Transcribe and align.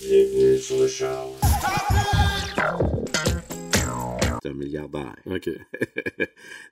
C'est 0.00 0.62
un 4.48 4.54
milliardaire. 4.54 5.16
OK. 5.26 5.50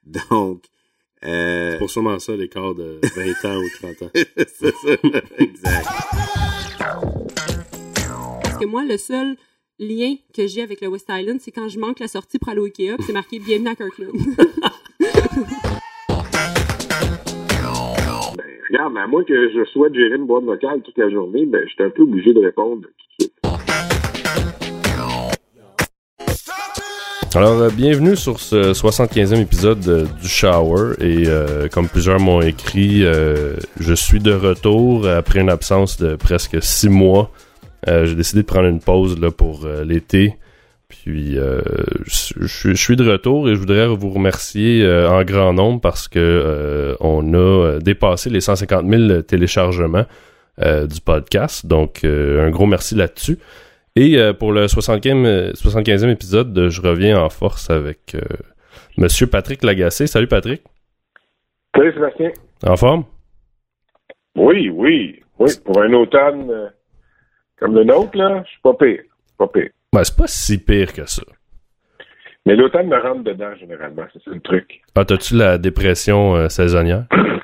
Donc, 0.30 0.62
euh, 1.24 1.72
C'est 1.72 1.78
pour 1.78 1.90
sûrement 1.90 2.20
ça, 2.20 2.36
l'écart 2.36 2.76
de 2.76 3.00
20 3.16 3.44
ans 3.50 3.58
ou 3.58 3.68
30 3.80 4.02
ans. 4.02 4.10
c'est 4.14 4.46
ça, 4.46 4.68
exact. 5.38 5.88
Parce 8.44 8.58
que 8.58 8.66
moi, 8.66 8.84
le 8.84 8.96
seul 8.96 9.34
lien 9.80 10.14
que 10.32 10.46
j'ai 10.46 10.62
avec 10.62 10.80
le 10.80 10.86
West 10.86 11.08
Island, 11.10 11.40
c'est 11.40 11.50
quand 11.50 11.68
je 11.68 11.80
manque 11.80 11.98
la 11.98 12.06
sortie 12.08 12.38
pour 12.38 12.50
aller 12.50 12.60
au 12.60 12.66
Ikea, 12.66 12.94
puis 12.96 13.06
c'est 13.06 13.12
marqué 13.12 13.40
Bienvenue 13.40 13.70
à 13.70 13.74
Kirkland. 13.74 14.12
Ben, 18.36 18.44
regarde, 18.68 18.96
à 18.96 19.06
moins 19.06 19.24
que 19.24 19.50
je 19.50 19.64
souhaite 19.70 19.94
gérer 19.94 20.16
une 20.16 20.26
boîte 20.26 20.44
vocale 20.44 20.82
toute 20.82 20.98
la 20.98 21.08
journée, 21.10 21.46
ben, 21.46 21.62
je 21.66 21.72
suis 21.72 21.82
un 21.82 21.90
peu 21.90 22.02
obligé 22.02 22.32
de 22.32 22.40
répondre 22.40 22.86
Alors, 27.36 27.60
euh, 27.60 27.68
bienvenue 27.68 28.16
sur 28.16 28.40
ce 28.40 28.72
75e 28.72 29.38
épisode 29.42 29.86
euh, 29.88 30.06
du 30.22 30.26
Shower. 30.26 30.94
Et 31.00 31.24
euh, 31.26 31.68
comme 31.68 31.86
plusieurs 31.86 32.18
m'ont 32.18 32.40
écrit, 32.40 33.02
je 33.02 33.94
suis 33.94 34.20
de 34.20 34.32
retour 34.32 35.06
après 35.06 35.40
une 35.40 35.50
absence 35.50 35.98
de 35.98 36.16
presque 36.16 36.62
six 36.62 36.88
mois. 36.88 37.30
J'ai 37.86 38.14
décidé 38.14 38.40
de 38.40 38.46
prendre 38.46 38.68
une 38.68 38.80
pause 38.80 39.20
là, 39.20 39.30
pour 39.30 39.68
l'été. 39.84 40.36
Puis, 40.88 41.36
je 41.36 42.72
suis 42.74 42.96
de 42.96 43.10
retour 43.10 43.50
et 43.50 43.54
je 43.54 43.60
voudrais 43.60 43.86
vous 43.86 44.10
remercier 44.10 44.88
en 45.06 45.22
grand 45.22 45.52
nombre 45.52 45.82
parce 45.82 46.08
que 46.08 46.96
on 47.00 47.34
a 47.34 47.78
dépassé 47.80 48.30
les 48.30 48.40
150 48.40 48.88
000 48.88 49.22
téléchargements 49.22 50.06
du 50.58 51.00
podcast. 51.04 51.66
Donc, 51.66 52.00
un 52.02 52.48
gros 52.48 52.66
merci 52.66 52.94
là-dessus. 52.94 53.38
Et 53.98 54.18
euh, 54.18 54.34
pour 54.34 54.52
le 54.52 54.66
75e, 54.66 55.24
euh, 55.24 55.52
75e 55.52 56.10
épisode, 56.10 56.56
euh, 56.58 56.68
je 56.68 56.82
reviens 56.82 57.18
en 57.18 57.30
force 57.30 57.70
avec 57.70 58.14
euh, 58.14 58.20
Monsieur 58.98 59.26
Patrick 59.26 59.64
Lagacé. 59.64 60.06
Salut 60.06 60.26
Patrick. 60.26 60.62
Salut 61.74 61.94
Sébastien. 61.94 62.30
En 62.66 62.76
forme? 62.76 63.04
Oui, 64.36 64.68
oui, 64.68 65.22
oui. 65.38 65.50
Pour 65.64 65.80
un 65.80 65.92
automne 65.94 66.50
euh, 66.50 66.68
comme 67.58 67.74
le 67.74 67.84
nôtre, 67.84 68.18
là, 68.18 68.42
je 68.44 68.50
suis 68.50 68.60
pas 68.60 68.74
pire. 68.74 69.00
Pas 69.38 69.48
pire. 69.48 69.70
Ben, 69.94 70.04
c'est 70.04 70.16
pas 70.16 70.26
si 70.26 70.58
pire 70.58 70.92
que 70.92 71.06
ça. 71.06 71.22
Mais 72.44 72.54
l'automne 72.54 72.88
me 72.88 73.00
rentre 73.00 73.24
dedans, 73.24 73.54
généralement. 73.58 74.04
C'est 74.12 74.22
ça 74.22 74.30
le 74.30 74.40
truc. 74.40 74.82
Ah, 74.94 75.06
t'as-tu 75.06 75.36
la 75.36 75.56
dépression 75.56 76.48
saisonnière? 76.50 77.06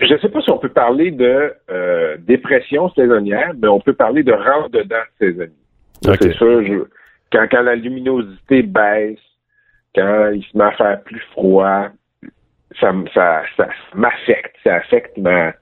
Je 0.00 0.14
ne 0.14 0.18
sais 0.18 0.28
pas 0.28 0.40
si 0.40 0.50
on 0.50 0.58
peut 0.58 0.68
parler 0.68 1.10
de 1.10 1.52
euh, 1.70 2.16
dépression 2.18 2.90
saisonnière, 2.90 3.52
mais 3.60 3.68
on 3.68 3.80
peut 3.80 3.94
parler 3.94 4.22
de 4.22 4.32
rentre 4.32 4.70
dedans 4.70 5.02
saisonnier. 5.18 5.52
Ça, 6.02 6.12
Ok. 6.12 6.18
C'est 6.22 6.32
sûr, 6.34 6.64
je- 6.64 6.84
quand, 7.32 7.46
quand 7.50 7.62
la 7.62 7.74
luminosité 7.74 8.62
baisse, 8.62 9.18
quand 9.94 10.30
il 10.34 10.42
se 10.44 10.56
met 10.56 10.64
à 10.64 10.72
faire 10.72 11.02
plus 11.02 11.20
froid, 11.32 11.88
ça, 12.80 12.92
ça, 13.14 13.42
ça 13.56 13.68
m'affecte. 13.94 14.56
Ça 14.64 14.76
affecte 14.76 15.16
ma 15.18 15.52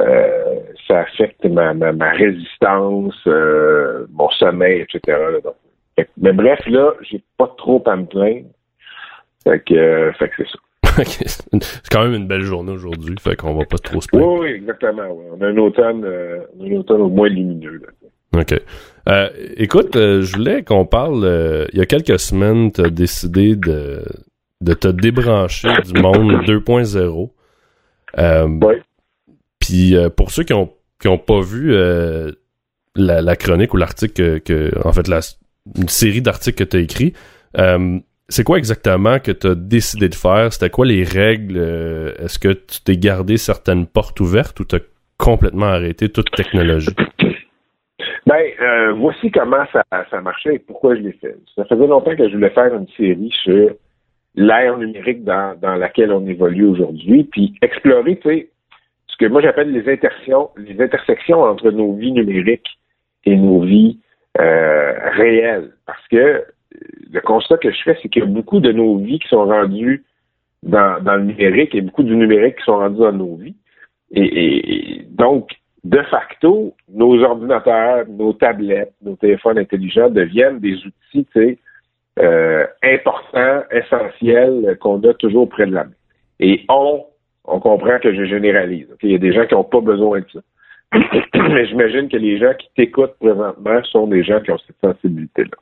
euh, 0.00 0.60
ça 0.88 1.00
affecte 1.00 1.44
ma, 1.44 1.72
ma, 1.74 1.92
ma 1.92 2.10
résistance, 2.10 3.14
euh, 3.28 4.06
mon 4.10 4.28
sommeil, 4.30 4.80
etc. 4.80 5.00
là. 5.06 5.40
Donc, 5.42 5.54
fait 5.96 6.08
mais 6.16 6.32
bref, 6.32 6.58
là, 6.66 6.92
j'ai 7.02 7.22
pas 7.38 7.52
trop 7.56 7.82
à 7.86 7.94
me 7.96 8.04
plaindre. 8.04 8.48
Fait 9.44 9.60
que, 9.60 9.74
euh, 9.74 10.12
fait 10.14 10.28
que 10.30 10.34
c'est 10.38 10.48
ça. 10.50 10.58
C'est 11.16 11.88
quand 11.90 12.04
même 12.04 12.14
une 12.14 12.26
belle 12.26 12.42
journée 12.42 12.72
aujourd'hui, 12.72 13.14
fait 13.20 13.36
qu'on 13.36 13.54
va 13.54 13.64
pas 13.64 13.78
trop 13.78 14.00
se 14.00 14.06
Oui, 14.12 14.18
plaindre. 14.18 14.38
oui, 14.40 14.48
exactement. 14.50 15.08
ouais. 15.12 15.24
On 15.38 15.40
a 15.42 15.46
un 15.48 15.56
automne, 15.56 16.04
euh, 16.04 16.40
un 16.60 16.72
automne 16.76 17.00
au 17.02 17.08
moins 17.08 17.28
lumineux. 17.28 17.80
Là. 18.32 18.40
OK. 18.40 18.60
Euh, 19.08 19.28
écoute, 19.56 19.96
euh, 19.96 20.22
je 20.22 20.36
voulais 20.36 20.62
qu'on 20.64 20.86
parle. 20.86 21.66
il 21.72 21.78
y 21.78 21.82
a 21.82 21.86
quelques 21.86 22.18
semaines, 22.18 22.72
tu 22.72 22.80
as 22.82 22.90
décidé 22.90 23.54
de, 23.56 24.02
de 24.60 24.74
te 24.74 24.88
débrancher 24.88 25.68
du 25.84 26.00
monde 26.00 26.32
2.0. 26.46 27.30
Euh, 28.18 28.48
Ouais. 28.60 28.80
Puis 29.60 29.94
pour 30.16 30.30
ceux 30.30 30.42
qui 30.44 30.52
ont, 30.52 30.70
qui 31.00 31.08
ont 31.08 31.18
pas 31.18 31.40
vu 31.40 31.72
la, 31.74 33.22
la 33.22 33.36
chronique 33.36 33.72
ou 33.74 33.76
l'article 33.76 34.12
que, 34.12 34.38
que- 34.38 34.86
En 34.86 34.92
fait, 34.92 35.08
la, 35.08 35.20
une 35.76 35.88
série 35.88 36.20
d'articles 36.22 36.64
que 36.64 36.68
tu 36.70 36.76
as 36.76 36.80
écrit, 36.80 37.12
euh, 37.58 37.98
c'est 38.28 38.44
quoi 38.44 38.58
exactement 38.58 39.18
que 39.18 39.32
tu 39.32 39.46
as 39.46 39.54
décidé 39.54 40.08
de 40.08 40.14
faire? 40.14 40.52
C'était 40.52 40.70
quoi 40.70 40.86
les 40.86 41.04
règles? 41.04 41.56
Euh, 41.58 42.12
Est-ce 42.18 42.38
que 42.38 42.52
tu 42.52 42.80
t'es 42.84 42.96
gardé 42.96 43.36
certaines 43.36 43.86
portes 43.86 44.18
ouvertes 44.20 44.58
ou 44.60 44.64
tu 44.64 44.76
as 44.76 44.80
complètement 45.18 45.66
arrêté 45.66 46.08
toute 46.08 46.30
technologie? 46.30 46.94
Ben, 48.26 48.42
euh, 48.58 48.94
voici 48.94 49.30
comment 49.30 49.66
ça, 49.70 49.84
ça 50.10 50.20
marchait 50.22 50.54
et 50.54 50.58
pourquoi 50.58 50.96
je 50.96 51.02
l'ai 51.02 51.12
fait. 51.12 51.36
Ça 51.54 51.66
faisait 51.66 51.86
longtemps 51.86 52.16
que 52.16 52.26
je 52.26 52.34
voulais 52.34 52.48
faire 52.50 52.74
une 52.74 52.88
série 52.96 53.30
sur 53.42 53.74
l'ère 54.34 54.78
numérique 54.78 55.24
dans, 55.24 55.54
dans 55.60 55.74
laquelle 55.74 56.10
on 56.10 56.26
évolue 56.26 56.64
aujourd'hui, 56.64 57.24
puis 57.24 57.54
explorer, 57.60 58.16
tu 58.16 58.28
sais, 58.28 58.48
ce 59.08 59.16
que 59.18 59.30
moi 59.30 59.42
j'appelle 59.42 59.70
les 59.72 59.92
intersections, 59.92 60.48
les 60.56 60.80
intersections 60.82 61.42
entre 61.42 61.70
nos 61.70 61.92
vies 61.92 62.12
numériques 62.12 62.78
et 63.26 63.36
nos 63.36 63.60
vies 63.60 63.98
euh, 64.40 64.94
réelles. 65.10 65.72
Parce 65.86 66.08
que 66.08 66.44
le 67.12 67.20
constat 67.20 67.58
que 67.58 67.70
je 67.70 67.82
fais, 67.82 67.98
c'est 68.02 68.08
qu'il 68.08 68.22
y 68.22 68.26
a 68.26 68.28
beaucoup 68.28 68.60
de 68.60 68.72
nos 68.72 68.98
vies 68.98 69.18
qui 69.18 69.28
sont 69.28 69.44
rendues 69.44 70.04
dans, 70.62 71.02
dans 71.02 71.16
le 71.16 71.24
numérique 71.24 71.74
et 71.74 71.80
beaucoup 71.80 72.02
du 72.02 72.16
numérique 72.16 72.56
qui 72.56 72.64
sont 72.64 72.78
rendus 72.78 73.00
dans 73.00 73.12
nos 73.12 73.36
vies. 73.36 73.54
Et, 74.10 74.22
et- 75.00 75.02
donc, 75.10 75.50
de 75.84 76.00
facto, 76.02 76.74
nos 76.92 77.22
ordinateurs, 77.22 78.06
nos 78.08 78.32
tablettes, 78.32 78.94
nos 79.02 79.16
téléphones 79.16 79.58
intelligents 79.58 80.08
deviennent 80.08 80.58
des 80.58 80.76
outils, 80.86 81.58
euh, 82.18 82.66
importants, 82.82 83.62
essentiels, 83.70 84.78
qu'on 84.80 85.02
a 85.02 85.14
toujours 85.14 85.48
près 85.48 85.66
de 85.66 85.72
la 85.74 85.84
main. 85.84 85.90
Et 86.40 86.64
on, 86.68 87.04
on 87.44 87.60
comprend 87.60 87.98
que 87.98 88.14
je 88.14 88.24
généralise. 88.24 88.88
Il 89.02 89.10
y 89.10 89.14
a 89.14 89.18
des 89.18 89.32
gens 89.32 89.46
qui 89.46 89.54
n'ont 89.54 89.64
pas 89.64 89.80
besoin 89.80 90.20
de 90.20 90.26
ça. 90.32 90.40
Mais 91.34 91.66
j'imagine 91.66 92.08
que 92.08 92.16
les 92.16 92.38
gens 92.38 92.54
qui 92.58 92.68
t'écoutent 92.76 93.16
présentement 93.20 93.82
sont 93.84 94.06
des 94.06 94.22
gens 94.22 94.40
qui 94.40 94.50
ont 94.52 94.58
cette 94.58 94.76
sensibilité-là. 94.80 95.56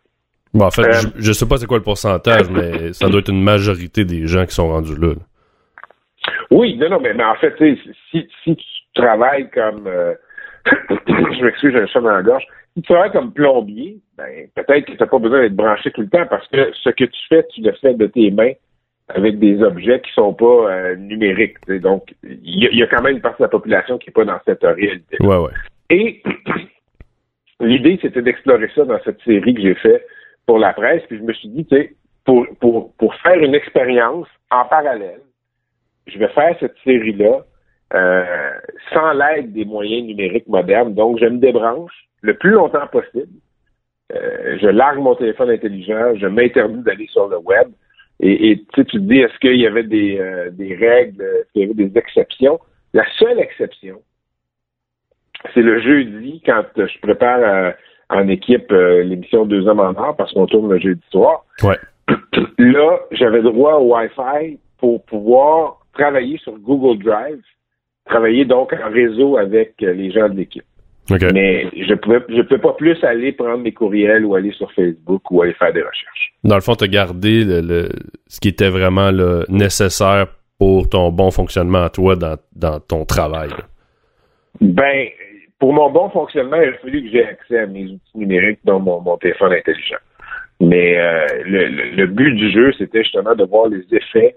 Bon, 0.54 0.66
en 0.66 0.70
fait, 0.70 0.82
Euh, 0.86 0.92
je, 0.92 1.08
je 1.22 1.32
sais 1.32 1.46
pas 1.48 1.56
c'est 1.56 1.66
quoi 1.66 1.78
le 1.78 1.82
pourcentage, 1.84 2.50
mais 2.50 2.92
ça 2.92 3.08
doit 3.08 3.20
être 3.20 3.30
une 3.30 3.42
majorité 3.42 4.04
des 4.04 4.26
gens 4.26 4.44
qui 4.44 4.54
sont 4.54 4.68
rendus 4.68 4.96
là. 5.00 5.14
Oui, 6.50 6.76
non, 6.76 6.90
non, 6.90 7.00
mais, 7.00 7.14
mais 7.14 7.24
en 7.24 7.34
fait, 7.36 7.54
si, 8.10 8.28
si 8.44 8.56
tu 8.56 8.64
travailles 8.94 9.48
comme 9.50 9.86
euh, 9.86 10.14
je 11.06 11.44
m'excuse, 11.44 11.72
j'ai 11.72 11.80
un 11.80 11.86
chat 11.86 12.00
dans 12.00 12.10
la 12.12 12.22
gorge. 12.22 12.44
Si 12.76 12.82
tu 12.82 12.92
travailles 12.92 13.12
comme 13.12 13.32
plombier, 13.32 13.98
ben 14.16 14.26
peut-être 14.54 14.86
que 14.86 14.92
tu 14.92 14.98
n'as 14.98 15.06
pas 15.06 15.18
besoin 15.18 15.40
d'être 15.40 15.56
branché 15.56 15.90
tout 15.90 16.00
le 16.02 16.08
temps 16.08 16.26
parce 16.28 16.46
que 16.48 16.70
ce 16.74 16.90
que 16.90 17.04
tu 17.04 17.20
fais, 17.28 17.44
tu 17.54 17.60
le 17.62 17.72
fais 17.80 17.94
de 17.94 18.06
tes 18.06 18.30
mains 18.30 18.52
avec 19.08 19.38
des 19.38 19.62
objets 19.62 20.00
qui 20.00 20.12
sont 20.12 20.32
pas 20.32 20.70
euh, 20.70 20.96
numériques. 20.96 21.56
Donc, 21.80 22.14
il 22.22 22.62
y, 22.62 22.66
a- 22.66 22.70
il 22.70 22.78
y 22.78 22.82
a 22.82 22.86
quand 22.86 23.02
même 23.02 23.16
une 23.16 23.20
partie 23.20 23.40
de 23.40 23.44
la 23.44 23.48
population 23.50 23.98
qui 23.98 24.08
n'est 24.08 24.12
pas 24.12 24.24
dans 24.24 24.38
cette 24.46 24.62
réalité. 24.62 25.16
Ouais, 25.20 25.36
ouais. 25.36 25.50
Et 25.90 26.22
l'idée, 27.60 27.98
c'était 28.00 28.22
d'explorer 28.22 28.70
ça 28.74 28.84
dans 28.84 28.98
cette 29.04 29.20
série 29.22 29.54
que 29.54 29.60
j'ai 29.62 29.74
fait 29.74 30.06
pour 30.46 30.58
la 30.58 30.72
presse. 30.72 31.02
Puis 31.08 31.18
je 31.18 31.22
me 31.22 31.32
suis 31.32 31.48
dit, 31.48 31.66
tu 31.66 31.76
sais, 31.76 31.94
pour, 32.24 32.46
pour, 32.60 32.94
pour 32.96 33.14
faire 33.16 33.38
une 33.38 33.54
expérience 33.54 34.28
en 34.50 34.64
parallèle, 34.64 35.20
je 36.06 36.18
vais 36.18 36.28
faire 36.28 36.56
cette 36.60 36.76
série-là 36.84 37.44
euh, 37.94 38.50
sans 38.92 39.12
l'aide 39.12 39.52
des 39.52 39.64
moyens 39.64 40.06
numériques 40.06 40.48
modernes. 40.48 40.94
Donc, 40.94 41.18
je 41.18 41.26
me 41.26 41.38
débranche 41.38 41.92
le 42.22 42.34
plus 42.34 42.50
longtemps 42.50 42.86
possible. 42.86 43.32
Euh, 44.12 44.58
je 44.60 44.66
largue 44.66 44.98
mon 44.98 45.14
téléphone 45.14 45.50
intelligent, 45.50 46.14
je 46.16 46.26
m'interdis 46.26 46.82
d'aller 46.82 47.06
sur 47.06 47.28
le 47.28 47.38
web. 47.38 47.68
Et, 48.20 48.50
et 48.50 48.64
tu 48.74 48.84
te 48.84 48.98
dis, 48.98 49.18
est-ce 49.18 49.38
qu'il 49.38 49.56
y 49.56 49.66
avait 49.66 49.82
des, 49.84 50.18
euh, 50.18 50.50
des 50.50 50.74
règles, 50.74 51.22
est-ce 51.22 51.52
qu'il 51.52 51.62
y 51.62 51.64
avait 51.64 51.74
des 51.74 51.98
exceptions? 51.98 52.60
La 52.92 53.04
seule 53.18 53.40
exception, 53.40 54.00
c'est 55.54 55.62
le 55.62 55.80
jeudi 55.80 56.42
quand 56.44 56.62
je 56.76 56.98
prépare 57.00 57.40
euh, 57.40 57.70
en 58.14 58.28
équipe 58.28 58.70
euh, 58.72 59.02
l'émission 59.02 59.44
Deux 59.46 59.66
hommes 59.66 59.80
en 59.80 59.90
or 59.96 60.14
parce 60.16 60.32
qu'on 60.32 60.46
tourne 60.46 60.70
le 60.70 60.78
jeudi 60.78 61.02
soir. 61.10 61.44
Ouais. 61.62 61.76
Là, 62.58 62.98
j'avais 63.12 63.42
droit 63.42 63.74
au 63.74 63.94
Wi-Fi 63.94 64.58
pour 64.78 65.04
pouvoir 65.04 65.78
travailler 65.94 66.38
sur 66.38 66.58
Google 66.58 67.02
Drive, 67.02 67.40
travailler 68.06 68.44
donc 68.44 68.72
en 68.72 68.90
réseau 68.90 69.36
avec 69.36 69.74
euh, 69.82 69.92
les 69.92 70.10
gens 70.10 70.28
de 70.28 70.36
l'équipe. 70.36 70.64
Mais 71.32 71.66
je 71.76 71.94
pouvais, 71.94 72.20
je 72.28 72.42
pouvais 72.42 72.60
pas 72.60 72.72
plus 72.74 73.02
aller 73.02 73.32
prendre 73.32 73.58
mes 73.58 73.72
courriels 73.72 74.24
ou 74.24 74.34
aller 74.36 74.52
sur 74.52 74.70
Facebook 74.72 75.30
ou 75.30 75.42
aller 75.42 75.52
faire 75.54 75.72
des 75.72 75.80
recherches. 75.82 76.32
Dans 76.44 76.54
le 76.54 76.60
fond, 76.60 76.74
tu 76.76 76.84
as 76.84 76.88
gardé 76.88 77.44
le, 77.44 77.60
le- 77.60 77.88
ce 78.28 78.38
qui 78.40 78.48
était 78.48 78.68
vraiment 78.70 79.10
là, 79.10 79.42
nécessaire 79.48 80.28
pour 80.58 80.88
ton 80.88 81.10
bon 81.10 81.30
fonctionnement 81.32 81.82
à 81.82 81.90
toi 81.90 82.14
dans, 82.14 82.36
dans 82.54 82.78
ton 82.78 83.04
travail. 83.04 83.50
Ben, 84.60 85.08
pour 85.62 85.72
mon 85.72 85.90
bon 85.90 86.08
fonctionnement, 86.10 86.56
il 86.60 86.70
a 86.70 86.78
fallu 86.78 87.04
que 87.04 87.10
j'ai 87.12 87.24
accès 87.24 87.56
à 87.60 87.66
mes 87.68 87.84
outils 87.84 88.16
numériques, 88.16 88.58
dont 88.64 88.80
mon, 88.80 89.00
mon 89.00 89.16
téléphone 89.16 89.52
intelligent. 89.52 90.02
Mais 90.60 90.98
euh, 90.98 91.24
le, 91.44 91.66
le- 91.68 91.90
le 92.00 92.06
but 92.08 92.34
du 92.34 92.50
jeu, 92.50 92.72
c'était 92.78 93.04
justement 93.04 93.36
de 93.36 93.44
voir 93.44 93.68
les 93.68 93.84
effets 93.92 94.34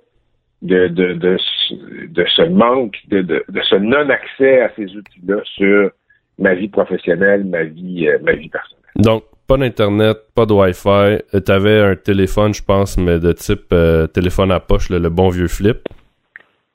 de, 0.61 0.87
de, 0.87 1.13
de, 1.13 1.35
ce- 1.39 2.05
de 2.19 2.25
ce 2.35 2.43
manque, 2.43 2.97
de, 3.07 3.23
de, 3.23 3.43
de 3.49 3.61
ce 3.63 3.73
non-accès 3.75 4.61
à 4.61 4.69
ces 4.75 4.85
outils-là 4.95 5.37
sur 5.45 5.89
ma 6.37 6.53
vie 6.53 6.67
professionnelle, 6.67 7.43
ma 7.43 7.63
vie, 7.63 8.07
euh, 8.07 8.19
ma 8.21 8.33
vie 8.33 8.49
personnelle. 8.49 8.83
Donc, 8.97 9.23
pas 9.47 9.57
d'Internet, 9.57 10.17
pas 10.35 10.45
de 10.45 10.53
Wi-Fi. 10.53 10.89
Euh, 11.33 11.39
T'avais 11.43 11.79
un 11.79 11.95
téléphone, 11.95 12.53
je 12.53 12.63
pense, 12.63 12.99
mais 12.99 13.17
de 13.19 13.31
type 13.31 13.73
euh, 13.73 14.05
téléphone 14.05 14.51
à 14.51 14.59
poche, 14.59 14.91
le, 14.91 14.99
le 14.99 15.09
bon 15.09 15.29
vieux 15.29 15.47
flip. 15.47 15.77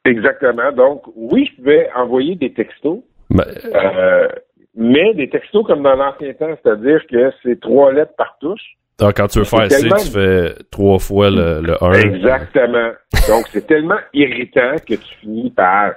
Exactement. 0.04 0.72
Donc, 0.72 1.02
oui, 1.14 1.48
je 1.48 1.56
pouvais 1.56 1.88
envoyer 1.94 2.34
des 2.34 2.52
textos, 2.52 2.98
Ben, 3.30 3.44
euh, 3.74 4.28
mais 4.74 5.14
des 5.14 5.28
textos 5.28 5.64
comme 5.66 5.82
dans 5.82 5.94
l'ancien 5.96 6.32
temps, 6.34 6.56
c'est-à-dire 6.62 7.00
que 7.10 7.30
c'est 7.42 7.60
trois 7.60 7.92
lettres 7.92 8.14
par 8.16 8.36
touche. 8.40 8.76
ah, 9.00 9.12
quand 9.14 9.28
tu 9.28 9.38
veux 9.38 9.44
faire 9.44 9.70
C, 9.70 9.80
tellement- 9.82 9.96
tu 9.96 10.10
fais 10.10 10.54
trois 10.70 10.98
fois 10.98 11.30
le, 11.30 11.60
le 11.62 11.82
1. 11.82 11.92
Exactement. 11.92 12.90
Donc, 13.28 13.46
c'est 13.52 13.66
tellement 13.66 13.98
irritant 14.12 14.72
que 14.86 14.94
tu 14.94 15.14
finis 15.20 15.50
par 15.50 15.92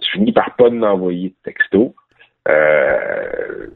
tu 0.00 0.10
finis 0.18 0.32
par 0.32 0.54
pas 0.56 0.68
d'envoyer 0.68 1.30
de 1.30 1.34
texto. 1.50 1.94
Euh, 2.48 3.66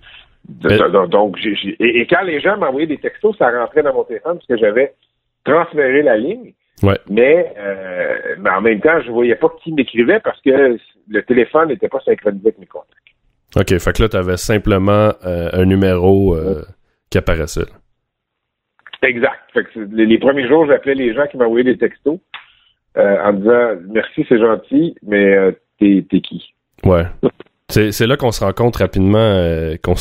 Mais- 0.65 1.09
donc, 1.09 1.39
et, 1.45 2.01
et 2.01 2.07
quand 2.07 2.23
les 2.23 2.41
gens 2.41 2.57
m'envoyaient 2.59 2.87
des 2.87 2.99
textos, 2.99 3.37
ça 3.39 3.51
rentrait 3.51 3.83
dans 3.83 3.95
mon 3.95 4.05
téléphone 4.05 4.35
parce 4.37 4.47
que 4.47 4.57
j'avais 4.57 4.95
transféré 5.45 6.03
la 6.03 6.17
ligne. 6.17 6.53
Ouais. 6.83 6.99
Mais, 7.09 7.55
euh, 7.59 8.37
mais 8.39 8.51
en 8.51 8.61
même 8.61 8.81
temps, 8.81 9.01
je 9.05 9.11
voyais 9.11 9.35
pas 9.35 9.49
qui 9.63 9.73
m'écrivait 9.73 10.21
parce 10.21 10.41
que 10.43 10.77
le 11.09 11.23
téléphone 11.23 11.69
n'était 11.69 11.89
pas 11.89 12.01
synchronisé 12.05 12.49
avec 12.49 12.59
mes 12.59 12.67
contacts. 12.67 12.93
OK, 13.57 13.79
fait 13.79 13.93
que 13.97 14.03
là, 14.03 14.09
t'avais 14.09 14.37
simplement 14.37 15.13
euh, 15.25 15.49
un 15.53 15.65
numéro 15.65 16.35
euh, 16.35 16.63
qui 17.11 17.19
apparaissait. 17.19 17.67
Exact. 19.03 19.41
Fait 19.53 19.65
que 19.65 19.81
les, 19.93 20.19
premiers 20.19 20.47
jours, 20.47 20.67
j'appelais 20.67 20.95
les 20.95 21.15
gens 21.15 21.27
qui 21.27 21.37
m'envoyaient 21.37 21.65
des 21.65 21.79
textos 21.79 22.19
en 22.97 23.33
disant 23.33 23.77
merci, 23.91 24.27
c'est 24.29 24.41
gentil, 24.41 24.97
mais 25.03 25.55
t'es 25.79 26.03
qui? 26.21 26.53
Ouais. 26.85 27.05
C'est 27.69 28.07
là 28.09 28.17
qu'on 28.17 28.33
se 28.33 28.45
rend 28.45 28.53
compte 28.53 28.77
rapidement 28.77 29.37
qu'on 29.85 29.95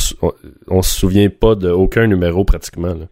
on 0.67 0.81
se 0.81 0.99
souvient 0.99 1.29
pas 1.29 1.53
d'aucun 1.53 2.07
numéro 2.07 2.43
pratiquement. 2.43 2.95
Là. 2.95 3.05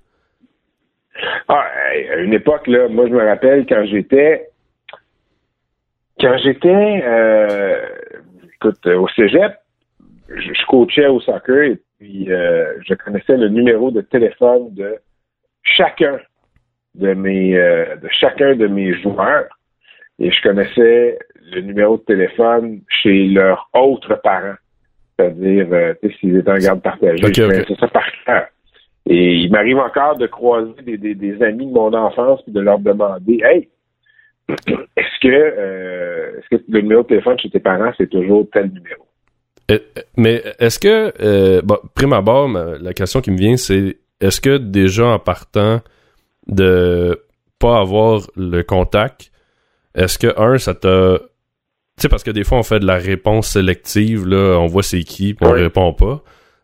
Ah, 1.47 1.65
à 2.13 2.17
une 2.17 2.33
époque, 2.33 2.67
là, 2.67 2.87
moi, 2.89 3.07
je 3.07 3.13
me 3.13 3.25
rappelle 3.25 3.65
quand 3.67 3.85
j'étais. 3.85 4.49
Quand 6.19 6.37
j'étais. 6.37 7.03
euh, 7.05 7.85
écoute, 8.55 8.79
euh, 8.85 8.97
au 8.97 9.07
cégep, 9.09 9.53
je, 10.29 10.53
je 10.53 10.65
coachais 10.67 11.07
au 11.07 11.19
soccer 11.19 11.63
et 11.63 11.79
puis 11.99 12.31
euh, 12.31 12.73
je 12.87 12.93
connaissais 12.95 13.37
le 13.37 13.49
numéro 13.49 13.91
de 13.91 14.01
téléphone 14.01 14.73
de 14.73 14.97
chacun 15.63 16.19
de 16.95 17.13
mes 17.13 17.55
euh, 17.57 17.95
de 17.97 18.07
chacun 18.09 18.55
de 18.55 18.67
mes 18.67 18.93
joueurs 19.01 19.47
et 20.19 20.31
je 20.31 20.41
connaissais 20.41 21.19
le 21.51 21.61
numéro 21.61 21.97
de 21.97 22.03
téléphone 22.03 22.81
chez 22.89 23.27
leurs 23.27 23.69
autres 23.73 24.15
parents. 24.15 24.55
C'est-à-dire, 25.17 25.67
euh, 25.71 25.93
tu 26.01 26.09
sais, 26.09 26.15
s'ils 26.19 26.37
étaient 26.37 26.51
en 26.51 26.57
garde 26.57 26.81
partagée, 26.81 27.23
Ok, 27.25 27.33
je 27.35 27.43
ok. 27.43 27.51
connaissais 27.51 27.75
ça 27.79 27.87
par 27.87 28.05
cœur. 28.25 28.47
Et 29.07 29.35
il 29.35 29.51
m'arrive 29.51 29.77
encore 29.77 30.17
de 30.17 30.25
croiser 30.27 30.71
des, 30.83 30.97
des, 30.97 31.13
des 31.15 31.41
amis 31.43 31.67
de 31.67 31.71
mon 31.71 31.93
enfance 31.93 32.41
puis 32.43 32.51
de 32.53 32.59
leur 32.59 32.79
demander 32.79 33.39
Hey, 33.43 33.69
est-ce 34.49 35.19
que 35.21 35.27
euh, 35.27 36.39
est-ce 36.39 36.57
que 36.57 36.63
le 36.69 36.81
numéro 36.81 37.03
de 37.03 37.07
téléphone 37.07 37.37
chez 37.39 37.49
tes 37.49 37.59
parents, 37.59 37.91
c'est 37.97 38.09
toujours 38.09 38.47
tel 38.51 38.67
numéro? 38.71 39.05
Euh, 39.71 39.79
euh, 39.97 40.01
Mais 40.17 40.43
est-ce 40.59 40.79
que, 40.79 41.11
euh, 41.21 41.61
bon, 41.63 41.77
prime 41.95 42.13
abord, 42.13 42.47
la 42.49 42.93
question 42.93 43.21
qui 43.21 43.31
me 43.31 43.37
vient, 43.37 43.57
c'est 43.57 43.97
est-ce 44.21 44.39
que 44.41 44.57
déjà 44.57 45.07
en 45.07 45.19
partant 45.19 45.81
de 46.47 47.19
pas 47.59 47.79
avoir 47.79 48.21
le 48.35 48.61
contact, 48.63 49.31
est-ce 49.95 50.19
que, 50.19 50.39
un, 50.39 50.57
ça 50.57 50.73
t'a... 50.75 51.17
Tu 51.97 52.01
sais, 52.01 52.09
parce 52.09 52.23
que 52.23 52.31
des 52.31 52.43
fois, 52.43 52.57
on 52.59 52.63
fait 52.63 52.79
de 52.79 52.85
la 52.85 52.97
réponse 52.97 53.47
sélective, 53.47 54.27
là, 54.27 54.57
on 54.59 54.65
voit 54.67 54.83
c'est 54.83 55.03
qui, 55.03 55.33
puis 55.33 55.47
on 55.47 55.53
Ouais. 55.53 55.61
répond 55.63 55.93
pas. 55.93 56.21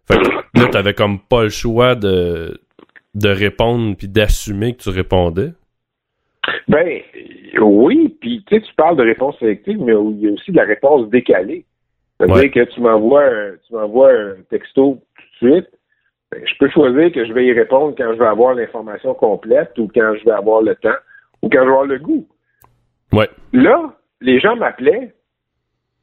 Fait 0.08 0.18
que 0.18 0.60
là, 0.60 0.68
t'avais 0.72 0.94
comme 0.94 1.20
pas 1.20 1.44
le 1.44 1.50
choix 1.50 1.96
de, 1.96 2.60
de 3.16 3.30
répondre 3.30 3.96
puis 3.98 4.08
d'assumer 4.08 4.74
que 4.76 4.82
tu 4.84 4.90
répondais. 4.90 5.52
Ben 6.68 7.02
oui, 7.62 8.16
puis 8.20 8.44
tu 8.48 8.56
sais, 8.56 8.62
tu 8.62 8.74
parles 8.76 8.98
de 8.98 9.04
réponse 9.04 9.38
sélective, 9.40 9.80
mais 9.80 9.94
il 9.94 10.20
y 10.22 10.28
a 10.28 10.32
aussi 10.32 10.52
de 10.52 10.58
la 10.58 10.64
réponse 10.66 11.10
décalée. 11.10 11.66
C'est-à-dire 12.18 12.36
Ouais. 12.36 12.50
que 12.50 12.64
tu 12.66 12.82
m'envoies 12.82 13.24
un, 13.26 13.52
tu 13.68 13.74
m'envoies 13.74 14.12
un 14.12 14.36
texto 14.50 15.02
tout 15.40 15.46
de 15.48 15.52
suite. 15.54 15.70
ben, 16.32 16.42
je 16.46 16.54
peux 16.60 16.70
choisir 16.70 17.12
que 17.12 17.26
je 17.26 17.34
vais 17.34 17.46
y 17.46 17.54
répondre 17.54 17.94
quand 17.98 18.14
je 18.14 18.20
vais 18.20 18.26
avoir 18.28 18.54
l'information 18.54 19.14
complète 19.14 19.78
ou 19.78 19.90
quand 19.94 20.14
je 20.20 20.26
vais 20.26 20.32
avoir 20.32 20.62
le 20.62 20.76
temps 20.76 20.90
ou 21.42 21.50
quand 21.50 21.60
je 21.60 21.66
vais 21.66 21.72
avoir 21.72 21.86
le 21.86 22.00
goût. 22.00 22.28
Ouais. 23.12 23.30
Là, 23.54 23.94
les 24.22 24.40
gens 24.40 24.56
m'appelaient. 24.56 25.14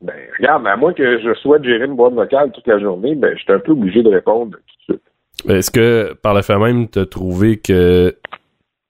Ben, 0.00 0.15
regarde, 0.39 0.67
à 0.67 0.77
moins 0.77 0.93
que 0.93 1.21
je 1.21 1.35
souhaite 1.35 1.65
gérer 1.65 1.87
une 1.87 1.97
boîte 1.97 2.15
vocale 2.15 2.53
toute 2.53 2.67
la 2.69 2.79
journée, 2.79 3.17
ben, 3.17 3.37
j'étais 3.37 3.53
un 3.53 3.59
peu 3.59 3.73
obligé 3.73 4.03
de 4.03 4.11
répondre 4.11 4.56
tout 4.56 4.93
de 4.95 4.99
suite. 4.99 5.49
Est-ce 5.49 5.71
que, 5.71 6.15
par 6.15 6.35
le 6.35 6.43
fait 6.43 6.59
même, 6.59 6.89
t'as 6.89 7.06
trouvé 7.06 7.59
que 7.59 8.17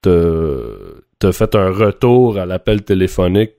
t'as 0.03 1.33
fait 1.33 1.55
un 1.55 1.71
retour 1.71 2.39
à 2.39 2.47
l'appel 2.47 2.85
téléphonique 2.85 3.53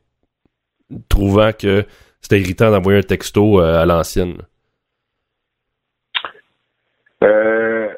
trouvant 1.09 1.51
que 1.51 1.85
c'était 2.21 2.39
irritant 2.39 2.71
d'envoyer 2.71 2.99
un 2.99 3.03
texto 3.03 3.61
euh, 3.61 3.81
à 3.81 3.85
l'ancienne? 3.85 4.37
Euh, 7.23 7.89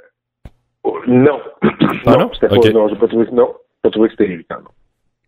oh, 0.84 1.00
non. 1.08 1.40
Ah 2.06 2.18
non? 2.18 2.32
c'était 2.34 2.52
Ok. 2.52 2.64
pas, 2.64 2.72
non, 2.72 2.88
j'ai 2.90 2.96
pas 2.96 3.08
trouvé, 3.08 3.28
non, 3.32 3.54
j'ai 3.54 3.82
pas 3.84 3.90
trouvé 3.92 4.08
que 4.08 4.14
c'était 4.18 4.34
irritant, 4.34 4.56
non. 4.60 4.72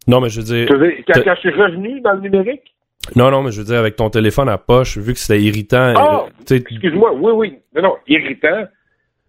Non, 0.07 0.21
mais 0.21 0.29
je 0.29 0.39
veux 0.39 0.45
dire... 0.45 0.67
Je 0.67 1.03
quand 1.05 1.35
je 1.35 1.39
suis 1.39 1.51
revenu 1.51 2.01
dans 2.01 2.13
le 2.13 2.21
numérique, 2.21 2.73
Non, 3.15 3.29
non, 3.31 3.43
mais 3.43 3.51
je 3.51 3.59
veux 3.59 3.65
dire, 3.65 3.79
avec 3.79 3.95
ton 3.95 4.09
téléphone 4.09 4.49
à 4.49 4.57
poche, 4.57 4.97
vu 4.97 5.13
que 5.13 5.19
c'était 5.19 5.41
irritant... 5.41 5.93
Ah! 5.95 6.25
euh, 6.51 6.55
excuse-moi, 6.55 7.13
oui, 7.13 7.31
oui, 7.35 7.59
non, 7.75 7.81
non, 7.81 7.95
irritant, 8.07 8.65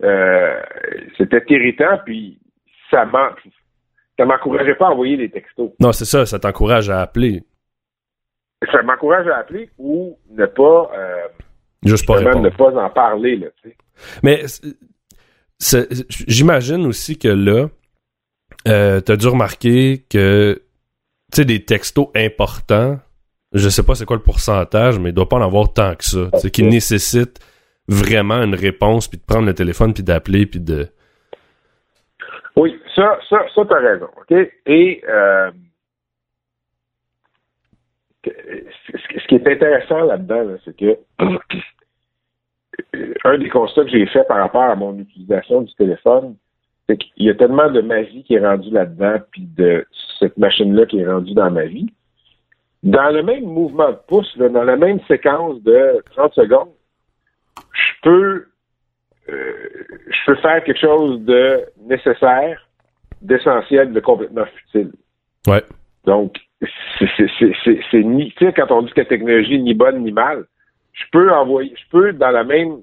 euh, 0.03 0.61
c'était 1.19 1.43
irritant, 1.49 1.99
puis 2.05 2.39
ça 2.91 3.05
m'en, 3.05 3.31
ça 4.19 4.25
m'encourageait 4.25 4.77
pas 4.77 4.87
à 4.87 4.91
envoyer 4.91 5.17
des 5.17 5.31
textos. 5.31 5.71
non, 5.81 5.93
c'est 5.93 6.05
ça, 6.05 6.25
ça 6.25 6.39
t'encourage 6.39 6.89
à 6.89 7.01
appeler. 7.03 7.43
Ça 8.73 8.83
m'encourage 8.83 9.27
à 9.27 9.39
appeler 9.39 9.69
ou 9.79 10.17
ne 10.31 10.47
pas, 10.47 10.91
euh, 10.97 11.27
Juste 11.85 12.07
pas 12.07 12.15
répondre. 12.15 12.41
ne 12.41 12.51
pas 12.51 12.73
en 12.73 12.91
parler, 12.91 13.37
là, 13.37 13.49
tu 13.63 13.71
sais. 13.71 13.77
Mais 14.23 14.43
j'imagine 16.27 16.87
aussi 16.87 17.19
que 17.19 17.29
là, 17.29 17.69
euh, 18.67 19.01
t'as 19.01 19.17
dû 19.17 19.27
remarquer 19.27 20.05
que, 20.11 20.63
tu 21.33 21.37
sais, 21.37 21.45
des 21.45 21.65
textos 21.65 22.09
importants, 22.15 22.99
je 23.55 23.69
sais 23.69 23.85
pas 23.85 23.95
c'est 23.95 24.05
quoi 24.05 24.17
le 24.17 24.23
pourcentage, 24.23 24.99
mais 24.99 25.11
il 25.11 25.15
doit 25.15 25.29
pas 25.29 25.37
en 25.37 25.43
avoir 25.43 25.73
tant 25.73 25.95
que 25.95 26.05
ça. 26.05 26.29
Tu 26.35 26.41
sais, 26.41 26.51
qui 26.51 26.65
nécessite 26.65 27.39
vraiment 27.89 28.43
une 28.43 28.55
réponse, 28.55 29.09
puis 29.09 29.19
de 29.19 29.25
prendre 29.25 29.47
le 29.47 29.55
téléphone, 29.55 29.95
puis 29.95 30.03
d'appeler, 30.03 30.47
puis 30.47 30.61
de... 30.61 30.89
Oui, 32.57 32.79
ça, 32.95 33.19
ça, 33.29 33.45
ça, 33.55 33.63
t'as 33.69 33.81
raison, 33.81 34.09
OK? 34.17 34.33
Et 34.67 35.03
euh, 35.09 35.51
ce 38.25 38.31
ce 39.21 39.27
qui 39.29 39.35
est 39.37 39.47
intéressant 39.47 40.05
là-dedans, 40.05 40.45
là, 40.45 40.55
c'est 40.65 40.77
que 40.77 40.99
un 43.25 43.39
des 43.39 43.49
constats 43.49 43.85
que 43.85 43.91
j'ai 43.91 44.07
fait 44.07 44.25
par 44.25 44.39
rapport 44.39 44.63
à 44.63 44.77
mon 44.77 44.99
utilisation 44.99 45.63
du 45.63 45.75
téléphone, 45.75 46.37
c'est 46.89 46.97
qu'il 46.97 47.27
y 47.27 47.31
a 47.31 47.35
tellement 47.35 47.71
de 47.71 47.81
magie 47.81 48.25
qui 48.25 48.35
est 48.35 48.47
rendue 48.47 48.71
là-dedans, 48.71 49.19
puis 49.31 49.49
de 49.57 49.87
cette 50.19 50.37
machine-là 50.39 50.87
qui 50.87 51.01
est 51.01 51.07
rendue 51.07 51.35
dans 51.35 51.51
ma 51.51 51.65
vie. 51.65 51.93
Dans 52.85 53.11
le 53.11 53.23
même 53.23 53.45
mouvement 53.45 53.91
de 53.91 53.99
pouce, 54.07 54.37
là, 54.37 54.51
dans 54.51 54.63
la 54.63 54.77
même 54.77 55.01
séquence 55.09 55.61
de 55.63 56.03
30 56.15 56.35
secondes, 56.35 56.69
je 57.73 57.93
peux 58.03 58.47
euh, 59.31 59.53
je 60.07 60.19
peux 60.27 60.35
faire 60.37 60.63
quelque 60.65 60.81
chose 60.81 61.21
de 61.23 61.65
nécessaire, 61.81 62.61
d'essentiel, 63.23 63.93
de 63.95 64.01
complètement 64.01 64.45
futile. 64.45 64.93
Ouais. 65.47 65.63
Donc, 66.05 66.37
c'est- 66.99 68.03
ni, 68.03 68.33
tu 68.33 68.45
sais, 68.45 68.53
quand 68.53 68.71
on 68.71 68.83
dit 68.83 68.93
que 68.93 69.01
la 69.01 69.07
technologie 69.07 69.55
est 69.55 69.59
ni 69.59 69.73
bonne 69.73 70.03
ni 70.03 70.13
mal, 70.13 70.45
je 70.93 71.05
peux 71.11 71.33
envoyer, 71.33 71.73
je 71.75 71.91
peux 71.91 72.13
dans 72.13 72.31
la 72.31 72.45
même, 72.45 72.83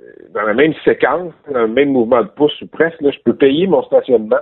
euh, 0.00 0.12
dans 0.34 0.42
la 0.42 0.52
même 0.52 0.74
séquence, 0.84 1.32
dans 1.50 1.60
le 1.60 1.68
même 1.68 1.92
mouvement 1.92 2.22
de 2.22 2.28
pouce 2.28 2.60
ou 2.60 2.66
presque, 2.66 3.00
là, 3.00 3.10
je 3.10 3.18
peux 3.24 3.34
payer 3.34 3.66
mon 3.66 3.82
stationnement, 3.84 4.36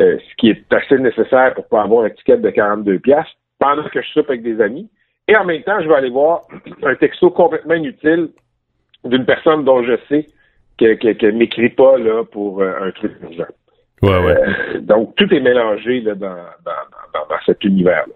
euh, 0.00 0.18
ce 0.18 0.34
qui 0.36 0.50
est 0.50 0.70
assez 0.70 0.98
nécessaire 0.98 1.54
pour 1.54 1.66
pas 1.68 1.82
avoir 1.82 2.04
un 2.04 2.10
ticket 2.10 2.36
de 2.36 2.50
42 2.50 2.98
pièces 2.98 3.26
pendant 3.62 3.88
que 3.88 4.02
je 4.02 4.08
soupe 4.08 4.28
avec 4.28 4.42
des 4.42 4.60
amis. 4.60 4.90
Et 5.28 5.36
en 5.36 5.44
même 5.44 5.62
temps, 5.62 5.80
je 5.80 5.86
vais 5.86 5.94
aller 5.94 6.10
voir 6.10 6.42
un 6.82 6.94
texto 6.96 7.30
complètement 7.30 7.74
inutile 7.74 8.30
d'une 9.04 9.24
personne 9.24 9.64
dont 9.64 9.84
je 9.84 9.96
sais 10.08 10.26
qu'elle 10.78 10.98
que, 10.98 11.12
que 11.12 11.26
m'écrit 11.26 11.70
pas 11.70 11.96
là, 11.96 12.24
pour 12.24 12.60
euh, 12.60 12.72
un 12.80 12.90
truc 12.90 13.12
urgent. 13.22 13.52
Ouais, 14.02 14.18
ouais. 14.18 14.36
Euh, 14.36 14.80
donc, 14.80 15.14
tout 15.14 15.32
est 15.32 15.40
mélangé 15.40 16.00
là, 16.00 16.16
dans, 16.16 16.34
dans, 16.64 16.82
dans, 17.14 17.28
dans 17.28 17.40
cet 17.46 17.62
univers-là. 17.62 18.14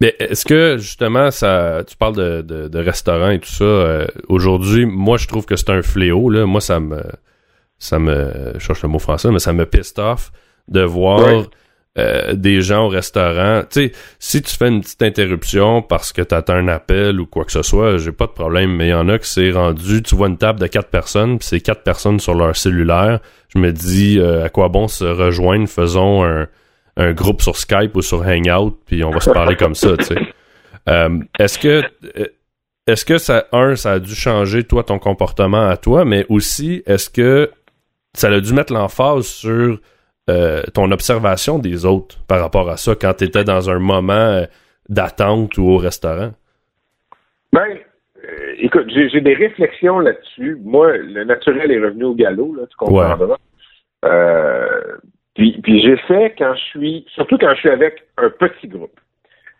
Mais 0.00 0.14
est-ce 0.18 0.44
que 0.44 0.76
justement 0.76 1.30
ça 1.30 1.82
tu 1.88 1.96
parles 1.96 2.16
de, 2.16 2.42
de, 2.42 2.68
de 2.68 2.78
restaurants 2.78 3.30
et 3.30 3.38
tout 3.38 3.48
ça 3.48 3.64
euh, 3.64 4.04
aujourd'hui 4.28 4.84
moi 4.84 5.16
je 5.16 5.26
trouve 5.26 5.46
que 5.46 5.56
c'est 5.56 5.70
un 5.70 5.80
fléau 5.80 6.28
là 6.28 6.44
moi 6.44 6.60
ça 6.60 6.80
me 6.80 7.00
ça 7.78 7.98
me 7.98 8.52
je 8.52 8.58
cherche 8.58 8.82
le 8.82 8.90
mot 8.90 8.98
français 8.98 9.30
mais 9.32 9.38
ça 9.38 9.54
me 9.54 9.64
pissed 9.64 9.98
off 9.98 10.32
de 10.68 10.82
voir. 10.82 11.46
Euh, 11.98 12.34
des 12.34 12.60
gens 12.60 12.86
au 12.86 12.88
restaurant. 12.88 13.62
Tu 13.70 13.86
sais, 13.86 13.92
si 14.18 14.42
tu 14.42 14.54
fais 14.54 14.68
une 14.68 14.82
petite 14.82 15.02
interruption 15.02 15.80
parce 15.80 16.12
que 16.12 16.22
t'attends 16.22 16.54
un 16.54 16.68
appel 16.68 17.20
ou 17.20 17.26
quoi 17.26 17.44
que 17.44 17.52
ce 17.52 17.62
soit, 17.62 17.96
j'ai 17.96 18.12
pas 18.12 18.26
de 18.26 18.32
problème. 18.32 18.74
Mais 18.74 18.88
il 18.88 18.90
y 18.90 18.94
en 18.94 19.08
a 19.08 19.18
que 19.18 19.26
c'est 19.26 19.50
rendu, 19.50 20.02
tu 20.02 20.14
vois 20.14 20.28
une 20.28 20.36
table 20.36 20.60
de 20.60 20.66
quatre 20.66 20.90
personnes, 20.90 21.38
puis 21.38 21.48
c'est 21.48 21.60
quatre 21.60 21.82
personnes 21.82 22.20
sur 22.20 22.34
leur 22.34 22.54
cellulaire. 22.56 23.20
Je 23.54 23.58
me 23.58 23.72
dis, 23.72 24.18
euh, 24.18 24.44
à 24.44 24.48
quoi 24.50 24.68
bon 24.68 24.88
se 24.88 25.04
rejoindre, 25.04 25.68
faisons 25.68 26.24
un, 26.24 26.48
un 26.96 27.12
groupe 27.12 27.42
sur 27.42 27.56
Skype 27.56 27.94
ou 27.94 28.02
sur 28.02 28.22
Hangout, 28.26 28.78
puis 28.86 29.04
on 29.04 29.10
va 29.10 29.20
se 29.20 29.30
parler 29.30 29.56
comme 29.56 29.74
ça, 29.74 29.96
tu 29.96 30.04
sais. 30.04 30.16
Euh, 30.88 31.18
est-ce 31.40 31.58
que 31.58 31.82
est-ce 32.86 33.04
que 33.04 33.18
ça 33.18 33.46
un 33.50 33.74
ça 33.74 33.94
a 33.94 33.98
dû 33.98 34.14
changer 34.14 34.62
toi 34.62 34.84
ton 34.84 35.00
comportement 35.00 35.68
à 35.68 35.76
toi 35.76 36.04
mais 36.04 36.24
aussi 36.28 36.84
est-ce 36.86 37.10
que 37.10 37.50
ça 38.14 38.28
a 38.28 38.40
dû 38.40 38.52
mettre 38.52 38.72
l'emphase 38.72 39.26
sur 39.26 39.80
euh, 40.28 40.62
ton 40.74 40.90
observation 40.90 41.58
des 41.58 41.84
autres 41.84 42.16
par 42.26 42.40
rapport 42.40 42.68
à 42.68 42.76
ça 42.76 42.94
quand 42.94 43.14
tu 43.14 43.24
étais 43.24 43.44
dans 43.44 43.70
un 43.70 43.78
moment 43.78 44.12
euh, 44.12 44.44
d'attente 44.88 45.56
ou 45.58 45.68
au 45.68 45.76
restaurant? 45.76 46.32
Ben, 47.52 47.78
euh, 48.24 48.54
écoute, 48.58 48.86
j'ai 48.88 49.20
des 49.20 49.34
réflexions 49.34 49.98
là-dessus. 49.98 50.58
Moi, 50.62 50.96
le 50.98 51.24
naturel 51.24 51.70
est 51.70 51.80
revenu 51.80 52.04
au 52.04 52.14
galop, 52.14 52.54
là, 52.54 52.62
tu 52.68 52.76
comprendras. 52.76 53.36
Euh, 54.04 54.96
puis, 55.34 55.60
puis 55.62 55.96
fait 56.08 56.34
quand 56.36 56.54
je 56.54 56.64
suis, 56.64 57.06
surtout 57.14 57.38
quand 57.38 57.54
je 57.54 57.60
suis 57.60 57.70
avec 57.70 58.06
un 58.16 58.30
petit 58.30 58.68
groupe. 58.68 58.98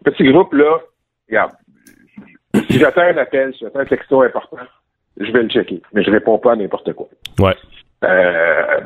Petit 0.05 0.25
groupe, 0.25 0.53
là, 0.53 0.79
regarde, 1.29 1.53
si 2.69 2.79
j'attends 2.79 3.03
un 3.03 3.17
appel, 3.17 3.53
si 3.53 3.61
j'attends 3.61 3.81
un 3.81 3.87
texto 3.87 4.23
important, 4.23 4.59
je 5.19 5.31
vais 5.31 5.43
le 5.43 5.49
checker, 5.49 5.83
mais 5.93 6.03
je 6.03 6.11
réponds 6.11 6.39
pas 6.39 6.53
à 6.53 6.57
n'importe 6.57 6.93
quoi. 6.93 7.09
Ouais. 7.39 7.55
Euh, 8.05 8.81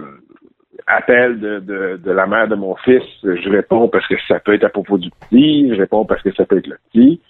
appel 0.97 1.41
de, 1.41 1.59
de, 1.61 2.11
la 2.11 2.27
mère 2.27 2.49
de 2.49 2.55
mon 2.55 2.77
fils, 2.77 3.03
je 3.23 3.49
réponds 3.49 3.89
parce 3.89 4.07
que 4.07 4.15
ça 4.29 4.41
peut 4.41 4.55
être 4.55 4.65
à 4.65 4.69
propos 4.69 4.99
du 4.99 5.11
petit, 5.11 5.69
je 5.71 5.81
réponds 5.81 6.05
parce 6.05 6.23
que 6.23 6.33
ça 6.35 6.45
peut 6.45 6.59
être 6.59 6.67
le 6.67 6.79
petit. 6.91 7.21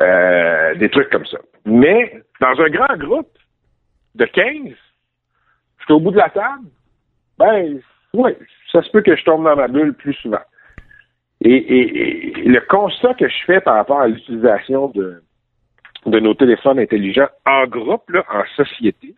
Euh, 0.00 0.74
des 0.74 0.90
trucs 0.90 1.08
comme 1.08 1.24
ça. 1.24 1.38
Mais 1.64 2.20
dans 2.40 2.60
un 2.60 2.68
grand 2.68 2.96
groupe 2.98 3.30
de 4.14 4.26
15, 4.26 4.44
je 5.78 5.84
suis 5.84 5.92
au 5.94 6.00
bout 6.00 6.10
de 6.10 6.18
la 6.18 6.28
table, 6.28 6.66
ben 7.38 7.80
oui, 8.12 8.32
ça 8.70 8.82
se 8.82 8.90
peut 8.90 9.00
que 9.00 9.16
je 9.16 9.24
tombe 9.24 9.44
dans 9.44 9.56
ma 9.56 9.68
bulle 9.68 9.94
plus 9.94 10.12
souvent. 10.14 10.42
Et, 11.40 11.50
et, 11.50 12.40
et 12.40 12.48
le 12.48 12.60
constat 12.60 13.14
que 13.14 13.28
je 13.28 13.44
fais 13.46 13.60
par 13.60 13.76
rapport 13.76 14.00
à 14.00 14.08
l'utilisation 14.08 14.88
de, 14.88 15.22
de 16.06 16.20
nos 16.20 16.34
téléphones 16.34 16.78
intelligents 16.78 17.28
en 17.46 17.66
groupe, 17.66 18.08
là, 18.10 18.24
en 18.30 18.44
société, 18.54 19.14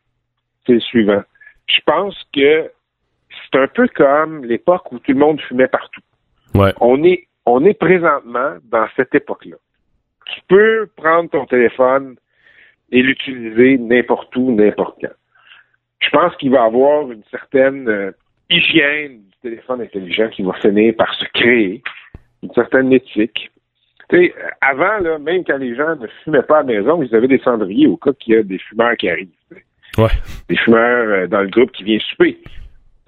c'est 0.66 0.74
le 0.74 0.80
suivant. 0.80 1.22
Je 1.66 1.80
pense 1.84 2.16
que 2.32 2.70
c'est 3.30 3.58
un 3.58 3.68
peu 3.68 3.88
comme 3.88 4.44
l'époque 4.44 4.90
où 4.92 4.98
tout 4.98 5.12
le 5.12 5.18
monde 5.18 5.40
fumait 5.40 5.68
partout. 5.68 6.00
Ouais. 6.54 6.72
On 6.80 7.02
est, 7.04 7.28
on 7.46 7.64
est 7.64 7.78
présentement 7.78 8.56
dans 8.64 8.86
cette 8.96 9.14
époque-là. 9.14 9.56
Tu 10.26 10.40
peux 10.48 10.88
prendre 10.96 11.30
ton 11.30 11.46
téléphone 11.46 12.16
et 12.90 13.02
l'utiliser 13.02 13.78
n'importe 13.78 14.34
où, 14.36 14.52
n'importe 14.54 14.98
quand. 15.00 15.14
Je 16.00 16.10
pense 16.10 16.36
qu'il 16.36 16.50
va 16.50 16.58
y 16.58 16.66
avoir 16.66 17.10
une 17.10 17.24
certaine 17.30 17.88
euh, 17.88 18.12
hygiène 18.50 19.22
du 19.22 19.36
téléphone 19.42 19.82
intelligent 19.82 20.28
qui 20.28 20.42
va 20.42 20.52
finir 20.54 20.94
par 20.96 21.12
se 21.14 21.24
créer, 21.34 21.82
une 22.42 22.52
certaine 22.52 22.92
éthique. 22.92 23.50
Tu 24.08 24.16
sais, 24.16 24.34
avant, 24.60 24.98
là, 25.00 25.18
même 25.18 25.44
quand 25.44 25.58
les 25.58 25.74
gens 25.74 25.96
ne 25.96 26.06
fumaient 26.24 26.42
pas 26.42 26.60
à 26.60 26.62
la 26.62 26.80
maison, 26.80 27.02
ils 27.02 27.14
avaient 27.14 27.28
des 27.28 27.40
cendriers 27.40 27.86
au 27.86 27.96
cas 27.96 28.12
qu'il 28.12 28.34
y 28.34 28.36
a 28.38 28.42
des 28.42 28.58
fumeurs 28.58 28.96
qui 28.96 29.10
arrivent. 29.10 29.28
Ouais. 29.98 30.10
Des 30.48 30.56
fumeurs 30.56 31.08
euh, 31.08 31.26
dans 31.26 31.42
le 31.42 31.48
groupe 31.48 31.72
qui 31.72 31.84
vient 31.84 31.98
souper. 31.98 32.38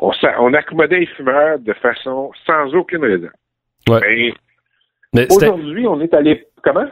On, 0.00 0.12
on 0.40 0.54
accommodait 0.54 1.00
les 1.00 1.06
fumeurs 1.06 1.58
de 1.58 1.72
façon 1.74 2.32
sans 2.46 2.74
aucune 2.74 3.04
raison. 3.04 3.28
Ouais. 3.88 4.32
Mais 5.14 5.26
aujourd'hui, 5.30 5.86
on 5.86 6.00
est 6.00 6.12
allé. 6.14 6.46
Comment? 6.62 6.86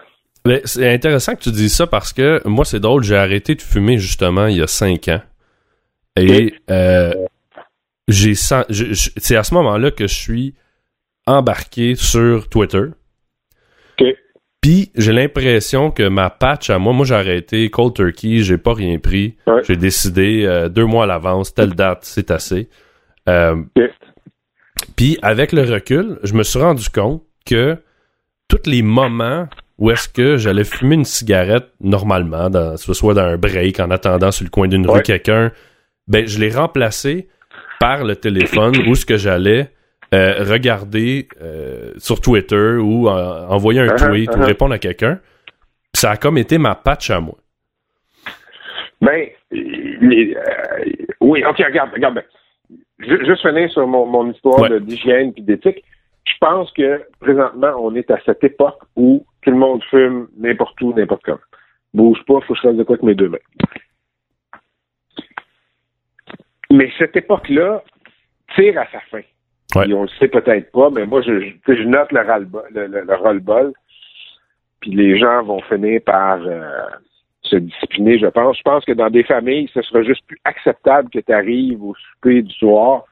C'est 0.64 0.92
intéressant 0.92 1.34
que 1.34 1.40
tu 1.40 1.50
dises 1.50 1.74
ça 1.74 1.86
parce 1.86 2.12
que 2.12 2.40
moi, 2.46 2.64
c'est 2.64 2.80
drôle, 2.80 3.02
j'ai 3.02 3.16
arrêté 3.16 3.54
de 3.54 3.62
fumer 3.62 3.98
justement 3.98 4.46
il 4.46 4.56
y 4.58 4.62
a 4.62 4.66
cinq 4.66 5.08
ans. 5.08 5.20
Et 6.16 6.54
euh, 6.70 7.12
j'ai 8.08 8.34
c'est 8.34 9.36
à 9.36 9.42
ce 9.42 9.54
moment-là 9.54 9.90
que 9.90 10.06
je 10.06 10.14
suis 10.14 10.54
embarqué 11.26 11.94
sur 11.94 12.48
Twitter. 12.48 12.84
Okay. 13.92 14.16
Puis 14.60 14.90
j'ai 14.96 15.12
l'impression 15.12 15.90
que 15.90 16.08
ma 16.08 16.30
patch 16.30 16.70
à 16.70 16.78
moi, 16.78 16.92
moi 16.92 17.04
j'ai 17.06 17.14
arrêté 17.14 17.70
cold 17.70 17.94
turkey, 17.94 18.38
j'ai 18.38 18.58
pas 18.58 18.74
rien 18.74 18.98
pris. 18.98 19.36
Ouais. 19.46 19.62
J'ai 19.64 19.76
décidé 19.76 20.44
euh, 20.44 20.68
deux 20.68 20.86
mois 20.86 21.04
à 21.04 21.06
l'avance, 21.06 21.54
telle 21.54 21.74
date, 21.74 22.00
c'est 22.02 22.30
assez. 22.30 22.68
Euh, 23.28 23.56
okay. 23.76 23.90
Puis 24.96 25.18
avec 25.22 25.52
le 25.52 25.62
recul, 25.62 26.18
je 26.22 26.34
me 26.34 26.42
suis 26.42 26.58
rendu 26.58 26.88
compte 26.88 27.22
que 27.46 27.76
tous 28.48 28.66
les 28.66 28.82
moments 28.82 29.48
où 29.78 29.90
est-ce 29.90 30.08
que 30.08 30.36
j'allais 30.36 30.64
fumer 30.64 30.96
une 30.96 31.04
cigarette 31.04 31.68
normalement, 31.80 32.50
dans, 32.50 32.76
soit 32.76 33.14
dans 33.14 33.22
un 33.22 33.36
break, 33.36 33.78
en 33.78 33.90
attendant 33.90 34.32
sur 34.32 34.44
le 34.44 34.50
coin 34.50 34.66
d'une 34.66 34.86
ouais. 34.86 34.96
rue 34.96 35.02
quelqu'un, 35.02 35.52
ben 36.08 36.26
je 36.26 36.40
l'ai 36.40 36.50
remplacé 36.50 37.28
par 37.78 38.04
le 38.04 38.16
téléphone 38.16 38.74
où 38.88 38.94
ce 38.96 39.06
que 39.06 39.16
j'allais 39.16 39.70
euh, 40.14 40.42
regarder 40.42 41.28
euh, 41.40 41.92
sur 41.98 42.20
Twitter 42.20 42.76
ou 42.76 43.08
euh, 43.08 43.46
envoyer 43.46 43.80
un 43.80 43.86
uh 43.86 43.90
-huh, 43.90 44.08
tweet 44.08 44.30
ou 44.30 44.38
-huh. 44.38 44.46
répondre 44.46 44.74
à 44.74 44.78
quelqu'un. 44.78 45.20
Ça 45.94 46.10
a 46.12 46.16
comme 46.16 46.38
été 46.38 46.58
ma 46.58 46.74
patch 46.74 47.10
à 47.10 47.20
moi. 47.20 47.36
Ben, 49.00 49.26
oui, 51.20 51.44
ok, 51.44 51.58
regarde, 51.58 51.90
regarde. 51.92 52.24
Juste 52.98 53.42
finir 53.42 53.70
sur 53.70 53.86
mon, 53.86 54.06
mon 54.06 54.30
histoire 54.30 54.60
ouais. 54.60 54.80
d'hygiène 54.80 55.32
et 55.36 55.42
d'éthique. 55.42 55.84
Je 56.24 56.34
pense 56.40 56.70
que 56.72 57.02
présentement, 57.20 57.72
on 57.78 57.94
est 57.94 58.10
à 58.10 58.18
cette 58.24 58.42
époque 58.44 58.80
où 58.96 59.24
tout 59.42 59.50
le 59.50 59.56
monde 59.56 59.82
fume 59.84 60.28
n'importe 60.36 60.80
où, 60.82 60.92
n'importe 60.92 61.22
quand. 61.24 61.38
Bouge 61.94 62.22
pas, 62.26 62.40
faut 62.40 62.52
que 62.52 62.56
je 62.56 62.68
fasse 62.68 62.76
de 62.76 62.82
quoi 62.82 62.96
avec 62.96 63.04
mes 63.04 63.14
deux 63.14 63.28
mains. 63.28 63.38
Mais 66.70 66.90
cette 66.98 67.16
époque-là 67.16 67.82
tire 68.54 68.78
à 68.78 68.86
sa 68.90 69.00
fin. 69.10 69.22
Ouais. 69.74 69.88
Et 69.88 69.94
on 69.94 70.02
le 70.02 70.08
sait 70.18 70.28
peut-être 70.28 70.70
pas, 70.72 70.90
mais 70.90 71.06
moi, 71.06 71.22
je, 71.22 71.40
je, 71.40 71.52
je 71.66 71.82
note 71.84 72.12
le, 72.12 72.20
le, 72.70 72.86
le, 72.86 73.00
le 73.02 73.14
roll-ball. 73.14 73.72
Puis 74.80 74.90
les 74.90 75.18
gens 75.18 75.42
vont 75.42 75.60
finir 75.62 76.00
par 76.04 76.38
euh, 76.46 76.88
se 77.48 77.56
discipliner, 77.56 78.18
je 78.18 78.26
pense. 78.26 78.56
Je 78.58 78.62
pense 78.62 78.84
que 78.84 78.92
dans 78.92 79.10
des 79.10 79.24
familles, 79.24 79.68
ce 79.74 79.82
sera 79.82 80.02
juste 80.02 80.24
plus 80.26 80.38
acceptable 80.44 81.10
que 81.10 81.18
tu 81.18 81.32
arrives 81.32 81.82
au 81.82 81.94
souper 81.94 82.42
du 82.42 82.52
soir, 82.54 83.04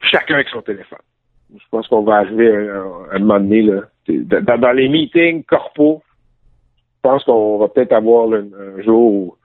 chacun 0.00 0.34
avec 0.34 0.48
son 0.48 0.62
téléphone. 0.62 0.98
Je 1.54 1.64
pense 1.70 1.86
qu'on 1.88 2.02
va 2.02 2.16
arriver 2.16 2.48
à, 2.48 2.80
à 3.12 3.16
un 3.16 3.18
moment 3.18 3.40
donné, 3.40 3.62
là. 3.62 3.82
Dans, 4.08 4.60
dans 4.60 4.72
les 4.72 4.88
meetings 4.88 5.42
corpaux, 5.44 6.02
je 7.06 7.10
pense 7.10 7.24
qu'on 7.24 7.58
va 7.58 7.68
peut-être 7.68 7.92
avoir 7.92 8.28
là, 8.28 8.38
un 8.38 8.82
jour 8.82 9.12
où 9.12 9.36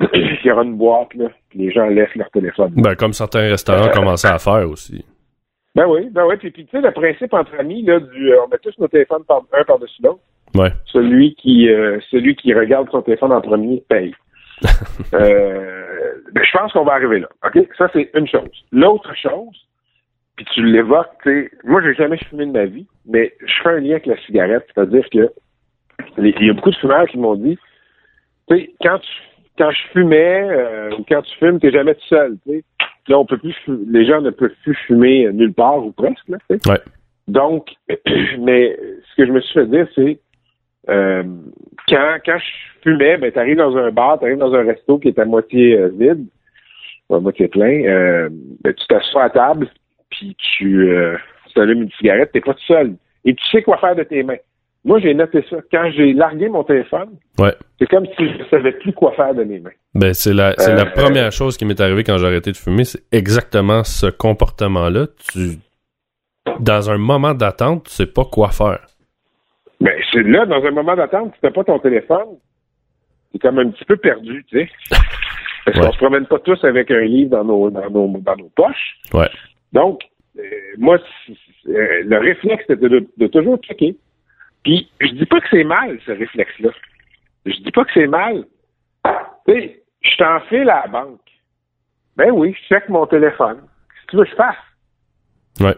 il 0.14 0.38
y 0.44 0.50
aura 0.50 0.62
une 0.62 0.76
boîte, 0.76 1.14
là, 1.14 1.28
puis 1.48 1.60
les 1.60 1.72
gens 1.72 1.86
laissent 1.86 2.14
leur 2.14 2.30
téléphone. 2.30 2.72
Ben, 2.76 2.94
comme 2.94 3.12
certains 3.12 3.48
restaurants 3.48 3.88
euh, 3.88 3.92
commençaient 3.92 4.28
à 4.28 4.38
faire 4.38 4.68
aussi. 4.68 5.04
Ben 5.74 5.86
oui, 5.86 6.08
ben 6.10 6.26
oui. 6.26 6.36
Puis, 6.36 6.50
puis 6.50 6.66
tu 6.66 6.70
sais, 6.70 6.82
le 6.82 6.92
principe 6.92 7.32
entre 7.32 7.58
amis, 7.58 7.82
là, 7.82 8.00
du, 8.00 8.32
euh, 8.32 8.42
on 8.44 8.48
met 8.48 8.58
tous 8.58 8.78
nos 8.78 8.88
téléphones 8.88 9.24
par, 9.24 9.42
un 9.52 9.64
par-dessus 9.64 10.02
l'autre. 10.02 10.20
Ouais. 10.54 10.70
Celui 10.86 11.34
qui, 11.34 11.70
euh, 11.70 11.98
celui 12.10 12.36
qui 12.36 12.52
regarde 12.52 12.90
son 12.90 13.00
téléphone 13.00 13.32
en 13.32 13.40
premier 13.40 13.82
paye. 13.88 14.14
euh, 15.14 16.12
ben, 16.32 16.44
je 16.44 16.58
pense 16.58 16.72
qu'on 16.72 16.84
va 16.84 16.92
arriver 16.92 17.20
là. 17.20 17.28
OK? 17.44 17.66
Ça, 17.78 17.88
c'est 17.92 18.10
une 18.14 18.28
chose. 18.28 18.50
L'autre 18.70 19.14
chose, 19.16 19.66
puis 20.36 20.44
tu 20.52 20.62
l'évoques, 20.62 21.10
tu 21.22 21.30
sais, 21.44 21.50
moi, 21.64 21.82
j'ai 21.82 21.94
jamais 21.94 22.18
fumé 22.18 22.46
de 22.46 22.52
ma 22.52 22.66
vie, 22.66 22.86
mais 23.06 23.32
je 23.40 23.62
fais 23.62 23.70
un 23.70 23.80
lien 23.80 23.92
avec 23.92 24.06
la 24.06 24.16
cigarette, 24.26 24.66
c'est-à-dire 24.74 25.08
que 25.10 25.32
il 26.18 26.46
y 26.46 26.50
a 26.50 26.52
beaucoup 26.52 26.70
de 26.70 26.76
fumeurs 26.76 27.06
qui 27.06 27.16
m'ont 27.16 27.36
dit, 27.36 27.58
tu 28.48 28.56
sais, 28.56 28.70
quand 28.82 28.98
tu 28.98 29.08
quand 29.58 29.70
je 29.70 29.82
fumais 29.92 30.48
euh, 30.50 30.96
ou 30.98 31.04
quand 31.08 31.22
tu 31.22 31.36
fumes, 31.38 31.60
t'es 31.60 31.70
jamais 31.70 31.94
tout 31.94 32.06
seul. 32.08 32.36
sais. 32.46 32.64
Là, 33.08 33.18
on 33.18 33.26
peut 33.26 33.38
plus 33.38 33.56
les 33.88 34.06
gens 34.06 34.20
ne 34.20 34.30
peuvent 34.30 34.54
plus 34.62 34.76
fumer 34.86 35.30
nulle 35.32 35.52
part 35.52 35.84
ou 35.84 35.92
presque. 35.92 36.28
Là, 36.28 36.38
ouais. 36.50 36.80
Donc, 37.28 37.70
mais 38.38 38.76
ce 39.10 39.16
que 39.16 39.26
je 39.26 39.32
me 39.32 39.40
suis 39.40 39.54
fait 39.54 39.66
dire, 39.66 39.86
c'est 39.94 40.18
euh, 40.88 41.22
quand, 41.88 42.16
quand 42.24 42.38
je 42.38 42.82
fumais, 42.82 43.16
ben 43.16 43.30
t'arrives 43.32 43.56
dans 43.56 43.76
un 43.76 43.90
bar, 43.90 44.18
t'arrives 44.18 44.38
dans 44.38 44.54
un 44.54 44.64
resto 44.64 44.98
qui 44.98 45.08
est 45.08 45.18
à 45.18 45.24
moitié 45.24 45.78
euh, 45.78 45.88
vide, 45.88 46.26
à 47.10 47.20
moitié 47.20 47.48
plein, 47.48 47.84
euh, 47.84 48.28
ben, 48.62 48.74
tu 48.74 48.86
t'assois 48.86 49.24
à 49.24 49.30
table, 49.30 49.68
puis 50.10 50.36
tu, 50.38 50.90
euh, 50.90 51.16
tu 51.52 51.60
allumes 51.60 51.82
une 51.82 51.92
cigarette, 51.92 52.30
t'es 52.32 52.40
pas 52.40 52.54
tout 52.54 52.64
seul. 52.66 52.94
Et 53.24 53.34
tu 53.34 53.46
sais 53.48 53.62
quoi 53.62 53.78
faire 53.78 53.94
de 53.94 54.02
tes 54.02 54.22
mains. 54.22 54.38
Moi, 54.84 54.98
j'ai 54.98 55.14
noté 55.14 55.44
ça. 55.48 55.58
Quand 55.70 55.90
j'ai 55.92 56.12
largué 56.12 56.48
mon 56.48 56.64
téléphone, 56.64 57.10
ouais. 57.38 57.54
c'est 57.78 57.86
comme 57.86 58.06
si 58.06 58.28
je 58.28 58.44
savais 58.50 58.72
plus 58.72 58.92
quoi 58.92 59.12
faire 59.12 59.34
de 59.34 59.44
mes 59.44 59.60
mains. 59.60 59.70
Ben, 59.94 60.14
c'est 60.14 60.32
la, 60.32 60.54
c'est 60.56 60.72
euh, 60.72 60.76
la 60.76 60.86
première 60.86 61.32
chose 61.32 61.56
qui 61.56 61.66
m'est 61.66 61.80
arrivée 61.80 62.02
quand 62.02 62.16
j'ai 62.16 62.26
arrêté 62.26 62.50
de 62.50 62.56
fumer, 62.56 62.84
c'est 62.84 63.02
exactement 63.12 63.84
ce 63.84 64.06
comportement-là. 64.06 65.06
Tu, 65.32 65.58
dans 66.60 66.90
un 66.90 66.98
moment 66.98 67.34
d'attente, 67.34 67.84
tu 67.84 67.90
sais 67.90 68.06
pas 68.06 68.24
quoi 68.24 68.48
faire. 68.50 68.86
Ben, 69.80 69.92
c'est 70.12 70.22
là, 70.22 70.46
dans 70.46 70.64
un 70.64 70.70
moment 70.70 70.96
d'attente, 70.96 71.34
tu 71.34 71.38
n'as 71.42 71.52
pas 71.52 71.64
ton 71.64 71.78
téléphone, 71.78 72.38
t'es 73.32 73.38
comme 73.38 73.58
un 73.58 73.70
petit 73.70 73.84
peu 73.84 73.96
perdu, 73.96 74.44
tu 74.48 74.58
sais. 74.60 74.70
Parce 75.64 75.76
ouais. 75.76 75.86
qu'on 75.86 75.92
se 75.92 75.98
promène 75.98 76.26
pas 76.26 76.38
tous 76.40 76.62
avec 76.64 76.90
un 76.90 77.02
livre 77.02 77.30
dans 77.30 77.44
nos, 77.44 77.70
dans 77.70 77.88
nos, 77.90 78.18
dans 78.18 78.36
nos 78.36 78.50
poches. 78.56 78.96
Ouais. 79.12 79.28
Donc, 79.72 80.02
euh, 80.38 80.42
moi, 80.78 80.98
euh, 81.68 82.02
le 82.04 82.18
réflexe, 82.18 82.64
c'était 82.66 82.88
de, 82.88 83.06
de 83.16 83.26
toujours 83.28 83.58
checker. 83.58 83.96
Puis, 84.64 84.90
je 85.00 85.12
dis 85.12 85.26
pas 85.26 85.40
que 85.40 85.46
c'est 85.50 85.64
mal, 85.64 85.98
ce 86.06 86.12
réflexe-là. 86.12 86.70
Je 87.46 87.56
dis 87.60 87.70
pas 87.70 87.84
que 87.84 87.90
c'est 87.94 88.06
mal. 88.06 88.44
Tu 89.46 89.52
sais, 89.52 89.81
je 90.02 90.16
t'enfile 90.16 90.70
à 90.70 90.82
la 90.82 90.88
banque. 90.88 91.20
Ben 92.16 92.30
oui, 92.30 92.54
je 92.54 92.74
check 92.74 92.88
mon 92.88 93.06
téléphone. 93.06 93.58
Qu'est-ce 93.60 94.06
que 94.06 94.10
tu 94.10 94.16
veux 94.16 94.24
que 94.24 94.30
je 94.30 94.36
fasse? 94.36 94.56
Ouais. 95.60 95.76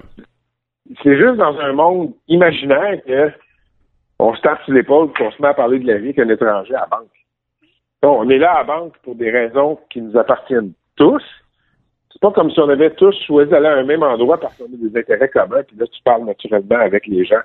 C'est 1.02 1.16
juste 1.16 1.36
dans 1.36 1.58
un 1.58 1.72
monde 1.72 2.12
imaginaire 2.28 3.02
que 3.06 3.32
on 4.18 4.34
se 4.34 4.40
tape 4.42 4.62
sur 4.64 4.74
l'épaule 4.74 5.10
et 5.10 5.18
qu'on 5.18 5.30
se 5.30 5.42
met 5.42 5.48
à 5.48 5.54
parler 5.54 5.78
de 5.78 5.86
la 5.86 5.98
vie 5.98 6.14
qu'un 6.14 6.28
étranger 6.28 6.74
à 6.74 6.80
la 6.80 6.86
banque. 6.86 7.10
Donc, 8.02 8.18
on 8.20 8.28
est 8.28 8.38
là 8.38 8.52
à 8.52 8.58
la 8.58 8.64
banque 8.64 8.96
pour 9.02 9.14
des 9.14 9.30
raisons 9.30 9.78
qui 9.90 10.00
nous 10.00 10.16
appartiennent 10.16 10.72
tous. 10.96 11.22
C'est 12.12 12.20
pas 12.20 12.30
comme 12.30 12.50
si 12.50 12.60
on 12.60 12.68
avait 12.68 12.94
tous 12.94 13.14
choisi 13.26 13.50
d'aller 13.50 13.66
à 13.66 13.74
un 13.74 13.84
même 13.84 14.02
endroit 14.02 14.38
parce 14.38 14.56
qu'on 14.56 14.66
a 14.66 14.76
des 14.76 14.96
intérêts 14.96 15.28
communs, 15.28 15.62
puis 15.66 15.76
là, 15.76 15.86
tu 15.86 16.00
parles 16.04 16.24
naturellement 16.24 16.78
avec 16.78 17.06
les 17.06 17.24
gens 17.24 17.40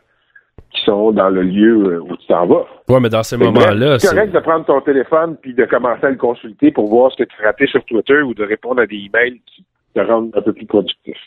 qui 0.71 0.81
sont 0.85 1.11
dans 1.11 1.29
le 1.29 1.41
lieu 1.43 1.93
euh, 1.95 1.99
où 2.01 2.15
tu 2.17 2.27
t'en 2.27 2.45
vas. 2.47 2.65
Ouais, 2.87 2.99
mais 2.99 3.09
dans 3.09 3.23
ces 3.23 3.37
moments-là, 3.37 3.99
c'est 3.99 4.07
correct 4.09 4.31
de 4.33 4.39
prendre 4.39 4.65
ton 4.65 4.81
téléphone 4.81 5.37
puis 5.41 5.53
de 5.53 5.65
commencer 5.65 6.05
à 6.05 6.09
le 6.09 6.15
consulter 6.17 6.71
pour 6.71 6.87
voir 6.89 7.11
ce 7.11 7.23
que 7.23 7.27
tu 7.29 7.43
ratais 7.43 7.67
sur 7.67 7.83
Twitter 7.85 8.21
ou 8.21 8.33
de 8.33 8.43
répondre 8.43 8.81
à 8.81 8.85
des 8.87 8.95
emails 8.97 9.41
qui 9.45 9.63
te 9.95 9.99
rendent 9.99 10.31
un 10.35 10.41
peu 10.41 10.53
plus 10.53 10.65
productif. 10.65 11.17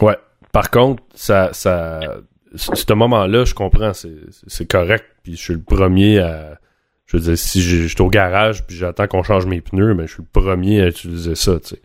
Ouais. 0.00 0.16
Par 0.52 0.70
contre, 0.70 1.02
ça, 1.14 1.50
ça, 1.52 2.00
ce 2.54 2.92
moment-là, 2.94 3.44
je 3.44 3.54
comprends, 3.54 3.92
c'est, 3.92 4.66
correct. 4.70 5.04
Puis 5.22 5.32
je 5.36 5.42
suis 5.42 5.54
le 5.54 5.60
premier 5.62 6.18
à, 6.20 6.58
je 7.06 7.16
veux 7.16 7.22
dire, 7.22 7.36
si 7.38 7.60
je 7.60 7.86
suis 7.86 8.02
au 8.02 8.08
garage 8.08 8.66
puis 8.66 8.76
j'attends 8.76 9.06
qu'on 9.06 9.22
change 9.22 9.46
mes 9.46 9.60
pneus, 9.60 9.94
mais 9.94 10.06
je 10.06 10.14
suis 10.14 10.22
le 10.22 10.40
premier 10.40 10.80
à 10.82 10.88
utiliser 10.88 11.34
ça, 11.34 11.58
tu 11.60 11.68
sais. 11.76 11.82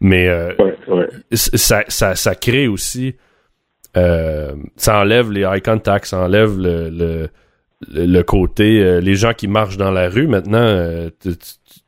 Mais 0.00 0.28
euh, 0.28 0.52
Ouais, 0.58 0.76
ouais. 0.88 1.08
c- 1.32 1.56
ça, 1.56 1.82
ça, 1.88 2.14
ça 2.14 2.34
crée 2.34 2.66
aussi, 2.66 3.14
euh, 3.96 4.52
ça 4.76 5.00
enlève 5.00 5.30
les 5.30 5.42
eye 5.42 5.62
contact, 5.62 6.06
ça 6.06 6.18
enlève 6.18 6.58
le, 6.58 6.90
le, 6.90 7.28
le, 7.92 8.22
côté, 8.22 8.80
euh, 8.82 9.00
les 9.00 9.14
gens 9.14 9.32
qui 9.32 9.48
marchent 9.48 9.76
dans 9.76 9.90
la 9.90 10.08
rue 10.08 10.26
maintenant, 10.26 10.58
euh, 10.58 11.10
tu, 11.20 11.30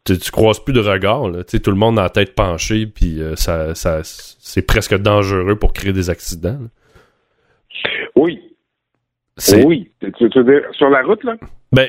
tu, 0.04 0.18
tu 0.18 0.30
croises 0.30 0.60
plus 0.60 0.72
de 0.72 0.80
regard, 0.80 1.28
là. 1.28 1.44
Tu 1.44 1.52
sais, 1.52 1.60
tout 1.60 1.70
le 1.70 1.76
monde 1.76 1.98
a 1.98 2.02
la 2.02 2.10
tête 2.10 2.34
penchée, 2.34 2.86
puis 2.86 3.20
euh, 3.20 3.34
ça, 3.36 3.74
ça, 3.74 4.00
c'est 4.04 4.62
presque 4.62 4.96
dangereux 4.96 5.56
pour 5.56 5.72
créer 5.72 5.92
des 5.92 6.10
accidents. 6.10 6.58
là. 6.60 6.68
Oui, 8.14 8.40
oui. 9.64 9.90
Tu, 10.00 10.30
tu 10.30 10.38
veux 10.38 10.44
dire, 10.44 10.62
sur 10.72 10.88
la 10.88 11.02
route, 11.02 11.22
là? 11.24 11.36
Ben, 11.72 11.88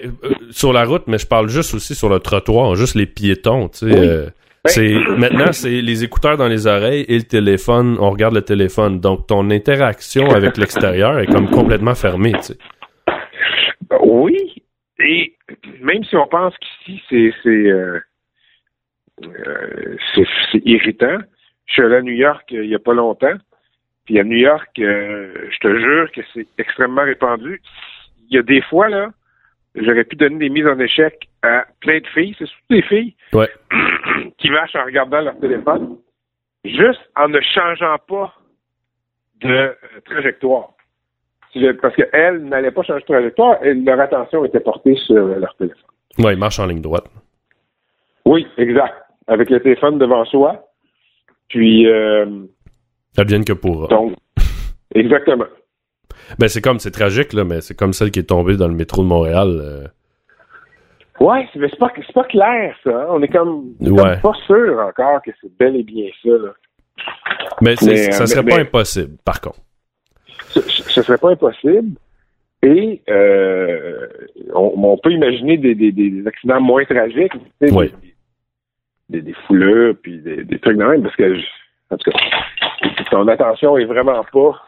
sur 0.52 0.74
la 0.74 0.84
route, 0.84 1.04
mais 1.08 1.18
je 1.18 1.28
parle 1.28 1.48
juste 1.48 1.74
aussi 1.74 1.96
sur 1.96 2.10
le 2.10 2.20
trottoir, 2.20 2.76
juste 2.76 2.96
les 2.96 3.06
piétons, 3.06 3.70
tu 3.70 3.90
sais. 3.90 4.00
Oui. 4.00 4.30
Ben- 4.64 4.72
c'est 4.72 4.94
maintenant 5.18 5.52
c'est 5.52 5.82
les 5.82 6.04
écouteurs 6.04 6.38
dans 6.38 6.48
les 6.48 6.68
oreilles 6.68 7.06
et 7.08 7.18
le 7.18 7.24
téléphone, 7.24 7.98
on 8.00 8.10
regarde 8.10 8.34
le 8.34 8.42
téléphone. 8.42 9.00
Donc 9.00 9.28
ton 9.28 9.50
interaction 9.50 10.30
avec 10.32 10.58
l'extérieur 10.62 11.20
est 11.20 11.28
comme 11.28 11.50
complètement 11.50 11.96
fermée, 11.96 12.34
tu 12.34 12.42
sais. 12.44 12.58
Oui. 14.02 14.64
Et 15.00 15.36
même 15.82 16.04
si 16.04 16.16
on 16.16 16.28
pense 16.28 16.54
qu'ici, 16.58 17.02
c'est 17.10 17.34
c'est 17.44 17.50
euh, 17.50 18.00
euh, 19.24 19.98
irritant, 20.66 21.18
je 21.66 21.74
suis 21.74 21.82
allé 21.84 21.96
à 21.96 22.02
New 22.02 22.14
York 22.14 22.52
euh, 22.52 22.64
il 22.64 22.70
y 22.70 22.76
a 22.76 22.80
pas 22.80 22.94
longtemps. 22.94 23.36
Puis 24.06 24.20
à 24.20 24.24
New 24.24 24.38
York, 24.38 24.70
euh, 24.80 25.34
je 25.52 25.58
te 25.60 25.80
jure 25.80 26.12
que 26.14 26.22
c'est 26.34 26.48
extrêmement 26.58 27.04
répandu. 27.04 27.62
Il 28.30 28.36
y 28.36 28.40
a 28.40 28.42
des 28.42 28.62
fois, 28.62 28.88
là, 28.88 29.10
j'aurais 29.84 30.04
pu 30.04 30.16
donner 30.16 30.38
des 30.38 30.50
mises 30.50 30.68
en 30.68 30.80
échec 30.80 31.28
à 31.44 31.66
plein 31.82 32.00
de 32.00 32.08
filles, 32.08 32.36
c'est 32.38 32.46
surtout 32.48 32.66
des 32.70 32.82
filles 32.84 33.16
Ouais. 33.34 33.50
qui 34.38 34.50
marchent 34.50 34.76
en 34.76 34.86
regardant 34.86 35.22
leur 35.22 35.38
téléphone, 35.40 35.98
juste 36.66 37.02
en 37.16 37.28
ne 37.30 37.40
changeant 37.42 37.98
pas 38.08 38.34
de 39.42 39.50
euh, 39.50 39.74
trajectoire. 40.06 40.70
Parce 41.82 41.96
qu'elles 41.96 42.44
n'allaient 42.44 42.72
pas 42.72 42.84
changer 42.84 43.02
de 43.02 43.06
trajectoire, 43.06 43.64
et 43.64 43.74
leur 43.74 44.00
attention 44.00 44.46
était 44.46 44.60
portée 44.60 44.96
sur 44.96 45.16
leur 45.26 45.56
téléphone. 45.56 45.82
Ouais, 46.20 46.34
il 46.34 46.40
marche 46.40 46.60
en 46.60 46.66
ligne 46.66 46.82
droite. 46.82 47.06
Oui, 48.26 48.46
exact. 48.58 48.94
Avec 49.28 49.50
le 49.50 49.60
téléphone 49.60 49.98
devant 49.98 50.24
soi. 50.26 50.66
Puis, 51.50 51.88
euh, 51.88 52.26
Advienne 53.18 53.46
que 53.46 53.54
pourra. 53.54 53.88
donc, 53.88 54.14
exactement. 54.94 55.46
Ben 56.40 56.48
c'est 56.48 56.62
comme 56.62 56.80
c'est 56.80 56.92
tragique 56.92 57.34
là, 57.34 57.44
mais 57.44 57.62
c'est 57.62 57.76
comme 57.76 57.94
celle 57.94 58.12
qui 58.12 58.20
est 58.20 58.24
tombée 58.30 58.58
dans 58.58 58.68
le 58.68 58.74
métro 58.76 59.02
de 59.04 59.08
Montréal. 59.08 59.48
euh. 59.62 59.88
Ouais, 61.20 61.48
mais 61.56 61.68
c'est 61.70 61.80
pas, 61.80 61.92
c'est 61.96 62.14
pas 62.14 62.26
clair, 62.26 62.76
ça. 62.84 62.90
hein. 62.92 63.06
On 63.10 63.22
est 63.24 63.28
comme, 63.28 63.74
Ouais. 63.82 64.18
pas 64.22 64.34
sûr 64.46 64.78
encore 64.80 65.22
que 65.24 65.32
c'est 65.42 65.52
bel 65.58 65.76
et 65.76 65.84
bien 65.84 66.10
ça. 66.24 66.30
Là. 66.30 66.54
Mais, 67.62 67.74
Mais, 67.84 67.96
ça 68.12 68.24
euh, 68.24 68.26
serait 68.28 68.44
mais- 68.44 68.50
pas 68.52 68.56
mais- 68.58 68.62
impossible, 68.64 69.18
par 69.26 69.42
contre. 69.42 69.60
Ce, 70.50 70.62
ce 70.62 71.02
serait 71.02 71.18
pas 71.18 71.32
impossible. 71.32 71.98
Et 72.64 73.02
euh, 73.10 74.08
on, 74.54 74.74
on 74.76 74.98
peut 74.98 75.12
imaginer 75.12 75.58
des, 75.58 75.74
des, 75.76 75.92
des 75.92 76.28
accidents 76.28 76.60
moins 76.62 76.86
tragiques, 76.86 77.34
Oui. 77.62 77.92
des, 79.10 79.22
des, 79.22 79.34
foulures, 79.48 79.96
puis 80.02 80.20
des, 80.20 80.44
des 80.44 80.60
trucs 80.60 80.78
de 80.78 80.84
même, 80.84 81.02
parce 81.04 81.16
que, 81.16 81.36
je- 81.36 81.46
en 81.92 81.98
tout 81.98 82.12
cas, 82.12 82.18
ton 83.12 83.28
attention 83.28 83.78
est 83.78 83.86
vraiment 83.86 84.24
pas 84.32 84.62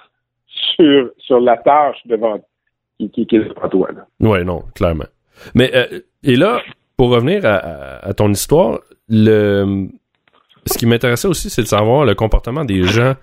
sur, 0.75 1.11
sur 1.17 1.39
la 1.39 1.57
tâche 1.57 1.97
devant 2.05 2.39
qui, 2.99 3.09
qui, 3.11 3.35
est 3.35 3.39
devant 3.39 3.69
toi. 3.69 3.89
Ouais, 4.19 4.43
non, 4.43 4.63
clairement. 4.75 5.05
Mais 5.55 5.71
euh, 5.73 6.01
et 6.23 6.35
là, 6.35 6.61
pour 6.97 7.09
revenir 7.11 7.45
à 7.45 8.13
ton 8.13 8.29
histoire, 8.29 8.79
le 9.07 9.89
ce 10.65 10.77
qui 10.77 10.85
m'intéressait 10.85 11.27
aussi, 11.27 11.49
c'est 11.49 11.63
de 11.63 11.67
savoir 11.67 12.05
le 12.05 12.15
comportement 12.15 12.65
des 12.65 12.83
gens. 12.83 13.15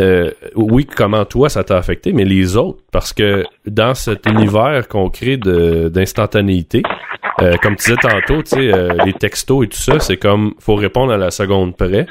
Euh, 0.00 0.30
oui, 0.56 0.86
comment 0.86 1.24
toi 1.24 1.48
ça 1.48 1.62
t'a 1.62 1.76
affecté, 1.76 2.12
mais 2.12 2.24
les 2.24 2.56
autres, 2.56 2.80
parce 2.90 3.12
que 3.12 3.44
dans 3.66 3.94
cet 3.94 4.26
univers 4.26 4.88
qu'on 4.88 5.08
crée 5.08 5.36
de 5.36 5.88
d'instantanéité, 5.88 6.82
euh, 7.40 7.54
comme 7.62 7.76
tu 7.76 7.90
disais 7.90 8.00
tantôt, 8.02 8.42
tu 8.42 8.50
sais, 8.56 8.74
euh, 8.74 8.94
les 9.04 9.12
textos 9.12 9.64
et 9.64 9.68
tout 9.68 9.78
ça, 9.78 10.00
c'est 10.00 10.16
comme 10.16 10.54
faut 10.58 10.74
répondre 10.74 11.12
à 11.12 11.16
la 11.16 11.30
seconde 11.30 11.76
près. 11.76 12.06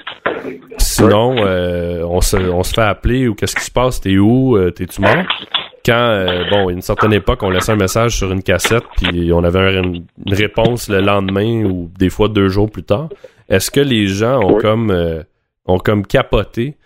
Sinon, 0.78 1.36
euh, 1.40 2.04
on 2.06 2.22
se 2.22 2.38
on 2.38 2.64
se 2.64 2.74
fait 2.74 2.82
appeler 2.82 3.28
ou 3.28 3.36
qu'est-ce 3.36 3.56
qui 3.56 3.64
se 3.66 3.72
passe, 3.72 4.00
t'es 4.00 4.18
où, 4.18 4.56
euh, 4.58 4.72
t'es-tu 4.72 5.02
mort? 5.02 5.26
quand, 5.86 5.94
euh, 5.94 6.44
bon, 6.50 6.70
à 6.70 6.72
une 6.72 6.82
certaine 6.82 7.12
époque, 7.12 7.44
on 7.44 7.50
laissait 7.50 7.74
un 7.74 7.76
message 7.76 8.16
sur 8.16 8.32
une 8.32 8.42
cassette, 8.42 8.86
puis 8.96 9.34
on 9.34 9.44
avait 9.44 9.60
un- 9.78 9.84
une, 9.84 10.06
réponse 10.28 10.88
le 10.88 11.02
lendemain 11.02 11.66
ou 11.66 11.92
des 12.00 12.10
fois 12.10 12.30
deux 12.30 12.48
jours 12.48 12.72
plus 12.72 12.84
tard. 12.84 13.10
Est-ce 13.50 13.70
que 13.70 13.82
les 13.82 14.08
gens 14.08 14.40
ont 14.42 14.58
comme 14.60 14.92
euh, 14.92 15.24
ont 15.66 15.80
comme 15.80 16.06
capoté 16.06 16.78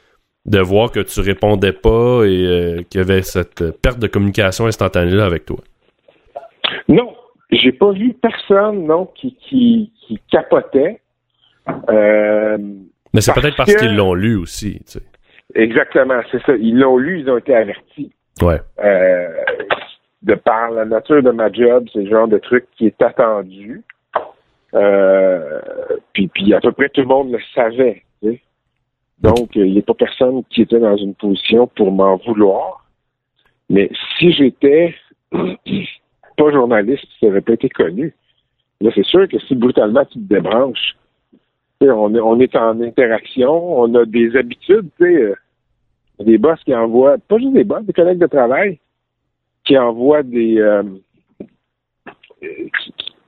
de 0.48 0.60
voir 0.60 0.92
que 0.92 1.02
tu 1.02 1.20
répondais 1.20 1.74
pas 1.74 2.24
et 2.24 2.46
euh, 2.46 2.82
qu'il 2.90 3.02
y 3.02 3.04
avait 3.04 3.22
cette 3.22 3.82
perte 3.82 4.00
de 4.00 4.08
communication 4.08 4.66
instantanée 4.66 5.12
là 5.12 5.26
avec 5.26 5.46
toi? 5.46 5.58
Non, 6.88 7.14
j'ai 7.52 7.72
pas 7.74 7.92
vu 7.92 8.14
personne 8.14 8.86
non 8.86 9.06
qui, 9.16 9.36
qui, 9.36 9.92
qui 10.02 10.20
capotait. 10.32 11.02
Euh, 11.90 12.58
Mais 13.14 13.22
c'est 13.22 13.34
peut-être 13.34 13.58
parce 13.58 13.76
qu'ils 13.76 13.96
l'ont 13.96 14.14
lu 14.14 14.38
aussi, 14.38 14.80
tu 14.86 15.00
sais. 15.00 15.02
exactement, 15.56 16.22
c'est 16.32 16.42
ça. 16.44 16.54
Ils 16.56 16.78
l'ont 16.78 16.98
lu, 16.98 17.20
ils 17.20 17.30
ont 17.30 17.38
été 17.38 17.54
avertis. 17.54 18.14
Ouais. 18.42 18.62
Euh, 18.84 19.28
de 20.24 20.36
par 20.36 20.72
la 20.72 20.86
nature 20.86 21.22
de 21.22 21.32
ma 21.32 21.52
job, 21.52 21.88
c'est 21.92 22.04
le 22.04 22.10
genre 22.10 22.28
de 22.28 22.38
truc 22.38 22.66
qui 22.78 22.88
est 22.88 23.02
attendu. 23.02 23.82
Euh, 24.74 25.60
puis, 26.14 26.28
puis 26.28 26.54
à 26.54 26.60
peu 26.60 26.72
près 26.72 26.90
tout 26.90 27.02
le 27.02 27.08
monde 27.08 27.32
le 27.32 27.40
savait. 27.54 28.04
Donc, 29.20 29.56
euh, 29.58 29.66
il 29.66 29.74
n'y 29.74 29.80
a 29.80 29.82
pas 29.84 29.94
personne 29.94 30.44
qui 30.50 30.62
était 30.62 30.80
dans 30.80 30.96
une 30.98 31.16
position 31.16 31.68
pour 31.68 31.92
m'en 31.92 32.18
vouloir. 32.18 32.86
Mais 33.70 33.90
si 34.18 34.32
j'étais 34.32 34.96
pas 35.32 36.52
journaliste, 36.52 37.06
ça 37.20 37.28
n'aurait 37.28 37.42
pas 37.42 37.54
été 37.54 37.70
connu. 37.70 38.14
Là, 38.80 38.92
c'est 38.94 39.06
sûr 39.06 39.28
que 39.28 39.40
si 39.40 39.56
brutalement 39.56 40.06
tu 40.06 40.20
te 40.20 40.34
débranches, 40.34 40.96
on, 41.82 42.14
est- 42.16 42.20
on 42.20 42.40
est 42.40 42.56
en 42.56 42.80
interaction, 42.82 43.80
on 43.80 43.94
a 43.96 44.06
des 44.06 44.36
habitudes, 44.36 44.90
tu 44.98 45.04
sais. 45.06 45.16
euh, 45.22 45.36
des 46.20 46.38
boss 46.38 46.60
qui 46.64 46.74
envoient, 46.76 47.18
pas 47.28 47.38
juste 47.38 47.54
des 47.54 47.64
boss, 47.64 47.84
des 47.84 47.94
collègues 47.94 48.18
de 48.20 48.28
travail, 48.28 48.80
qui 49.64 49.78
envoient 49.78 50.24
des 50.24 50.60
euh, 50.60 50.84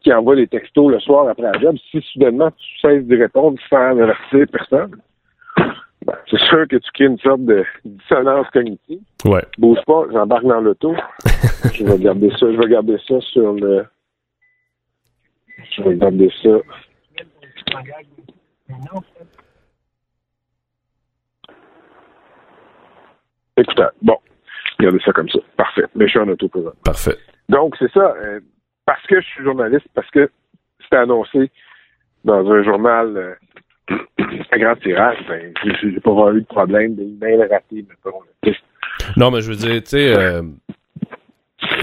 qui, 0.01 0.13
envoient 0.13 0.35
des 0.35 0.47
textos 0.47 0.91
le 0.91 0.99
soir 0.99 1.27
après 1.27 1.43
la 1.51 1.59
job. 1.59 1.75
Si 1.91 2.01
soudainement 2.13 2.51
tu 2.51 2.79
cesses 2.79 3.05
de 3.05 3.17
répondre 3.17 3.57
sans 3.69 3.77
avertir 3.99 4.45
personne, 4.51 4.95
ben, 6.05 6.15
c'est 6.29 6.39
sûr 6.39 6.67
que 6.67 6.77
tu 6.77 6.91
crées 6.93 7.05
une 7.05 7.19
sorte 7.19 7.43
de 7.45 7.65
dissonance 7.83 8.47
cognitive. 8.51 9.01
Ouais. 9.25 9.43
Bouge 9.57 9.79
pas, 9.85 10.05
j'embarque 10.11 10.45
dans 10.45 10.61
l'auto. 10.61 10.95
je 11.73 11.83
vais 11.83 11.97
garder 11.99 12.29
ça, 12.31 12.51
je 12.51 12.57
vais 12.57 12.69
garder 12.69 12.97
ça 13.07 13.19
sur 13.21 13.53
le. 13.53 13.85
Je 15.75 15.83
vais 15.83 15.95
garder 15.95 16.31
ça. 16.41 16.49
Écoutez, 23.57 23.83
bon, 24.01 24.17
regardez 24.79 24.99
ça 25.03 25.11
comme 25.11 25.29
ça. 25.29 25.39
Parfait. 25.57 25.83
Mais 25.95 26.05
je 26.05 26.11
suis 26.11 26.19
en 26.19 26.27
auto 26.29 26.47
présent. 26.47 26.71
Parfait. 26.83 27.17
Donc, 27.49 27.75
c'est 27.77 27.91
ça. 27.91 28.13
euh, 28.23 28.39
parce 28.85 29.05
que 29.05 29.19
je 29.21 29.25
suis 29.27 29.43
journaliste, 29.43 29.87
parce 29.93 30.09
que 30.11 30.31
c'était 30.81 30.95
annoncé 30.95 31.51
dans 32.23 32.49
un 32.49 32.63
journal 32.63 33.17
euh, 33.17 33.35
grand 34.57 34.75
tirage, 34.75 35.17
ben, 35.27 35.53
j'ai 35.81 35.99
pas 35.99 36.11
eu 36.33 36.41
de 36.41 36.45
problème 36.47 36.95
d'email 36.95 37.37
raté, 37.49 37.85
mettons. 37.87 38.19
là. 38.43 38.51
Non, 39.17 39.31
mais 39.31 39.41
je 39.41 39.49
veux 39.51 39.55
dire, 39.55 39.81
tu 39.83 39.89
sais, 39.91 40.13
euh, 40.17 40.41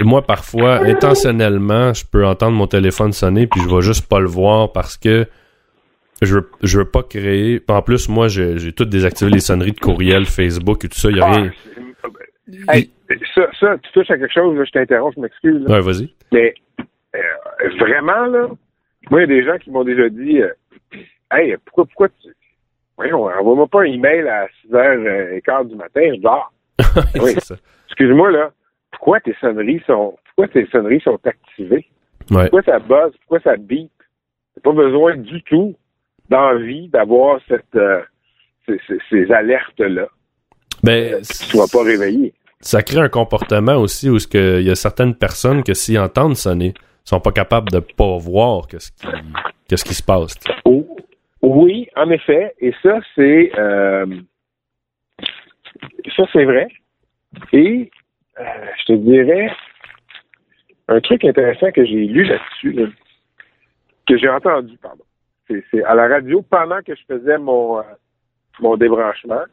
moi, 0.03 0.21
parfois, 0.21 0.81
intentionnellement, 0.85 1.93
je 1.93 2.05
peux 2.05 2.25
entendre 2.25 2.55
mon 2.55 2.67
téléphone 2.67 3.11
sonner, 3.13 3.47
puis 3.47 3.61
je 3.61 3.69
vais 3.73 3.81
juste 3.81 4.07
pas 4.07 4.19
le 4.19 4.27
voir 4.27 4.71
parce 4.71 4.97
que 4.97 5.25
je 6.21 6.35
veux, 6.35 6.49
je 6.63 6.79
veux 6.79 6.85
pas 6.89 7.03
créer. 7.03 7.61
En 7.67 7.81
plus, 7.81 8.07
moi, 8.09 8.27
j'ai 8.27 8.71
tout 8.73 8.85
désactivé 8.85 9.31
les 9.31 9.39
sonneries 9.39 9.71
de 9.71 9.79
courriel, 9.79 10.25
Facebook 10.25 10.83
et 10.85 10.89
tout 10.89 10.97
ça. 10.99 11.09
Il 11.09 11.17
y 11.17 11.21
a 11.21 11.25
rien. 11.25 11.51
Ah, 12.67 12.73
c'est- 12.73 12.77
hey, 12.77 12.91
ça, 13.35 13.47
ça, 13.59 13.75
tu 13.83 13.91
touches 13.91 14.09
à 14.11 14.17
quelque 14.17 14.33
chose, 14.33 14.57
là, 14.57 14.63
je 14.65 14.71
t'interromps, 14.71 15.15
je 15.15 15.21
m'excuse. 15.21 15.63
Ouais, 15.67 15.81
vas-y. 15.81 16.09
Mais 16.31 16.53
euh, 16.79 17.69
vraiment, 17.79 18.25
là, 18.27 18.47
moi, 19.09 19.21
il 19.21 19.21
y 19.21 19.23
a 19.23 19.27
des 19.27 19.43
gens 19.45 19.57
qui 19.57 19.71
m'ont 19.71 19.83
déjà 19.83 20.09
dit 20.09 20.41
euh, 20.41 20.49
Hey, 21.31 21.55
pourquoi, 21.65 21.85
pourquoi 21.85 22.09
tu. 22.09 22.29
Voyons, 22.97 23.25
envoie-moi 23.25 23.67
pas 23.67 23.81
un 23.81 23.85
email 23.85 24.27
à 24.27 24.47
6h15 24.65 25.67
du 25.69 25.75
matin, 25.75 26.01
je 26.15 26.21
dors. 26.21 26.51
Oui. 27.21 27.33
Ça. 27.39 27.55
Excuse-moi, 27.87 28.31
là. 28.31 28.51
Pourquoi 28.91 29.19
tes 29.19 29.35
sonneries 29.39 29.81
sont. 29.85 30.17
Pourquoi 30.25 30.47
tes 30.47 30.67
sonneries 30.71 31.01
sont 31.01 31.19
activées? 31.25 31.85
Ouais. 32.31 32.49
Pourquoi 32.49 32.63
ça 32.63 32.79
buzz? 32.79 33.11
Pourquoi 33.21 33.39
ça 33.41 33.55
beep? 33.57 33.91
T'as 34.55 34.61
pas 34.61 34.71
besoin 34.71 35.15
du 35.17 35.41
tout 35.43 35.75
d'envie 36.29 36.89
d'avoir 36.89 37.39
cette 37.47 37.75
euh, 37.75 38.01
ces, 38.65 38.79
ces- 38.87 38.99
ces 39.09 39.31
alertes-là. 39.31 40.07
Ben, 40.83 41.11
Que 41.11 41.17
tu 41.27 41.33
sois 41.45 41.65
pas 41.71 41.83
réveillé. 41.83 42.33
ça 42.59 42.81
crée 42.83 42.99
un 42.99 43.09
comportement 43.09 43.75
aussi 43.77 44.09
où 44.09 44.19
ce 44.19 44.59
il 44.59 44.65
y 44.67 44.71
a 44.71 44.75
certaines 44.75 45.15
personnes 45.15 45.63
que 45.63 45.73
s'ils 45.73 45.99
entendent 45.99 46.35
sonner, 46.35 46.73
sont 47.03 47.19
pas 47.19 47.31
capables 47.31 47.71
de 47.71 47.79
pas 47.79 48.17
voir 48.17 48.67
qu'est-ce 48.67 48.91
qui 48.91 49.07
qui 49.89 49.93
se 49.93 50.03
passe. 50.03 50.35
Oh, 50.65 50.86
Oui, 51.41 51.87
en 51.95 52.09
effet. 52.09 52.53
Et 52.59 52.73
ça, 52.81 52.99
c'est 53.15 53.51
euh, 53.57 54.05
ça, 56.15 56.23
c'est 56.33 56.45
vrai. 56.45 56.67
Et 57.53 57.91
euh, 58.39 58.43
je 58.79 58.85
te 58.85 58.93
dirais 58.93 59.51
un 60.87 60.99
truc 61.01 61.23
intéressant 61.25 61.71
que 61.71 61.85
j'ai 61.85 62.05
lu 62.05 62.23
là-dessus, 62.23 62.71
là, 62.71 62.87
que 64.07 64.17
j'ai 64.17 64.29
entendu, 64.29 64.77
pardon. 64.77 65.03
C'est, 65.47 65.83
à 65.83 65.95
la 65.95 66.07
radio 66.07 66.41
pendant 66.41 66.81
que 66.81 66.93
je 66.95 67.01
faisais 67.07 67.37
mon 67.37 67.79
euh, 67.79 67.83
mon 68.59 68.75
débranchement. 68.75 69.43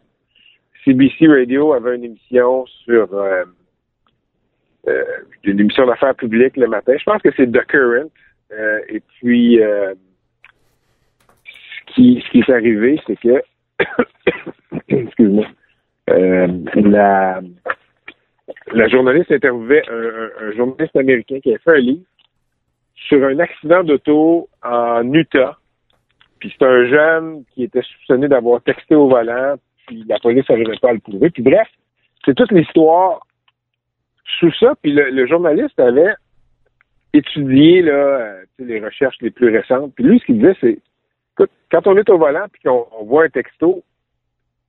CBC 0.84 1.28
Radio 1.28 1.72
avait 1.72 1.96
une 1.96 2.04
émission 2.04 2.66
sur 2.84 3.12
euh, 3.14 3.44
euh, 4.88 5.04
une 5.44 5.60
émission 5.60 5.86
d'affaires 5.86 6.14
publiques 6.14 6.56
le 6.56 6.66
matin. 6.66 6.94
Je 6.98 7.04
pense 7.04 7.22
que 7.22 7.30
c'est 7.36 7.50
The 7.50 7.64
Current. 7.66 8.10
Euh, 8.52 8.80
et 8.88 9.00
puis 9.00 9.62
euh, 9.62 9.94
ce 11.96 12.30
qui 12.30 12.38
est 12.40 12.50
arrivé, 12.50 13.00
c'est 13.06 13.16
que, 13.16 13.42
excuse-moi, 14.88 15.46
euh, 16.10 16.48
la, 16.76 17.40
journaliste 18.88 19.30
interviewait 19.30 19.82
un, 19.88 20.52
journaliste 20.52 20.96
américain 20.96 21.40
qui 21.40 21.54
a 21.54 21.58
fait 21.58 21.70
un 21.70 21.78
livre 21.78 22.04
sur 22.94 23.24
un 23.24 23.38
accident 23.38 23.84
d'auto 23.84 24.48
en 24.62 25.12
Utah. 25.12 25.58
Puis 26.38 26.54
c'est 26.56 26.64
un 26.64 26.86
jeune 26.86 27.44
qui 27.54 27.64
était 27.64 27.82
soupçonné 27.82 28.28
d'avoir 28.28 28.62
texté 28.62 28.94
au 28.94 29.08
volant, 29.08 29.54
puis 29.86 30.04
la 30.08 30.18
police 30.18 30.48
n'arrivait 30.48 30.76
pas 30.80 30.90
à 30.90 30.94
le 30.94 31.00
prouver. 31.00 31.30
Puis 31.30 31.42
bref, 31.42 31.68
c'est 32.24 32.34
toute 32.34 32.52
l'histoire 32.52 33.26
sous 34.38 34.52
ça. 34.52 34.74
Puis 34.82 34.92
le, 34.92 35.10
le 35.10 35.26
journaliste 35.26 35.78
avait 35.80 36.14
étudié 37.14 37.82
là, 37.82 37.92
euh, 37.92 38.44
les 38.58 38.80
recherches 38.80 39.16
les 39.20 39.30
plus 39.30 39.56
récentes. 39.56 39.94
Puis 39.94 40.04
lui, 40.04 40.18
ce 40.18 40.24
qu'il 40.26 40.38
disait, 40.38 40.56
c'est 40.60 40.78
écoute, 41.36 41.50
quand 41.70 41.86
on 41.86 41.96
est 41.96 42.08
au 42.10 42.18
volant 42.18 42.46
puis 42.52 42.62
qu'on 42.62 42.86
on 42.98 43.04
voit 43.04 43.24
un 43.24 43.28
texto, 43.28 43.82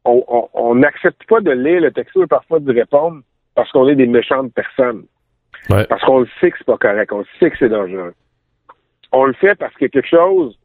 on- 0.03 0.75
n'accepte 0.75 1.25
pas 1.27 1.41
de 1.41 1.51
lire 1.51 1.81
le 1.81 1.91
texto 1.91 2.23
et 2.23 2.27
parfois 2.27 2.59
de 2.59 2.73
répondre 2.73 3.21
parce 3.55 3.71
qu'on 3.71 3.87
est 3.87 3.95
des 3.95 4.05
méchantes 4.07 4.53
personnes. 4.53 5.05
Ouais. 5.69 5.85
Parce 5.87 6.03
qu'on 6.03 6.19
le 6.19 6.27
sait 6.39 6.51
que 6.51 6.57
c'est 6.57 6.67
pas 6.67 6.77
correct, 6.77 7.11
on 7.11 7.19
le 7.19 7.25
sait 7.39 7.49
que 7.49 7.57
c'est 7.57 7.69
dangereux. 7.69 8.13
On 9.11 9.25
le 9.25 9.33
fait 9.33 9.55
parce 9.55 9.73
qu'il 9.75 9.83
y 9.83 9.85
a 9.85 9.89
quelque 9.89 10.09
chose 10.09 10.57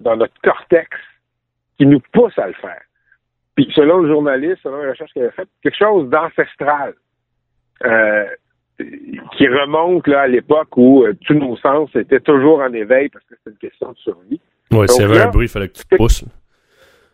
dans 0.00 0.16
notre 0.16 0.34
cortex 0.42 0.88
qui 1.76 1.86
nous 1.86 2.00
pousse 2.12 2.38
à 2.38 2.46
le 2.46 2.54
faire. 2.54 2.80
Puis 3.54 3.70
selon 3.74 3.98
le 3.98 4.08
journaliste, 4.08 4.62
selon 4.62 4.80
les 4.80 4.90
recherches 4.90 5.12
qu'il 5.12 5.24
a 5.24 5.30
faites, 5.32 5.48
quelque 5.62 5.76
chose 5.76 6.08
d'ancestral 6.08 6.94
euh, 7.84 8.26
qui 8.78 9.46
remonte 9.48 10.06
là, 10.06 10.22
à 10.22 10.28
l'époque 10.28 10.74
où 10.76 11.02
euh, 11.04 11.14
tous 11.26 11.34
nos 11.34 11.56
sens 11.56 11.94
étaient 11.96 12.20
toujours 12.20 12.60
en 12.60 12.72
éveil 12.72 13.08
parce 13.10 13.24
que 13.26 13.34
c'était 13.36 13.50
une 13.50 13.56
question 13.70 13.92
de 13.92 13.98
survie. 13.98 14.40
Ouais, 14.72 14.88
s'il 14.88 15.02
y 15.02 15.04
avait 15.04 15.18
là, 15.18 15.28
un 15.28 15.30
bruit, 15.30 15.46
il 15.46 15.50
fallait 15.50 15.68
que 15.68 15.74
tu 15.74 15.84
te 15.84 15.96
pousses. 15.96 16.24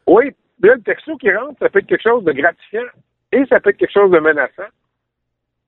Oui, 0.07 0.31
là, 0.63 0.75
le 0.75 0.83
texto 0.83 1.17
qui 1.17 1.31
rentre, 1.31 1.59
ça 1.59 1.69
peut 1.69 1.81
être 1.81 1.87
quelque 1.87 2.03
chose 2.03 2.25
de 2.25 2.33
gratifiant 2.33 2.87
et 3.33 3.45
ça 3.47 3.61
peut 3.61 3.71
être 3.71 3.77
quelque 3.77 3.93
chose 3.93 4.11
de 4.11 4.19
menaçant. 4.19 4.71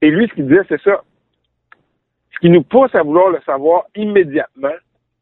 Et 0.03 0.11
lui, 0.11 0.29
ce 0.29 0.35
qu'il 0.35 0.47
disait, 0.47 0.65
c'est 0.69 0.81
ça. 0.83 1.03
Ce 2.35 2.39
qui 2.41 2.51
nous 2.51 2.63
pousse 2.63 2.95
à 2.95 3.03
vouloir 3.03 3.31
le 3.31 3.41
savoir 3.45 3.85
immédiatement, 3.95 4.75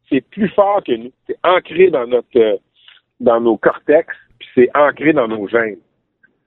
c'est 0.09 0.21
plus 0.21 0.49
fort 0.49 0.81
que 0.83 0.93
nous. 0.93 1.11
C'est 1.27 1.37
ancré 1.43 1.89
dans 1.89 2.07
notre 2.07 2.27
euh, 2.37 2.57
dans 3.19 3.41
nos 3.41 3.57
cortex, 3.57 4.07
puis 4.39 4.47
c'est 4.55 4.69
ancré 4.75 5.11
dans 5.13 5.27
nos 5.27 5.47
gènes. 5.47 5.79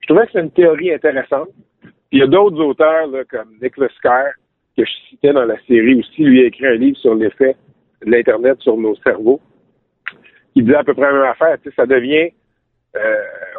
Je 0.01 0.07
trouvais 0.07 0.27
que 0.27 0.33
c'est 0.33 0.41
une 0.41 0.51
théorie 0.51 0.93
intéressante. 0.93 1.51
Puis 1.83 1.93
il 2.13 2.19
y 2.21 2.23
a 2.23 2.27
d'autres 2.27 2.61
auteurs 2.61 3.07
là, 3.09 3.25
comme 3.25 3.57
Nicholas 3.61 3.89
Carr, 4.03 4.33
que 4.77 4.85
je 4.85 4.91
citais 5.11 5.33
dans 5.33 5.45
la 5.45 5.61
série 5.67 6.01
aussi, 6.01 6.25
lui 6.25 6.43
a 6.43 6.47
écrit 6.47 6.67
un 6.67 6.75
livre 6.75 6.97
sur 6.99 7.15
l'effet 7.15 7.57
de 8.05 8.11
l'Internet 8.11 8.59
sur 8.61 8.77
nos 8.77 8.97
cerveaux. 8.97 9.41
Il 10.55 10.65
disait 10.65 10.77
à 10.77 10.85
peu 10.85 10.95
près 10.95 11.07
la 11.07 11.13
même 11.13 11.23
affaire. 11.31 11.57
Tu 11.63 11.69
sais, 11.71 11.75
ça 11.77 11.87
devient 11.87 12.31
euh, 12.97 13.15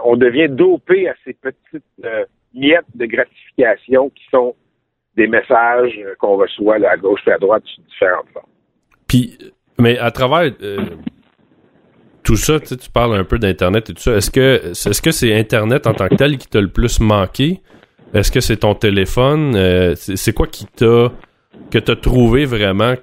on 0.05 0.15
devient 0.15 0.47
dopé 0.49 1.09
à 1.09 1.15
ces 1.23 1.33
petites 1.33 1.83
euh, 2.05 2.23
miettes 2.53 2.85
de 2.93 3.05
gratification 3.05 4.09
qui 4.09 4.23
sont 4.29 4.55
des 5.15 5.27
messages 5.27 5.99
qu'on 6.19 6.37
reçoit 6.37 6.75
à 6.87 6.97
gauche 6.97 7.21
et 7.27 7.31
à 7.31 7.37
droite 7.39 7.63
sur 7.65 7.83
différentes 7.83 8.27
formes. 8.31 8.45
Puis, 9.07 9.37
mais 9.79 9.97
à 9.97 10.11
travers 10.11 10.51
euh, 10.61 10.77
tout 12.23 12.35
ça, 12.35 12.59
tu 12.59 12.75
parles 12.91 13.15
un 13.15 13.23
peu 13.23 13.37
d'Internet 13.39 13.89
et 13.89 13.93
tout 13.93 14.01
ça. 14.01 14.15
Est-ce 14.15 14.31
que 14.31 14.69
est-ce 14.69 15.09
c'est 15.11 15.35
Internet 15.35 15.87
en 15.87 15.93
tant 15.93 16.07
que 16.07 16.15
tel 16.15 16.37
qui 16.37 16.47
t'a 16.47 16.61
le 16.61 16.69
plus 16.71 16.99
manqué? 16.99 17.59
Est-ce 18.13 18.31
que 18.31 18.39
c'est 18.39 18.57
ton 18.57 18.75
téléphone? 18.75 19.95
C'est 19.95 20.33
quoi 20.33 20.47
qui 20.47 20.65
t'a 20.67 21.11
que 21.71 21.79
t'as 21.79 21.95
trouvé 21.95 22.45
vraiment? 22.45 22.93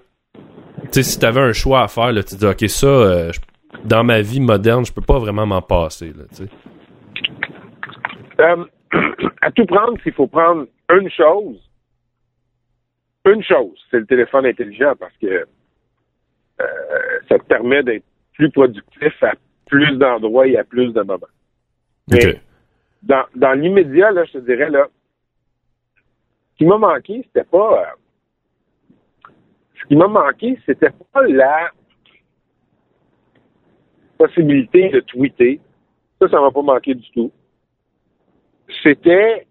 Tu 0.85 0.89
sais, 0.93 1.03
si 1.03 1.19
t'avais 1.19 1.41
un 1.41 1.53
choix 1.53 1.83
à 1.83 1.89
faire, 1.89 2.13
tu 2.25 2.37
dis 2.37 2.47
OK, 2.47 2.69
ça, 2.69 2.87
euh, 2.87 3.33
je- 3.33 3.41
dans 3.85 4.05
ma 4.05 4.21
vie 4.21 4.41
moderne, 4.41 4.85
je 4.85 4.93
peux 4.93 5.03
pas 5.03 5.19
vraiment 5.19 5.47
m'en 5.47 5.63
passer. 5.63 6.13
Là, 6.13 6.25
tu 6.31 6.47
sais. 6.47 6.51
Euh, 8.41 8.65
à 9.43 9.51
tout 9.51 9.67
prendre, 9.67 10.01
s'il 10.03 10.13
faut 10.13 10.27
prendre 10.27 10.67
une 10.91 11.11
chose, 11.11 11.61
une 13.27 13.43
chose, 13.43 13.79
c'est 13.91 13.99
le 13.99 14.07
téléphone 14.07 14.47
intelligent 14.47 14.95
parce 14.99 15.17
que 15.19 15.47
euh, 16.61 16.65
ça 17.29 17.39
te 17.39 17.45
permet 17.45 17.83
d'être 17.83 18.05
plus 18.35 18.51
productif 18.51 19.23
à 19.23 19.35
plus 19.67 19.97
d'endroits 19.99 20.47
et 20.47 20.57
à 20.57 20.65
plus 20.65 20.93
de 20.93 21.03
moments. 21.03 21.27
Mais 22.09 22.41
dans 23.03 23.53
l'immédiat, 23.53 24.11
là, 24.11 24.25
je 24.25 24.33
te 24.33 24.39
dirais, 24.39 24.71
là, 24.71 24.89
ce 26.53 26.59
qui 26.59 26.65
m'a 26.67 26.79
manqué, 26.79 27.23
c'était 27.27 27.49
pas. 27.49 27.83
euh, 27.83 29.33
ce 29.81 29.87
qui 29.87 29.97
m'a 29.97 30.09
manqué, 30.09 30.59
c'était 30.67 30.91
pas 31.13 31.23
la 31.23 31.71
possibilité 34.25 34.91
de 34.91 35.01
tweeter. 35.01 35.61
Ça, 36.21 36.29
ça 36.29 36.41
m'a 36.41 36.51
pas 36.51 36.63
manqué 36.63 36.95
du 36.95 37.11
tout. 37.13 37.33
C'était 38.83 39.47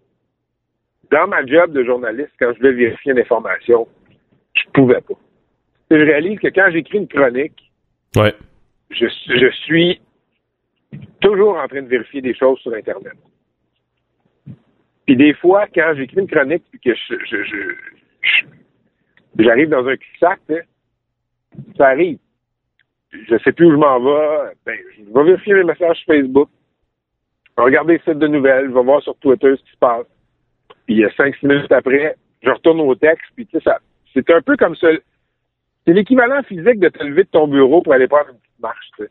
dans 1.10 1.26
ma 1.26 1.44
job 1.44 1.72
de 1.72 1.82
journaliste, 1.84 2.30
quand 2.38 2.52
je 2.52 2.58
voulais 2.58 2.72
vérifier 2.72 3.12
une 3.12 3.18
information, 3.18 3.88
je 4.54 4.62
pouvais 4.72 5.00
pas. 5.00 5.14
Je 5.90 5.96
réalise 5.96 6.38
que 6.38 6.48
quand 6.48 6.70
j'écris 6.70 6.98
une 6.98 7.08
chronique, 7.08 7.72
Ouais. 8.16 8.32
je, 8.90 9.06
je 9.06 9.50
suis 9.64 10.00
toujours 11.20 11.56
en 11.56 11.66
train 11.66 11.82
de 11.82 11.88
vérifier 11.88 12.22
des 12.22 12.34
choses 12.34 12.58
sur 12.60 12.72
Internet. 12.74 13.14
Puis 15.06 15.16
des 15.16 15.34
fois, 15.34 15.66
quand 15.74 15.94
j'écris 15.96 16.20
une 16.20 16.28
chronique 16.28 16.62
puis 16.70 16.78
que 16.80 16.94
je, 16.94 17.14
je, 17.28 17.42
je- 17.42 17.74
je- 18.22 18.46
j'arrive 19.44 19.68
dans 19.68 19.84
un 19.86 19.96
cul-de-sac, 19.96 20.40
tu 20.48 20.54
sais, 20.54 20.62
ça 21.76 21.88
arrive. 21.88 22.18
Je 23.12 23.38
sais 23.38 23.52
plus 23.52 23.66
où 23.66 23.72
je 23.72 23.76
m'en 23.76 23.98
vais. 24.00 24.52
Ben, 24.64 24.78
je 24.96 25.12
vais 25.12 25.24
vérifier 25.24 25.54
mes 25.54 25.64
messages 25.64 25.96
sur 25.98 26.14
Facebook. 26.14 26.48
Regarder 27.56 27.94
les 27.94 27.98
sites 28.00 28.18
de 28.18 28.28
nouvelles. 28.28 28.68
Je 28.68 28.74
vais 28.74 28.82
voir 28.82 29.02
sur 29.02 29.16
Twitter 29.16 29.54
ce 29.56 29.62
qui 29.64 29.72
se 29.72 29.78
passe. 29.78 30.06
Puis 30.86 31.04
euh, 31.04 31.10
cinq, 31.16 31.34
six 31.36 31.46
minutes 31.46 31.72
après, 31.72 32.16
je 32.42 32.50
retourne 32.50 32.80
au 32.80 32.94
texte. 32.94 33.26
Puis 33.34 33.46
tu 33.46 33.58
sais, 33.58 33.64
ça, 33.64 33.78
c'est 34.14 34.30
un 34.30 34.40
peu 34.40 34.56
comme 34.56 34.76
ça. 34.76 34.88
C'est 35.86 35.92
l'équivalent 35.92 36.42
physique 36.44 36.78
de 36.78 36.88
te 36.88 37.02
lever 37.02 37.24
de 37.24 37.28
ton 37.28 37.48
bureau 37.48 37.82
pour 37.82 37.92
aller 37.92 38.06
prendre 38.08 38.30
une 38.30 38.38
petite 38.38 38.60
marche. 38.60 38.90
tu 38.96 39.04
sais. 39.04 39.10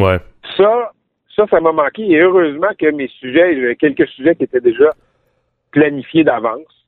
Ouais. 0.00 0.18
Ça, 0.56 0.92
ça, 1.34 1.46
ça 1.48 1.60
m'a 1.60 1.72
manqué. 1.72 2.02
Et 2.08 2.20
heureusement 2.20 2.70
que 2.78 2.90
mes 2.90 3.08
sujets, 3.08 3.56
j'avais 3.60 3.76
quelques 3.76 4.08
sujets 4.08 4.36
qui 4.36 4.44
étaient 4.44 4.60
déjà 4.60 4.90
planifiés 5.72 6.24
d'avance 6.24 6.86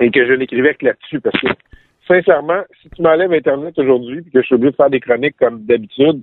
et 0.00 0.10
que 0.10 0.26
je 0.26 0.32
n'écrivais 0.32 0.74
que 0.74 0.86
là-dessus. 0.86 1.20
Parce 1.20 1.38
que, 1.40 1.48
sincèrement, 2.06 2.62
si 2.80 2.90
tu 2.90 3.02
m'enlèves 3.02 3.32
Internet 3.32 3.78
aujourd'hui 3.78 4.18
et 4.18 4.30
que 4.30 4.40
je 4.40 4.46
suis 4.46 4.54
obligé 4.54 4.72
de 4.72 4.76
faire 4.76 4.90
des 4.90 5.00
chroniques 5.00 5.36
comme 5.38 5.64
d'habitude, 5.64 6.22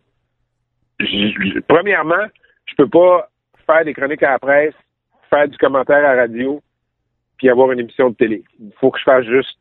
premièrement, 1.68 2.26
je 2.66 2.76
peux 2.76 2.90
pas 2.90 3.30
faire 3.66 3.86
des 3.86 3.94
chroniques 3.94 4.24
à 4.24 4.32
la 4.32 4.40
presse, 4.40 4.74
faire 5.30 5.48
du 5.48 5.58
commentaire 5.58 5.98
à 5.98 6.16
la 6.16 6.22
radio, 6.22 6.62
puis 7.38 7.50
avoir 7.50 7.72
une 7.72 7.80
émission 7.80 8.10
de 8.10 8.16
télé. 8.16 8.44
Il 8.60 8.72
faut 8.80 8.92
que 8.92 9.00
je 9.00 9.04
fasse 9.04 9.26
juste 9.26 9.58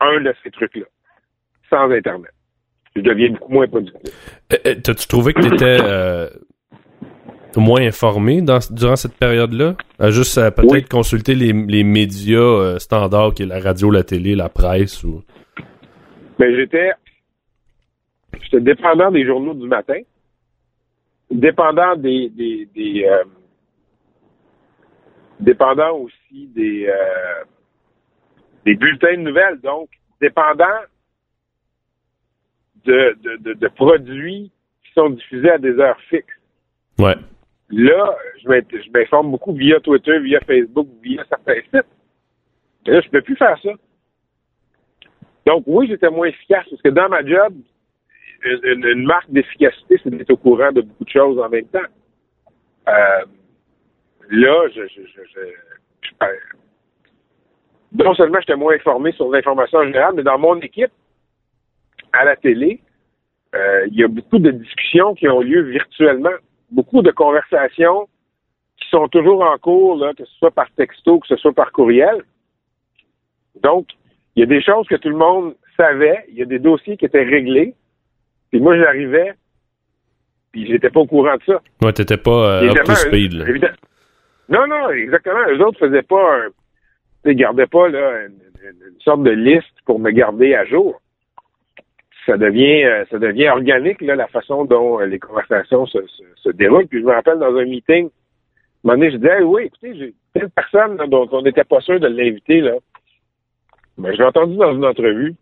un 0.00 0.20
de 0.20 0.34
ces 0.42 0.50
trucs-là, 0.50 0.86
sans 1.68 1.90
Internet. 1.90 2.32
Je 2.96 3.02
deviens 3.02 3.30
beaucoup 3.30 3.52
moins 3.52 3.68
productif. 3.68 4.02
Euh, 4.52 4.56
euh, 4.66 4.74
T'as-tu 4.82 5.06
trouvé 5.06 5.32
que 5.32 5.40
t'étais 5.42 5.78
euh, 5.80 6.28
moins 7.56 7.80
informé 7.82 8.42
dans, 8.42 8.58
durant 8.70 8.96
cette 8.96 9.14
période-là? 9.16 9.74
À 9.98 10.10
juste 10.10 10.38
euh, 10.38 10.50
peut-être 10.50 10.70
Oui. 10.70 10.84
consulter 10.84 11.34
les, 11.34 11.52
les 11.52 11.82
médias 11.82 12.38
euh, 12.38 12.78
standards, 12.78 13.34
qui 13.34 13.42
est 13.42 13.46
la 13.46 13.58
radio, 13.60 13.90
la 13.90 14.04
télé, 14.04 14.36
la 14.36 14.48
presse 14.48 15.02
ou. 15.02 15.22
Mais 16.38 16.54
j'étais, 16.54 16.92
j'étais 18.42 18.60
dépendant 18.60 19.10
des 19.10 19.26
journaux 19.26 19.54
du 19.54 19.66
matin, 19.66 20.00
dépendant 21.30 21.96
des, 21.96 22.28
des, 22.30 22.68
des 22.74 23.04
euh, 23.04 23.24
dépendant 25.40 25.96
aussi 25.96 26.46
des, 26.54 26.86
euh, 26.86 27.44
des 28.64 28.74
bulletins 28.76 29.16
de 29.16 29.22
nouvelles, 29.22 29.58
donc 29.60 29.88
dépendant 30.20 30.64
de, 32.84 33.16
de, 33.22 33.36
de, 33.42 33.52
de 33.54 33.68
produits 33.68 34.50
qui 34.84 34.92
sont 34.94 35.10
diffusés 35.10 35.50
à 35.50 35.58
des 35.58 35.78
heures 35.78 36.00
fixes. 36.08 36.26
Ouais. 36.98 37.16
Là, 37.70 38.16
je 38.42 38.90
m'informe 38.92 39.30
beaucoup 39.30 39.52
via 39.52 39.78
Twitter, 39.80 40.18
via 40.18 40.40
Facebook, 40.40 40.88
via 41.02 41.24
certains 41.28 41.60
sites. 41.62 41.86
Là, 42.86 43.00
je 43.00 43.06
ne 43.06 43.10
peux 43.10 43.22
plus 43.22 43.36
faire 43.36 43.58
ça. 43.62 43.70
Donc, 45.46 45.64
oui, 45.66 45.86
j'étais 45.88 46.10
moins 46.10 46.26
efficace 46.28 46.66
parce 46.68 46.82
que 46.82 46.88
dans 46.88 47.08
ma 47.08 47.24
job, 47.24 47.54
une, 48.42 49.04
marque 49.04 49.30
d'efficacité, 49.30 50.00
c'est 50.02 50.10
d'être 50.10 50.30
au 50.30 50.36
courant 50.36 50.72
de 50.72 50.80
beaucoup 50.80 51.04
de 51.04 51.10
choses 51.10 51.38
en 51.38 51.48
même 51.48 51.66
temps. 51.66 51.78
Euh, 52.88 53.24
là, 54.30 54.68
je, 54.74 54.82
je, 54.88 55.02
je, 55.06 55.22
je- 55.32 55.44
non 57.92 58.14
seulement 58.14 58.38
j'étais 58.40 58.56
moins 58.56 58.74
informé 58.74 59.12
sur 59.12 59.30
l'information 59.30 59.78
en 59.78 59.84
général, 59.84 60.14
mais 60.14 60.22
dans 60.22 60.38
mon 60.38 60.58
équipe, 60.60 60.92
à 62.12 62.24
la 62.24 62.36
télé, 62.36 62.80
euh, 63.54 63.86
il 63.88 63.98
y 63.98 64.04
a 64.04 64.08
beaucoup 64.08 64.38
de 64.38 64.50
discussions 64.50 65.14
qui 65.14 65.28
ont 65.28 65.40
lieu 65.40 65.62
virtuellement, 65.62 66.30
beaucoup 66.70 67.02
de 67.02 67.10
conversations 67.10 68.08
qui 68.80 68.88
sont 68.88 69.08
toujours 69.08 69.42
en 69.42 69.58
cours, 69.58 69.96
là, 69.96 70.12
que 70.14 70.24
ce 70.24 70.34
soit 70.38 70.50
par 70.50 70.70
texto, 70.72 71.18
que 71.20 71.26
ce 71.26 71.36
soit 71.36 71.52
par 71.52 71.70
courriel. 71.72 72.22
Donc, 73.62 73.88
il 74.36 74.40
y 74.40 74.42
a 74.42 74.46
des 74.46 74.62
choses 74.62 74.86
que 74.88 74.94
tout 74.96 75.08
le 75.10 75.16
monde 75.16 75.54
savait, 75.76 76.24
il 76.28 76.36
y 76.36 76.42
a 76.42 76.46
des 76.46 76.58
dossiers 76.58 76.96
qui 76.96 77.04
étaient 77.04 77.22
réglés, 77.24 77.74
puis 78.50 78.60
moi 78.60 78.76
j'arrivais, 78.78 79.34
puis 80.52 80.66
j'étais 80.66 80.90
pas 80.90 81.00
au 81.00 81.06
courant 81.06 81.36
de 81.36 81.42
ça. 81.44 81.60
Ouais, 81.82 81.92
t'étais 81.92 82.16
pas 82.16 82.62
euh, 82.62 82.70
up 82.70 82.84
to 82.84 82.94
speed, 82.94 83.32
là. 83.34 83.48
évidemment. 83.48 83.74
Non, 84.48 84.66
non, 84.66 84.90
exactement. 84.90 85.46
Eux 85.48 85.60
autres 85.64 85.78
faisaient 85.78 86.02
pas 86.02 86.36
un. 86.38 86.48
Ils 87.24 87.36
gardaient 87.36 87.66
pas 87.68 87.88
là, 87.88 88.22
une, 88.26 88.32
une- 88.64 88.88
une 88.94 89.00
sorte 89.00 89.22
de 89.22 89.30
liste 89.30 89.74
pour 89.84 90.00
me 90.00 90.10
garder 90.10 90.54
à 90.54 90.64
jour. 90.64 91.00
Ça 92.26 92.36
devient 92.36 92.84
euh, 92.84 93.04
ça 93.10 93.18
devient 93.18 93.48
organique, 93.48 94.00
là, 94.02 94.14
la 94.14 94.26
façon 94.28 94.64
dont 94.64 95.00
euh, 95.00 95.06
les 95.06 95.18
conversations 95.18 95.86
se, 95.86 95.98
se, 96.06 96.22
se 96.36 96.50
déroulent. 96.50 96.86
Puis 96.86 97.00
je 97.00 97.06
me 97.06 97.12
rappelle 97.12 97.38
dans 97.38 97.54
un 97.56 97.64
meeting, 97.64 98.06
un 98.06 98.10
moment 98.84 98.98
donné, 98.98 99.10
je 99.10 99.16
disais 99.16 99.38
Hey, 99.38 99.42
oui, 99.42 99.62
écoutez, 99.64 99.94
j'ai 99.96 100.14
telle 100.34 100.50
personne 100.50 100.96
là, 100.96 101.06
dont 101.06 101.28
on 101.32 101.42
n'était 101.42 101.64
pas 101.64 101.80
sûr 101.80 101.98
de 101.98 102.08
l'inviter, 102.08 102.60
là. 102.60 102.74
Mais 103.98 104.12
je 104.12 104.18
l'ai 104.18 104.24
entendu 104.24 104.56
dans 104.56 104.72
une 104.74 104.84
entrevue 104.84 105.34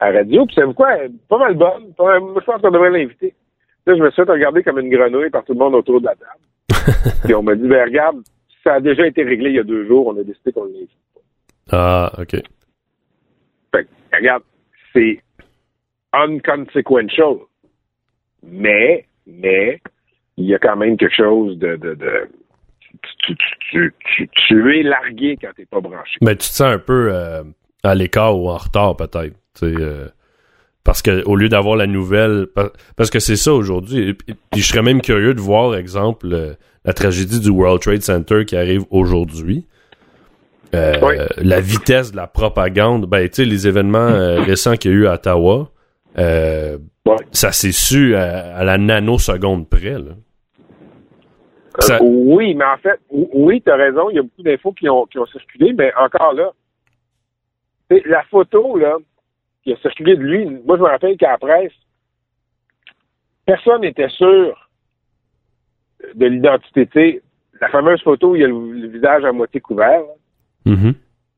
à 0.00 0.10
radio, 0.10 0.46
puis 0.46 0.54
c'est 0.56 0.74
quoi? 0.74 0.96
Pas 1.28 1.38
mal 1.38 1.54
bonne. 1.54 1.94
Pas 1.96 2.04
mal- 2.18 2.34
je 2.40 2.44
pense 2.44 2.60
qu'on 2.60 2.70
devrait 2.70 2.90
l'inviter. 2.90 3.34
Là, 3.86 3.94
je 3.96 4.02
me 4.02 4.10
suis 4.10 4.22
fait 4.24 4.30
regarder 4.30 4.62
comme 4.62 4.78
une 4.78 4.88
grenouille 4.90 5.30
par 5.30 5.44
tout 5.44 5.52
le 5.52 5.58
monde 5.58 5.74
autour 5.74 6.00
de 6.00 6.06
la 6.06 6.14
table. 6.14 7.20
Puis 7.24 7.34
on 7.34 7.42
m'a 7.42 7.54
dit, 7.54 7.68
ben 7.68 7.84
regarde, 7.84 8.16
ça 8.62 8.74
a 8.74 8.80
déjà 8.80 9.06
été 9.06 9.22
réglé 9.22 9.50
il 9.50 9.56
y 9.56 9.58
a 9.58 9.62
deux 9.62 9.86
jours, 9.86 10.06
on 10.06 10.18
a 10.18 10.24
décidé 10.24 10.52
qu'on 10.52 10.64
l'invite. 10.64 10.90
Ah, 11.70 12.10
ok. 12.18 12.30
Fait 13.74 13.84
que, 13.84 14.16
regarde, 14.16 14.42
c'est 14.92 15.20
unconsequential. 16.22 17.36
Mais, 18.46 19.06
mais, 19.26 19.80
il 20.36 20.46
y 20.46 20.54
a 20.54 20.58
quand 20.58 20.76
même 20.76 20.96
quelque 20.96 21.14
chose 21.16 21.58
de, 21.58 21.76
de, 21.76 21.94
de 21.94 22.28
tu, 23.18 23.34
tu, 23.36 23.44
tu, 23.70 23.94
tu, 24.16 24.28
tu 24.48 24.78
es 24.78 24.82
largué 24.82 25.36
quand 25.40 25.48
t'es 25.56 25.66
pas 25.66 25.80
branché. 25.80 26.16
Mais 26.20 26.32
tu 26.36 26.48
te 26.48 26.54
sens 26.54 26.74
un 26.74 26.78
peu 26.78 27.08
euh, 27.12 27.42
à 27.82 27.94
l'écart 27.94 28.38
ou 28.38 28.48
en 28.50 28.56
retard, 28.58 28.96
peut-être. 28.96 29.34
euh, 29.62 30.08
parce 30.84 31.00
que 31.00 31.24
au 31.24 31.36
lieu 31.36 31.48
d'avoir 31.48 31.76
la 31.76 31.86
nouvelle, 31.86 32.46
pa- 32.54 32.70
parce 32.96 33.08
que 33.10 33.18
c'est 33.18 33.36
ça 33.36 33.54
aujourd'hui. 33.54 34.12
Puis 34.14 34.60
je 34.60 34.66
serais 34.66 34.82
même 34.82 35.00
curieux 35.00 35.32
de 35.34 35.40
voir, 35.40 35.74
exemple, 35.76 36.28
euh, 36.32 36.52
la 36.84 36.92
tragédie 36.92 37.40
du 37.40 37.48
World 37.48 37.80
Trade 37.80 38.02
Center 38.02 38.44
qui 38.44 38.56
arrive 38.56 38.82
aujourd'hui. 38.90 39.66
Oui. 40.74 41.14
La 41.38 41.60
vitesse 41.60 42.10
de 42.10 42.16
la 42.16 42.26
propagande, 42.26 43.06
ben 43.06 43.28
tu 43.28 43.36
sais, 43.36 43.44
les 43.44 43.68
événements 43.68 44.42
récents 44.42 44.74
qu'il 44.76 44.90
y 44.90 44.94
a 44.94 44.96
eu 44.96 45.06
à 45.06 45.14
Ottawa, 45.14 45.70
euh, 46.18 46.78
Ouais. 47.06 47.16
ça 47.32 47.52
s'est 47.52 47.72
su 47.72 48.14
à, 48.16 48.56
à 48.56 48.64
la 48.64 48.78
nanoseconde 48.78 49.68
près. 49.68 49.98
Là. 49.98 50.12
Euh, 51.90 51.98
oui, 52.00 52.54
mais 52.54 52.64
en 52.64 52.78
fait, 52.78 52.98
oui, 53.10 53.60
tu 53.60 53.70
as 53.70 53.76
raison, 53.76 54.08
il 54.08 54.16
y 54.16 54.18
a 54.18 54.22
beaucoup 54.22 54.42
d'infos 54.42 54.72
qui 54.72 54.88
ont, 54.88 55.04
qui 55.06 55.18
ont 55.18 55.26
circulé, 55.26 55.74
mais 55.74 55.92
encore 55.96 56.32
là, 56.32 56.52
la 58.06 58.22
photo 58.30 58.78
là, 58.78 58.96
qui 59.64 59.72
a 59.72 59.76
circulé 59.78 60.16
de 60.16 60.22
lui, 60.22 60.46
moi 60.64 60.76
je 60.78 60.82
me 60.82 60.88
rappelle 60.88 61.16
qu'à 61.18 61.32
la 61.32 61.38
presse, 61.38 61.72
personne 63.44 63.82
n'était 63.82 64.08
sûr 64.08 64.70
de 66.14 66.26
l'identité. 66.26 67.20
La 67.60 67.68
fameuse 67.68 68.02
photo 68.02 68.30
où 68.30 68.36
il 68.36 68.42
y 68.42 68.44
a 68.44 68.48
le, 68.48 68.72
le 68.72 68.88
visage 68.88 69.24
à 69.24 69.32
moitié 69.32 69.60
couvert. 69.60 70.00
là. 70.00 70.72
Mhm. 70.72 70.94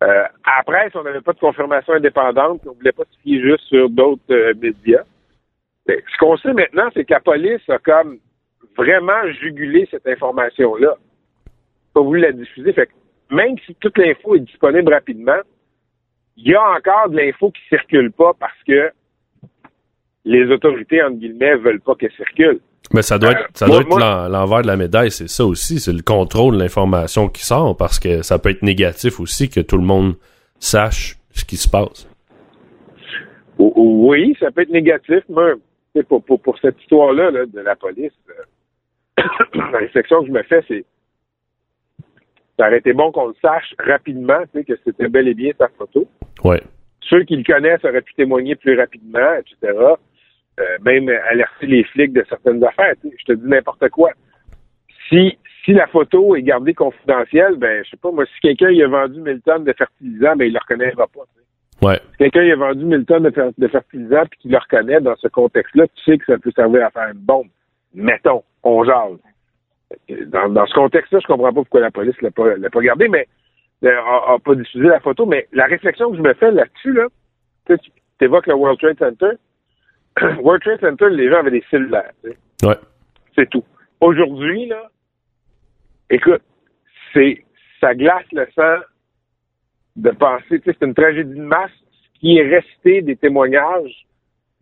Euh, 0.07 0.25
à 0.45 0.59
la 0.59 0.63
presse, 0.63 0.93
on 0.95 1.03
n'avait 1.03 1.21
pas 1.21 1.33
de 1.33 1.41
confirmation 1.41 1.95
indépendante, 1.95 2.61
on 2.65 2.71
ne 2.71 2.77
voulait 2.77 2.93
pas 2.93 3.05
se 3.11 3.19
fier 3.23 3.41
juste 3.41 3.65
sur 3.65 3.91
d'autres 3.91 4.23
euh, 4.31 4.55
médias. 4.55 5.03
Mais 5.89 6.03
ce 6.13 6.19
qu'on 6.19 6.37
sait 6.37 6.53
maintenant, 6.53 6.89
c'est 6.95 7.05
que 7.05 7.13
la 7.13 7.21
police 7.21 7.69
a 7.69 7.79
comme 7.79 8.19
vraiment 8.77 9.27
jugulé 9.41 9.89
cette 9.91 10.07
information-là. 10.07 10.95
Pas 11.93 12.01
voulu 12.01 12.21
la 12.21 12.33
diffuser. 12.33 12.73
Fait 12.73 12.87
que 12.87 13.35
même 13.35 13.59
si 13.67 13.75
toute 13.77 13.99
l'info 13.99 14.37
est 14.37 14.41
disponible 14.41 14.93
rapidement, 14.93 15.41
il 16.37 16.51
y 16.51 16.55
a 16.55 16.63
encore 16.63 17.09
de 17.09 17.17
l'info 17.17 17.51
qui 17.51 17.63
circule 17.69 18.13
pas 18.13 18.33
parce 18.39 18.63
que 18.65 18.91
les 20.25 20.51
autorités, 20.51 21.03
entre 21.03 21.17
guillemets, 21.17 21.57
veulent 21.57 21.81
pas 21.81 21.95
qu'elle 21.97 22.13
circule. 22.13 22.61
Mais 22.93 23.03
ça 23.03 23.19
doit 23.19 23.33
être, 23.33 23.49
ça 23.55 23.67
Moi- 23.67 23.83
doit 23.83 23.99
être 23.99 24.29
l'envers 24.31 24.63
de 24.63 24.67
la 24.67 24.77
médaille, 24.77 25.11
c'est 25.11 25.29
ça 25.29 25.45
aussi, 25.45 25.81
c'est 25.81 25.93
le 25.93 26.03
contrôle 26.03 26.55
de 26.55 26.61
l'information 26.63 27.29
qui 27.29 27.45
sort, 27.45 27.77
parce 27.77 27.99
que 27.99 28.23
ça 28.23 28.39
peut 28.39 28.51
être 28.51 28.63
négatif 28.63 29.19
aussi 29.21 29.49
que 29.49 29.61
tout 29.61 29.77
le 29.77 29.85
monde 29.85 30.15
sache 30.59 31.17
ce 31.33 31.45
qui 31.45 31.57
se 31.57 31.69
passe. 31.69 32.09
Oui, 33.59 34.37
ça 34.39 34.51
peut 34.51 34.63
être 34.63 34.71
négatif, 34.71 35.25
mais 35.29 36.03
pour, 36.05 36.23
pour, 36.23 36.41
pour 36.41 36.59
cette 36.59 36.81
histoire-là 36.83 37.31
là, 37.31 37.47
de 37.47 37.61
la 37.61 37.75
police, 37.75 38.13
euh, 39.19 39.23
la 39.73 39.79
réflexion 39.79 40.21
que 40.21 40.29
je 40.29 40.33
me 40.33 40.43
fais, 40.43 40.63
c'est 40.69 40.85
ça 42.59 42.69
aurait 42.69 42.79
été 42.79 42.93
bon 42.95 43.13
qu'on 43.13 43.29
le 43.29 43.35
sache 43.43 43.75
rapidement, 43.79 44.41
tu 44.53 44.61
sais, 44.61 44.65
que 44.65 44.73
c'était 44.85 45.09
bel 45.09 45.29
et 45.29 45.35
bien 45.35 45.53
sa 45.59 45.69
photo. 45.77 46.07
Ouais. 46.43 46.63
Ceux 47.03 47.23
qui 47.25 47.37
le 47.37 47.45
connaissent 47.45 47.85
auraient 47.85 48.01
pu 48.03 48.15
témoigner 48.15 48.57
plus 48.57 48.79
rapidement, 48.79 49.35
etc. 49.35 49.79
Euh, 50.59 50.79
même 50.83 51.09
alerter 51.31 51.67
les 51.67 51.85
flics 51.85 52.13
de 52.15 52.25
certaines 52.29 52.65
affaires. 52.65 52.95
Je 53.05 53.25
te 53.25 53.33
dis 53.33 53.47
n'importe 53.47 53.89
quoi. 53.91 54.11
Si 55.09 55.39
si 55.65 55.73
la 55.73 55.87
photo 55.89 56.37
est 56.37 56.43
gardée 56.43 56.75
confidentielle, 56.75 57.57
ben 57.57 57.83
je 57.85 57.91
sais 57.91 57.97
pas, 57.97 58.11
moi, 58.13 58.25
si 58.27 58.41
quelqu'un 58.41 58.69
a 58.69 58.87
vendu 58.87 59.21
1000 59.21 59.41
tonnes 59.43 59.65
de 59.65 59.73
fertilisant, 59.73 60.37
ben 60.37 60.47
il 60.47 60.53
le 60.53 60.59
reconnaîtra 60.61 61.07
pas. 61.09 61.21
tu 61.35 61.41
sais 61.41 61.87
Ouais. 61.87 62.01
si 62.13 62.17
quelqu'un 62.19 62.49
a 62.53 62.57
vendu 62.57 62.85
1000 62.85 63.05
tonnes 63.05 63.25
de, 63.25 63.31
fer- 63.31 63.51
de 63.59 63.69
fertilisant 63.69 64.23
puis 64.31 64.39
qu'il 64.41 64.53
le 64.53 64.59
reconnaît 64.59 65.01
dans 65.01 65.17
ce 65.17 65.29
contexte-là, 65.29 65.87
tu 65.89 66.05
sais 66.05 66.17
que 66.19 66.25
ça 66.27 66.39
peut 66.39 66.53
servir 66.53 66.87
à 66.87 66.91
faire 66.91 67.09
une 67.13 67.19
bombe. 67.19 67.49
Mettons, 67.93 68.43
on 68.63 68.83
jase. 68.85 69.19
Dans, 70.29 70.49
dans 70.49 70.67
ce 70.67 70.75
contexte-là, 70.75 71.19
je 71.21 71.27
comprends 71.27 71.49
pas 71.53 71.61
pourquoi 71.61 71.81
la 71.81 71.91
police 71.91 72.21
l'a 72.23 72.31
pas, 72.31 72.57
l'a 72.57 72.71
pas 72.71 72.81
gardé, 72.81 73.09
mais 73.09 73.27
euh, 73.85 73.91
a, 73.91 74.35
a 74.35 74.39
pas 74.39 74.55
diffusé 74.55 74.85
la 74.87 75.01
photo. 75.01 75.27
Mais 75.27 75.47
la 75.53 75.67
réflexion 75.67 76.11
que 76.11 76.17
je 76.17 76.23
me 76.23 76.33
fais 76.35 76.51
là-dessus, 76.51 76.93
là, 76.93 77.07
tu 77.67 77.75
sais, 77.75 77.81
tu 78.19 78.25
évoques 78.25 78.47
le 78.47 78.55
World 78.55 78.79
Trade 78.81 78.99
Center. 78.99 79.37
World 80.41 80.63
Trade 80.63 80.81
Center, 80.81 81.09
les 81.11 81.29
gens 81.31 81.39
avaient 81.39 81.51
des 81.51 81.65
cellulaires. 81.71 82.13
tu 82.25 82.31
sais. 82.31 82.67
Ouais. 82.67 82.77
C'est 83.35 83.49
tout. 83.51 83.65
Aujourd'hui, 84.01 84.67
là, 84.67 84.91
écoute, 86.11 86.43
c'est 87.13 87.45
ça 87.81 87.95
glace 87.95 88.25
le 88.33 88.47
sang 88.55 88.83
de 89.97 90.11
penser, 90.11 90.61
tu 90.61 90.65
sais, 90.65 90.77
c'est 90.79 90.87
une 90.87 90.95
tragédie 90.95 91.35
de 91.35 91.43
masse. 91.43 91.71
Ce 92.15 92.21
qui 92.21 92.39
est 92.39 92.49
resté 92.49 93.03
des 93.03 93.17
témoignages 93.17 94.07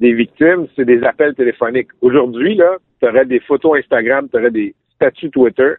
des 0.01 0.13
victimes, 0.13 0.67
c'est 0.75 0.85
des 0.85 1.03
appels 1.05 1.35
téléphoniques. 1.35 1.89
Aujourd'hui, 2.01 2.57
là, 2.57 2.79
tu 3.01 3.09
aurais 3.09 3.25
des 3.27 3.41
photos 3.41 3.79
Instagram, 3.79 4.29
tu 4.29 4.39
aurais 4.39 4.51
des 4.51 4.75
statuts 4.95 5.31
Twitter, 5.31 5.75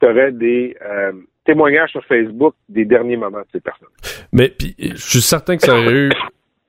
tu 0.00 0.06
aurais 0.06 0.32
des 0.32 0.76
euh, 0.82 1.12
témoignages 1.44 1.90
sur 1.90 2.04
Facebook 2.04 2.54
des 2.68 2.84
derniers 2.84 3.16
moments 3.16 3.40
de 3.40 3.48
ces 3.52 3.60
personnes. 3.60 3.88
Mais 4.32 4.48
puis, 4.48 4.74
je 4.78 4.96
suis 4.96 5.20
certain 5.20 5.56
que 5.56 5.62
ça 5.62 5.74
aurait 5.74 6.06
eu 6.06 6.10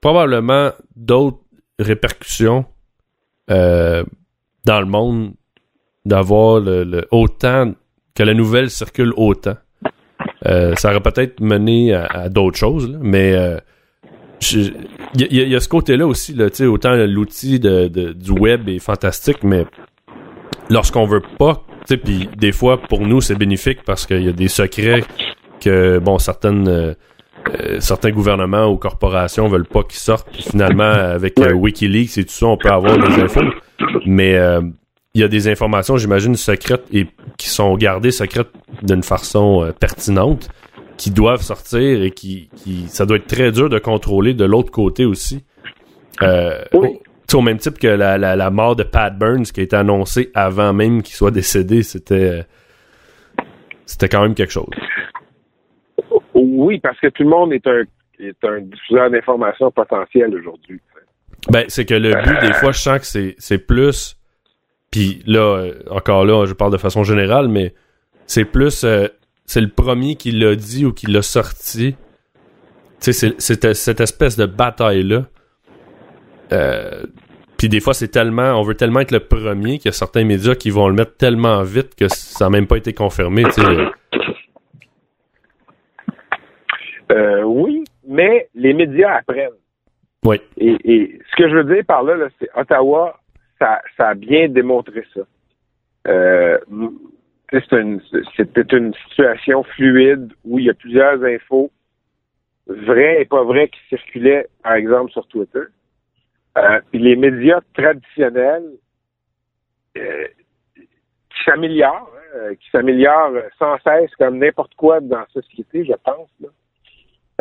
probablement 0.00 0.70
d'autres 0.96 1.41
répercussions 1.82 2.64
euh, 3.50 4.04
dans 4.64 4.80
le 4.80 4.86
monde 4.86 5.32
d'avoir 6.04 6.60
le, 6.60 7.06
autant 7.10 7.72
que 8.14 8.22
la 8.22 8.34
nouvelle 8.34 8.70
circule 8.70 9.12
autant. 9.16 9.56
Euh, 10.46 10.74
ça 10.76 10.90
aurait 10.90 11.00
peut-être 11.00 11.40
mené 11.40 11.94
à, 11.94 12.28
d'autres 12.28 12.58
choses, 12.58 12.96
mais 13.00 13.32
euh, 13.34 13.58
il 14.52 14.74
y, 15.16 15.24
a- 15.24 15.26
il 15.30 15.48
y 15.48 15.54
a- 15.56 15.60
ce 15.60 15.68
côté-là 15.68 16.06
aussi, 16.06 16.34
là, 16.34 16.46
autant 16.68 16.94
l'outil 16.94 17.60
de, 17.60 17.88
du 17.88 18.30
web 18.32 18.68
est 18.68 18.78
fantastique, 18.78 19.42
mais 19.44 19.64
lorsqu'on 20.70 21.06
veut 21.06 21.22
pas, 21.38 21.64
puis 21.88 22.28
des 22.36 22.52
fois 22.52 22.80
pour 22.80 23.00
nous 23.00 23.20
c'est 23.20 23.34
bénéfique 23.34 23.80
parce 23.84 24.06
qu'il 24.06 24.22
y 24.22 24.28
a 24.28 24.32
des 24.32 24.48
secrets 24.48 25.02
que 25.60 25.98
bon 25.98 26.18
certaines 26.18 26.94
euh, 27.48 27.80
certains 27.80 28.10
gouvernements 28.10 28.66
ou 28.66 28.76
corporations 28.76 29.48
veulent 29.48 29.66
pas 29.66 29.82
qu'ils 29.82 29.98
sortent. 30.00 30.28
Finalement, 30.34 30.84
avec 30.84 31.38
euh, 31.38 31.52
WikiLeaks 31.52 32.18
et 32.18 32.24
tout 32.24 32.32
ça, 32.32 32.46
on 32.46 32.56
peut 32.56 32.70
avoir 32.70 32.96
des 32.98 33.22
infos. 33.22 33.40
Mais 34.06 34.36
euh, 34.36 34.60
il 35.14 35.20
y 35.20 35.24
a 35.24 35.28
des 35.28 35.48
informations, 35.48 35.96
j'imagine, 35.96 36.34
secrètes 36.36 36.84
et 36.92 37.06
qui 37.36 37.48
sont 37.48 37.76
gardées 37.76 38.10
secrètes 38.12 38.50
d'une 38.82 39.02
façon 39.02 39.72
pertinente, 39.78 40.48
qui 40.96 41.10
doivent 41.10 41.42
sortir 41.42 42.02
et 42.02 42.10
qui, 42.12 42.48
qui, 42.56 42.86
ça 42.88 43.04
doit 43.06 43.16
être 43.16 43.26
très 43.26 43.50
dur 43.52 43.68
de 43.68 43.78
contrôler 43.78 44.34
de 44.34 44.44
l'autre 44.44 44.70
côté 44.70 45.04
aussi. 45.04 45.44
Euh, 46.22 46.62
Oui. 46.72 46.98
au 47.34 47.40
même 47.40 47.58
type 47.58 47.78
que 47.78 47.88
la, 47.88 48.18
la, 48.18 48.36
la 48.36 48.50
mort 48.50 48.76
de 48.76 48.82
Pat 48.84 49.16
Burns 49.16 49.44
qui 49.44 49.60
a 49.60 49.62
été 49.62 49.74
annoncée 49.76 50.30
avant 50.34 50.72
même 50.72 51.02
qu'il 51.02 51.14
soit 51.14 51.30
décédé, 51.30 51.82
c'était 51.82 52.14
euh, 52.14 52.42
c'était 53.86 54.08
quand 54.08 54.22
même 54.22 54.34
quelque 54.34 54.52
chose. 54.52 54.68
Oui, 56.62 56.78
parce 56.78 56.98
que 57.00 57.08
tout 57.08 57.24
le 57.24 57.28
monde 57.28 57.52
est 57.52 57.66
un, 57.66 57.82
est 58.20 58.44
un 58.44 58.60
diffuseur 58.60 59.10
d'informations 59.10 59.72
potentiel 59.72 60.32
aujourd'hui. 60.32 60.80
Ben, 61.50 61.64
c'est 61.66 61.84
que 61.84 61.94
le 61.94 62.14
but, 62.22 62.40
des 62.46 62.52
fois, 62.60 62.70
je 62.70 62.78
sens 62.78 63.00
que 63.00 63.06
c'est, 63.06 63.34
c'est 63.38 63.58
plus. 63.58 64.16
Puis 64.92 65.24
là, 65.26 65.40
euh, 65.40 65.82
encore 65.90 66.24
là, 66.24 66.46
je 66.46 66.52
parle 66.52 66.70
de 66.70 66.76
façon 66.76 67.02
générale, 67.02 67.48
mais 67.48 67.74
c'est 68.26 68.44
plus. 68.44 68.84
euh, 68.84 69.08
c'est 69.44 69.60
le 69.60 69.70
premier 69.70 70.14
qui 70.14 70.30
l'a 70.30 70.54
dit 70.54 70.86
ou 70.86 70.92
qui 70.92 71.06
l'a 71.08 71.22
sorti. 71.22 71.96
Tu 73.00 73.12
sais, 73.12 73.12
c'est, 73.12 73.40
c'est 73.40 73.74
cette 73.74 74.00
espèce 74.00 74.36
de 74.36 74.46
bataille-là. 74.46 75.24
Euh, 76.52 77.02
puis 77.58 77.68
des 77.68 77.80
fois, 77.80 77.92
c'est 77.92 78.08
tellement. 78.08 78.52
On 78.52 78.62
veut 78.62 78.76
tellement 78.76 79.00
être 79.00 79.10
le 79.10 79.20
premier 79.20 79.78
qu'il 79.78 79.86
y 79.86 79.88
a 79.88 79.92
certains 79.92 80.24
médias 80.24 80.54
qui 80.54 80.70
vont 80.70 80.86
le 80.86 80.94
mettre 80.94 81.16
tellement 81.16 81.64
vite 81.64 81.96
que 81.96 82.06
ça 82.06 82.44
n'a 82.44 82.50
même 82.50 82.68
pas 82.68 82.76
été 82.76 82.92
confirmé. 82.92 83.42
Tu 83.44 83.62
sais. 83.62 83.62
Euh, 87.12 87.42
oui, 87.42 87.84
mais 88.06 88.48
les 88.54 88.72
médias 88.72 89.16
apprennent. 89.18 89.50
Oui. 90.24 90.40
Et, 90.56 90.76
et 90.84 91.18
ce 91.30 91.36
que 91.36 91.48
je 91.48 91.56
veux 91.56 91.64
dire 91.74 91.84
par 91.84 92.02
là, 92.02 92.16
là, 92.16 92.28
c'est 92.38 92.48
Ottawa, 92.56 93.18
ça, 93.58 93.80
ça 93.96 94.08
a 94.10 94.14
bien 94.14 94.48
démontré 94.48 95.04
ça. 95.14 95.20
Euh, 96.08 96.58
c'est 97.52 97.72
une- 97.72 98.00
C'était 98.36 98.76
une 98.76 98.94
situation 99.08 99.62
fluide 99.64 100.32
où 100.44 100.58
il 100.58 100.64
y 100.66 100.70
a 100.70 100.74
plusieurs 100.74 101.22
infos 101.24 101.70
vraies 102.66 103.20
et 103.22 103.24
pas 103.24 103.42
vraies 103.44 103.68
qui 103.68 103.80
circulaient, 103.88 104.46
par 104.62 104.74
exemple, 104.74 105.10
sur 105.12 105.26
Twitter. 105.26 105.64
Euh, 106.58 106.80
puis 106.90 107.00
les 107.00 107.16
médias 107.16 107.60
traditionnels 107.74 108.70
euh, 109.98 110.26
qui 111.30 111.44
s'améliorent, 111.44 112.10
hein, 112.36 112.54
qui 112.54 112.70
s'améliorent 112.70 113.32
sans 113.58 113.76
cesse 113.78 114.14
comme 114.16 114.38
n'importe 114.38 114.74
quoi 114.74 115.00
dans 115.00 115.18
la 115.20 115.26
société, 115.28 115.84
je 115.84 115.92
pense. 116.04 116.30
Là. 116.40 116.48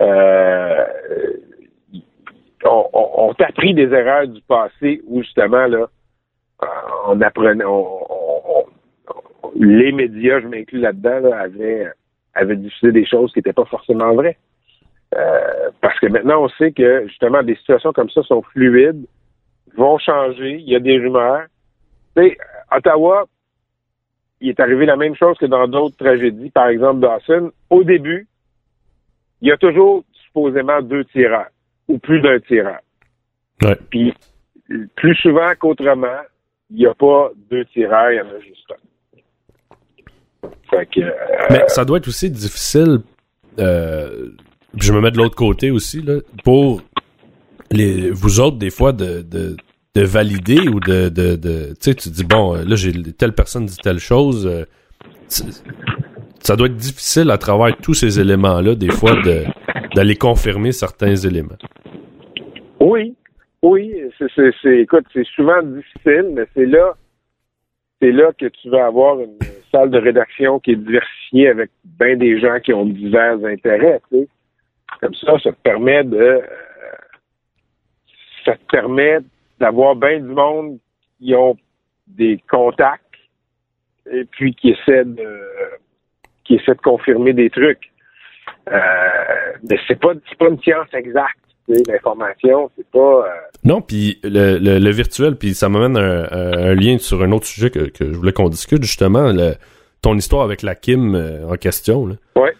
Euh, 0.01 0.85
on, 2.65 2.85
on, 2.93 3.09
on 3.29 3.33
t'a 3.33 3.47
appris 3.47 3.73
des 3.73 3.91
erreurs 3.93 4.27
du 4.27 4.41
passé 4.41 5.01
où 5.07 5.21
justement 5.21 5.67
là, 5.67 5.87
euh, 6.63 6.65
on 7.07 7.21
apprenait, 7.21 7.65
on- 7.65 8.65
les 9.55 9.91
médias, 9.91 10.39
je 10.39 10.47
m'inclus 10.47 10.79
là-dedans, 10.79 11.19
là, 11.29 11.39
avaient, 11.41 11.87
avaient 12.33 12.55
diffusé 12.55 12.91
des 12.91 13.05
choses 13.05 13.31
qui 13.33 13.39
n'étaient 13.39 13.53
pas 13.53 13.65
forcément 13.65 14.13
vraies. 14.13 14.37
Euh, 15.15 15.69
parce 15.81 15.99
que 15.99 16.07
maintenant, 16.07 16.43
on 16.43 16.49
sait 16.49 16.71
que 16.71 17.05
justement 17.07 17.43
des 17.43 17.55
situations 17.55 17.91
comme 17.91 18.09
ça 18.09 18.23
sont 18.23 18.41
fluides, 18.41 19.05
vont 19.75 19.97
changer. 19.97 20.55
Il 20.55 20.69
y 20.69 20.75
a 20.75 20.79
des 20.79 20.97
rumeurs. 20.97 21.45
Tu 22.15 22.23
sais, 22.23 22.37
Ottawa, 22.75 23.25
il 24.39 24.49
est 24.49 24.59
arrivé 24.59 24.85
la 24.85 24.95
même 24.95 25.15
chose 25.15 25.37
que 25.37 25.45
dans 25.45 25.67
d'autres 25.67 25.97
tragédies, 25.97 26.49
par 26.49 26.67
exemple 26.69 27.01
Dawson. 27.01 27.51
Au 27.69 27.83
début, 27.83 28.27
il 29.41 29.49
y 29.49 29.51
a 29.51 29.57
toujours 29.57 30.03
supposément 30.25 30.81
deux 30.81 31.03
tireurs 31.05 31.49
ou 31.87 31.97
plus 31.97 32.21
d'un 32.21 32.39
tireur. 32.39 32.79
Ouais. 33.63 33.77
Puis 33.89 34.13
plus 34.95 35.15
souvent 35.15 35.51
qu'autrement, 35.59 36.19
il 36.69 36.77
n'y 36.77 36.85
a 36.85 36.93
pas 36.93 37.31
deux 37.49 37.65
tireurs, 37.65 38.11
il 38.11 38.17
y 38.17 38.21
en 38.21 38.27
a 38.29 38.39
juste 38.39 38.71
un. 38.71 40.47
Fait 40.69 40.85
que, 40.85 41.01
euh, 41.01 41.11
Mais 41.49 41.63
ça 41.67 41.83
doit 41.85 41.97
être 41.97 42.07
aussi 42.07 42.29
difficile. 42.29 42.99
euh, 43.59 44.29
puis 44.77 44.87
je 44.87 44.93
me 44.93 45.01
mets 45.01 45.11
de 45.11 45.17
l'autre 45.17 45.35
côté 45.35 45.69
aussi 45.69 46.01
là, 46.01 46.19
pour 46.45 46.81
les 47.71 48.09
vous 48.09 48.39
autres 48.39 48.57
des 48.57 48.69
fois 48.69 48.93
de, 48.93 49.21
de, 49.21 49.57
de 49.95 50.01
valider 50.01 50.59
ou 50.69 50.79
de, 50.79 51.09
de, 51.09 51.35
de 51.35 51.69
tu 51.71 51.75
sais 51.81 51.93
tu 51.95 52.09
dis 52.09 52.23
bon 52.23 52.55
euh, 52.55 52.63
là 52.63 52.75
j'ai 52.77 52.93
telle 53.13 53.33
personne 53.33 53.65
dit 53.65 53.75
telle 53.83 53.99
chose 53.99 54.47
euh, 54.47 54.63
ça 56.41 56.55
doit 56.55 56.67
être 56.67 56.75
difficile 56.75 57.31
à 57.31 57.37
travers 57.37 57.75
tous 57.77 57.93
ces 57.93 58.19
éléments 58.19 58.61
là 58.61 58.75
des 58.75 58.91
fois 58.91 59.13
de 59.21 59.43
d'aller 59.95 60.15
confirmer 60.15 60.71
certains 60.71 61.15
éléments. 61.15 61.57
Oui, 62.79 63.15
oui, 63.61 63.93
c'est, 64.17 64.79
écoute, 64.79 65.05
c'est 65.13 65.25
souvent 65.35 65.61
difficile, 65.61 66.31
mais 66.33 66.45
c'est 66.55 66.65
là, 66.65 66.95
là 68.01 68.31
que 68.37 68.47
tu 68.47 68.69
vas 68.69 68.85
avoir 68.85 69.19
une 69.19 69.37
salle 69.71 69.91
de 69.91 69.99
rédaction 69.99 70.59
qui 70.59 70.71
est 70.71 70.75
diversifiée 70.75 71.49
avec 71.49 71.69
bien 71.83 72.17
des 72.17 72.39
gens 72.39 72.59
qui 72.59 72.73
ont 72.73 72.85
divers 72.85 73.43
intérêts. 73.45 74.01
Comme 74.99 75.13
ça, 75.13 75.37
ça 75.43 75.51
te 75.51 75.61
permet 75.61 76.03
de, 76.03 76.17
euh, 76.17 76.41
ça 78.45 78.55
te 78.55 78.65
permet 78.71 79.19
d'avoir 79.59 79.95
bien 79.95 80.19
du 80.19 80.33
monde 80.33 80.79
qui 81.19 81.35
ont 81.35 81.55
des 82.07 82.41
contacts 82.49 83.03
et 84.11 84.25
puis 84.25 84.55
qui 84.55 84.71
essaient 84.71 85.05
de, 85.05 85.39
qui 86.45 86.55
essaient 86.55 86.75
de 86.75 86.81
confirmer 86.81 87.33
des 87.33 87.49
trucs. 87.49 87.91
Euh, 88.71 88.77
mais 89.69 89.77
c'est 89.87 89.99
pas, 89.99 90.13
pas 90.39 90.47
une 90.47 90.59
science 90.61 90.87
exacte. 90.93 91.37
L'information, 91.87 92.69
c'est 92.75 92.87
pas. 92.91 92.99
euh, 92.99 93.29
Non, 93.63 93.81
puis 93.81 94.19
le, 94.23 94.57
le, 94.57 94.79
le 94.79 94.89
virtuel, 94.91 95.35
puis 95.37 95.53
ça 95.53 95.69
m'amène 95.69 95.95
un, 95.95 96.27
un, 96.31 96.75
lien 96.75 96.97
sur 96.97 97.21
un 97.23 97.31
autre 97.31 97.45
sujet 97.45 97.69
que, 97.69 97.87
que 97.89 98.05
je 98.11 98.17
voulais 98.17 98.33
qu'on 98.33 98.49
discute, 98.49 98.83
justement, 98.83 99.31
le, 99.31 99.53
ton 100.01 100.15
histoire 100.17 100.43
avec 100.43 100.63
la 100.63 100.75
Kim 100.75 101.15
euh, 101.15 101.47
en 101.47 101.55
question. 101.55 102.07
Là. 102.07 102.15
Ouais. 102.35 102.53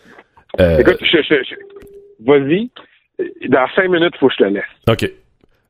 Euh, 0.62 0.78
Écoute, 0.80 0.98
je, 1.02 1.18
je, 1.18 1.36
je- 1.44 2.26
vas-y. 2.26 2.70
Dans 3.50 3.68
cinq 3.76 3.90
minutes, 3.90 4.14
il 4.16 4.20
faut 4.20 4.28
que 4.30 4.34
je 4.40 4.44
te 4.46 4.50
laisse. 4.50 4.64
OK. 4.88 5.12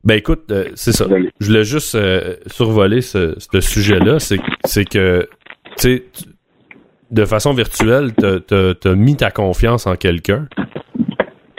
Ben 0.04 0.14
écoute, 0.14 0.50
euh, 0.50 0.68
c'est 0.74 0.92
ça. 0.92 1.06
Je 1.40 1.46
voulais 1.46 1.64
juste 1.64 1.94
euh, 1.94 2.36
survoler 2.46 3.00
ce, 3.00 3.34
ce 3.38 3.60
sujet-là. 3.60 4.18
C'est 4.20 4.84
que, 4.84 5.28
tu 5.78 5.82
sais, 5.96 6.04
de 7.12 7.24
façon 7.24 7.52
virtuelle, 7.52 8.12
t'as- 8.14 8.94
mis 8.94 9.16
ta 9.16 9.30
confiance 9.30 9.86
en 9.86 9.94
quelqu'un. 9.96 10.48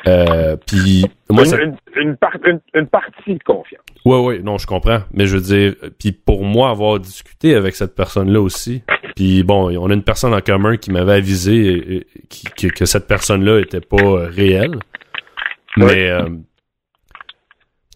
Euh, 0.05 0.57
puis 0.67 1.05
moi, 1.29 1.43
une, 1.43 1.49
ça, 1.49 1.61
une, 1.61 1.77
une 1.95 2.17
par- 2.17 2.35
une- 2.45 2.59
une 2.73 2.87
partie 2.87 3.35
de 3.35 3.43
confiance. 3.43 3.79
Ouais, 4.03 4.19
ouais, 4.19 4.39
non, 4.39 4.57
je 4.57 4.67
comprends. 4.67 4.99
Mais 5.13 5.25
je 5.27 5.37
veux 5.37 5.41
dire, 5.43 5.75
puis 5.97 6.11
pour 6.11 6.43
moi, 6.43 6.69
avoir 6.71 6.99
discuté 6.99 7.55
avec 7.55 7.73
cette 7.75 7.95
personne-là 7.95 8.41
aussi, 8.41 8.83
puis 9.15 9.43
bon, 9.43 9.73
on 9.79 9.89
a 9.89 9.93
une 9.93 10.03
personne 10.03 10.33
en 10.33 10.41
commun 10.41 10.75
qui 10.75 10.91
m'avait 10.91 11.13
avisé 11.13 11.55
et- 11.55 11.95
et- 11.97 12.07
qui- 12.29 12.47
que, 12.47 12.67
que 12.67 12.85
cette 12.85 13.07
personne-là 13.07 13.59
était 13.61 13.79
pas 13.79 13.95
euh, 14.03 14.27
réelle. 14.29 14.75
Mais 15.77 16.09
euh, 16.09 16.27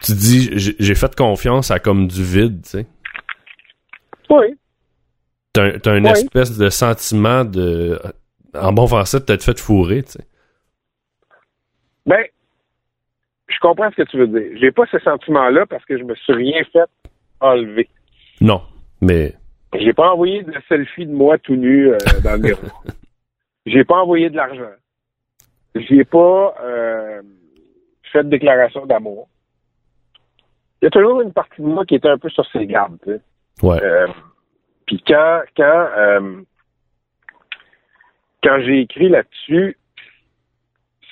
tu 0.02 0.13
dis, 0.13 0.50
j'ai 0.54 0.76
j'ai 0.80 0.96
fait 0.96 1.13
confiance 1.13 1.72
à 1.72 1.80
comme 1.80 2.08
du 2.08 2.24
vide, 2.24 2.62
tu 2.63 2.70
sais. 2.70 2.88
Oui. 4.30 4.56
T'as 5.58 5.63
un- 5.65 5.80
t'as 5.80 5.98
une 5.98 6.06
espèce 6.08 6.56
de 6.58 6.70
sentiment 6.70 7.43
de, 7.43 8.00
en 8.54 8.72
bon 8.74 8.86
français, 8.86 9.20
de 9.20 9.26
t'être 9.26 9.43
fait 9.43 9.60
fourrer, 9.60 10.04
tu 10.04 10.12
sais. 10.12 10.26
Ben, 12.06 12.24
je 13.47 13.55
comprends 13.60 13.89
ce 13.89 13.95
que 13.95 14.03
tu 14.03 14.18
veux 14.18 14.28
dire. 14.28 14.58
J'ai 14.60 14.72
pas 14.72 14.86
ce 14.91 14.99
sentiment-là 14.99 15.66
parce 15.66 15.84
que 15.86 15.97
je 15.97 16.03
me 16.03 16.14
suis 16.16 16.34
rien 16.34 16.64
fait 16.72 16.86
enlever. 17.39 17.89
Non, 18.39 18.62
mais 19.01 19.34
J'ai 19.80 19.93
pas 19.93 20.12
envoyé 20.12 20.43
de 20.43 20.53
selfie 20.70 21.05
de 21.08 21.12
moi 21.12 21.38
tout 21.39 21.55
nu 21.55 21.88
euh, 21.91 21.97
dans 22.24 22.34
le 22.34 22.38
miroir. 22.49 22.84
J'ai 23.66 23.84
pas 23.84 23.95
envoyé 23.95 24.30
de 24.30 24.36
l'argent. 24.38 24.70
J'ai 25.76 26.05
pas 26.05 26.55
euh, 26.62 27.22
fait 28.12 28.24
de 28.24 28.30
déclaration 28.30 28.86
d'amour. 28.86 29.28
Il 30.82 30.86
y 30.86 30.88
a 30.88 30.91
toujours 30.91 31.22
une 31.22 31.34
partie 31.34 31.62
de 31.62 31.68
moi 31.68 31.84
qui 31.86 31.95
était 31.95 32.08
un 32.10 32.18
peu 32.20 32.30
sur 32.30 32.45
ses 32.51 32.66
gardes. 32.68 32.97
tu 33.03 33.12
sais. 33.12 33.22
ouais, 33.66 33.82
Euh, 33.84 34.08
Puis 34.88 35.03
quand 35.05 35.41
quand 35.55 35.89
euh, 35.97 36.41
quand 38.43 38.59
j'ai 38.61 38.81
écrit 38.81 39.09
là-dessus, 39.09 39.77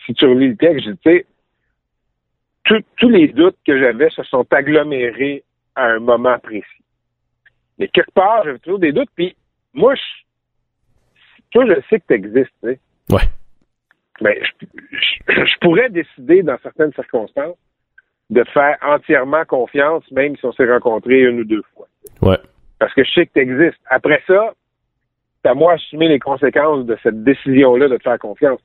si 0.06 0.14
tu 0.14 0.26
relis 0.26 0.50
le 0.50 0.56
texte, 0.58 0.86
sais, 1.04 1.26
tous- 2.64 3.10
les 3.10 3.28
doutes 3.30 3.58
que 3.66 3.78
j'avais 3.80 4.10
se 4.10 4.24
sont 4.24 4.46
agglomérés 4.52 5.44
à 5.76 5.86
un 5.86 6.00
moment 6.00 6.40
précis. 6.40 6.66
Mais 7.78 7.88
quelque 7.90 8.12
part, 8.12 8.44
j'avais 8.44 8.60
toujours 8.60 8.80
des 8.80 8.92
doutes. 8.94 9.10
Puis 9.16 9.36
moi, 9.74 9.96
je, 9.96 10.02
toi, 11.52 11.66
je 11.68 11.74
sais 11.90 12.00
que 12.00 12.06
tu 12.08 12.14
existes. 12.14 12.54
Tu 12.64 12.70
sais. 12.70 12.80
Ouais. 13.10 13.24
Mais 14.22 14.40
je, 14.42 14.66
je- 14.92 15.46
je 15.46 15.58
pourrais 15.60 15.90
décider, 15.90 16.42
dans 16.44 16.58
certaines 16.60 16.94
circonstances, 16.94 17.58
de 18.30 18.44
faire 18.46 18.78
entièrement 18.82 19.44
confiance, 19.46 20.10
même 20.12 20.36
si 20.38 20.46
on 20.46 20.54
s'est 20.54 20.72
rencontrés 20.72 21.22
une 21.22 21.42
ou 21.42 21.44
deux 21.44 21.64
fois. 21.76 21.88
Ouais. 22.22 22.40
Parce 22.80 22.94
que 22.94 23.04
je 23.04 23.12
sais 23.12 23.26
que 23.26 23.34
tu 23.34 23.40
existes. 23.40 23.82
Après 23.90 24.22
ça, 24.28 24.54
c'est 25.42 25.50
à 25.50 25.54
moi 25.54 25.74
d'assumer 25.74 26.08
les 26.08 26.20
conséquences 26.20 26.86
de 26.86 26.98
cette 27.04 27.24
décision-là 27.24 27.88
de 27.88 27.98
te 27.98 28.04
faire 28.04 28.20
confiance. 28.20 28.60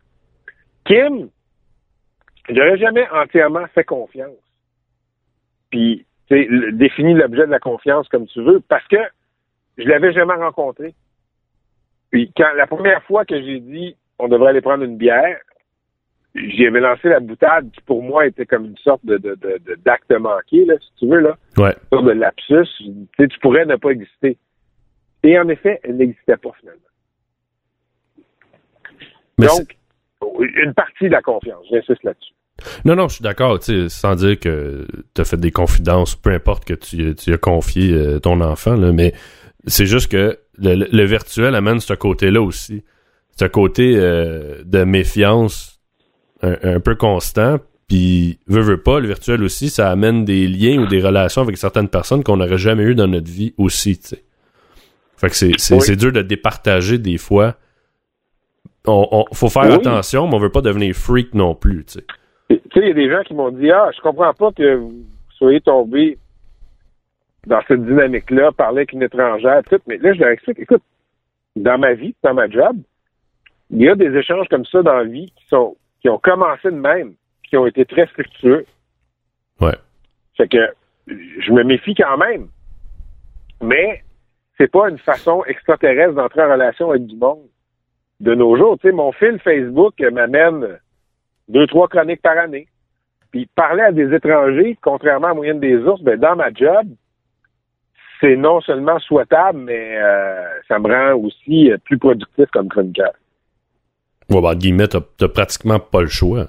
Kim, 0.84 1.28
j'aurais 2.48 2.78
jamais 2.78 3.08
entièrement 3.11 3.66
fait 3.74 3.84
confiance. 3.84 4.36
Puis, 5.70 6.04
tu 6.28 6.72
définis 6.72 7.14
l'objet 7.14 7.46
de 7.46 7.50
la 7.50 7.58
confiance 7.58 8.08
comme 8.08 8.26
tu 8.26 8.42
veux, 8.42 8.61
parce 8.61 8.86
que 8.88 8.98
je 9.78 9.84
l'avais 9.84 10.12
jamais 10.12 10.34
rencontré. 10.34 10.94
Puis, 12.11 12.32
quand 12.36 12.52
la 12.56 12.66
première 12.66 13.02
fois 13.04 13.24
que 13.24 13.40
j'ai 13.40 13.61
dit 13.61 13.96
on 14.20 14.28
devrait 14.28 14.50
aller 14.50 14.61
prendre 14.61 14.84
une 14.84 14.96
bière, 14.96 15.38
j'y 16.35 16.66
avais 16.66 16.81
lancé 16.81 17.09
la 17.09 17.20
boutade 17.20 17.70
qui 17.72 17.81
pour 17.83 18.03
moi 18.03 18.26
était 18.26 18.47
comme 18.47 18.66
une 18.66 18.76
sorte 18.78 19.05
de, 19.05 19.16
de, 19.18 19.35
de- 19.35 19.61
de- 19.66 19.78
d'acte 19.85 20.11
manqué, 20.12 20.64
là, 20.64 20.74
si 20.81 20.89
tu 20.99 21.09
veux, 21.09 21.20
là 21.20 21.37
Ouais. 21.57 21.74
sorte 21.93 22.05
de 22.07 22.11
lapsus, 22.12 22.66
tu 22.78 23.28
tu 23.28 23.39
pourrais 23.41 23.66
ne 23.66 23.76
pas 23.76 23.91
exister. 23.91 24.39
Et 25.22 25.39
en 25.39 25.49
effet, 25.49 25.81
elle 25.83 25.97
n'existait 25.97 26.37
pas 26.37 26.51
finalement. 26.59 26.81
Mais 29.39 29.47
Donc, 29.47 29.76
une 30.57 30.74
partie 30.74 31.05
de 31.05 31.11
la 31.12 31.22
confiance, 31.22 31.64
j'insiste 31.70 32.03
là-dessus. 32.05 32.33
Non, 32.85 32.95
non, 32.95 33.09
je 33.09 33.14
suis 33.16 33.22
d'accord, 33.22 33.59
tu 33.59 33.72
sais, 33.72 33.89
sans 33.89 34.14
dire 34.16 34.39
que 34.39 34.87
tu 35.14 35.20
as 35.20 35.24
fait 35.24 35.39
des 35.39 35.51
confidences, 35.51 36.14
peu 36.14 36.31
importe 36.31 36.64
que 36.66 36.74
tu, 36.74 37.14
tu 37.14 37.33
as 37.33 37.39
confié 37.39 37.93
euh, 37.95 38.18
ton 38.18 38.41
enfant, 38.43 38.76
là, 38.76 38.93
mais 38.93 39.12
c'est 39.66 39.87
juste 39.87 40.11
que 40.12 40.39
le 40.59 41.05
virtuel 41.05 41.55
amène 41.55 41.81
ce 41.81 41.95
côté-là 41.95 42.43
aussi. 42.43 42.85
Ce 43.39 43.47
côté 43.47 43.95
euh, 43.97 44.62
de 44.64 44.85
méfiance 44.85 45.70
un, 46.43 46.57
un 46.76 46.80
peu 46.80 46.95
constant, 46.95 47.59
puis 47.88 48.38
veut, 48.47 48.61
veut 48.62 48.80
pas, 48.82 49.01
le 49.01 49.09
virtuel 49.09 49.43
aussi, 49.43 49.68
ça 49.68 49.91
amène 49.91 50.24
des 50.24 50.47
liens 50.47 50.82
ou 50.82 50.86
des 50.86 51.01
relations 51.01 51.43
avec 51.43 51.57
certaines 51.57 51.88
personnes 51.88 52.22
qu'on 52.22 52.36
n'aurait 52.36 52.59
jamais 52.59 52.84
eu 52.84 52.95
dans 52.95 53.09
notre 53.09 53.30
vie 53.30 53.53
aussi, 53.59 53.99
tu 53.99 54.09
sais. 54.09 54.22
Fait 55.16 55.28
que 55.28 55.36
c'est, 55.36 55.53
c'est, 55.59 55.74
Oui. 55.74 55.80
c'est 55.82 55.97
dur 55.97 56.12
de 56.12 56.22
départager 56.22 56.97
des 56.99 57.18
fois. 57.18 57.55
On, 58.86 59.07
on- 59.11 59.34
faut 59.34 59.49
faire 59.51 59.64
Oui. 59.64 59.72
attention, 59.74 60.26
mais 60.28 60.34
on 60.36 60.38
veut 60.38 60.51
pas 60.53 60.62
devenir 60.62 60.95
freak 60.95 61.34
non 61.34 61.55
plus, 61.55 61.84
tu 61.84 61.95
sais. 61.99 62.05
Tu 62.49 62.57
sais, 62.57 62.80
il 62.80 62.88
y 62.88 62.91
a 62.91 62.95
des 62.95 63.11
gens 63.11 63.22
qui 63.22 63.34
m'ont 63.34 63.51
dit 63.51 63.70
Ah, 63.70 63.91
je 63.95 64.01
comprends 64.01 64.32
pas 64.32 64.51
que 64.53 64.76
vous 64.76 64.95
soyez 65.36 65.61
tombé 65.61 66.16
dans 67.47 67.61
cette 67.68 67.84
dynamique-là, 67.84 68.53
parler 68.53 68.78
avec 68.78 68.93
une 68.93 69.03
étrangère, 69.03 69.61
tout. 69.68 69.78
Mais 69.86 69.99
là, 69.99 70.12
je 70.14 70.20
leur 70.20 70.30
explique 70.30 70.59
écoute, 70.61 70.82
dans 71.57 71.78
ma 71.78 71.93
vie, 71.95 72.14
dans 72.22 72.34
ma 72.34 72.49
job, 72.49 72.76
il 73.70 73.82
y 73.82 73.88
a 73.88 73.95
des 73.95 74.14
échanges 74.16 74.47
comme 74.49 74.64
ça 74.64 74.82
dans 74.82 74.95
la 74.95 75.05
vie 75.05 75.32
qui 75.36 75.47
sont 75.49 75.76
qui 76.01 76.09
ont 76.09 76.18
commencé 76.18 76.70
de 76.70 76.76
même, 76.76 77.14
qui 77.48 77.57
ont 77.57 77.66
été 77.66 77.84
très 77.84 78.07
fructueux. 78.07 78.66
Ouais. 79.61 79.76
Fait 80.36 80.48
que 80.48 80.74
je 81.07 81.53
me 81.53 81.62
méfie 81.62 81.94
quand 81.94 82.16
même. 82.16 82.48
Mais 83.62 84.03
c'est 84.57 84.70
pas 84.70 84.88
une 84.88 84.98
façon 84.98 85.44
extraterrestre 85.44 86.14
d'entrer 86.14 86.42
en 86.42 86.53
relation 86.53 86.90
avec 86.90 87.07
du 87.07 87.16
monde 87.16 87.46
de 88.20 88.34
nos 88.34 88.57
jours. 88.57 88.78
Tu 88.78 88.88
sais, 88.88 88.92
mon 88.92 89.12
fil 89.12 89.38
Facebook 89.40 90.01
m'amène 90.01 90.78
deux, 91.48 91.66
trois 91.66 91.88
chroniques 91.88 92.22
par 92.22 92.38
année. 92.38 92.68
Puis 93.30 93.46
parler 93.55 93.82
à 93.82 93.92
des 93.92 94.12
étrangers, 94.14 94.76
contrairement 94.82 95.28
à 95.28 95.30
la 95.30 95.34
moyenne 95.34 95.61
des 95.61 95.76
ours, 95.76 96.03
ben, 96.03 96.18
dans 96.18 96.36
ma 96.36 96.53
job, 96.53 96.86
c'est 98.20 98.36
non 98.36 98.61
seulement 98.61 98.98
souhaitable, 98.98 99.59
mais 99.59 99.96
euh, 99.98 100.48
ça 100.68 100.78
me 100.78 100.88
rend 100.88 101.14
aussi 101.24 101.70
euh, 101.70 101.78
plus 101.78 101.98
productif 101.98 102.46
comme 102.53 102.68
chroniqueur. 102.68 103.12
Ouais, 104.31 104.39
entre 104.39 104.55
guillemets, 104.55 104.89
t'as, 104.89 105.01
t'as 105.18 105.28
pratiquement 105.28 105.81
pas 105.81 106.03
le 106.03 106.09
choix. 106.09 106.49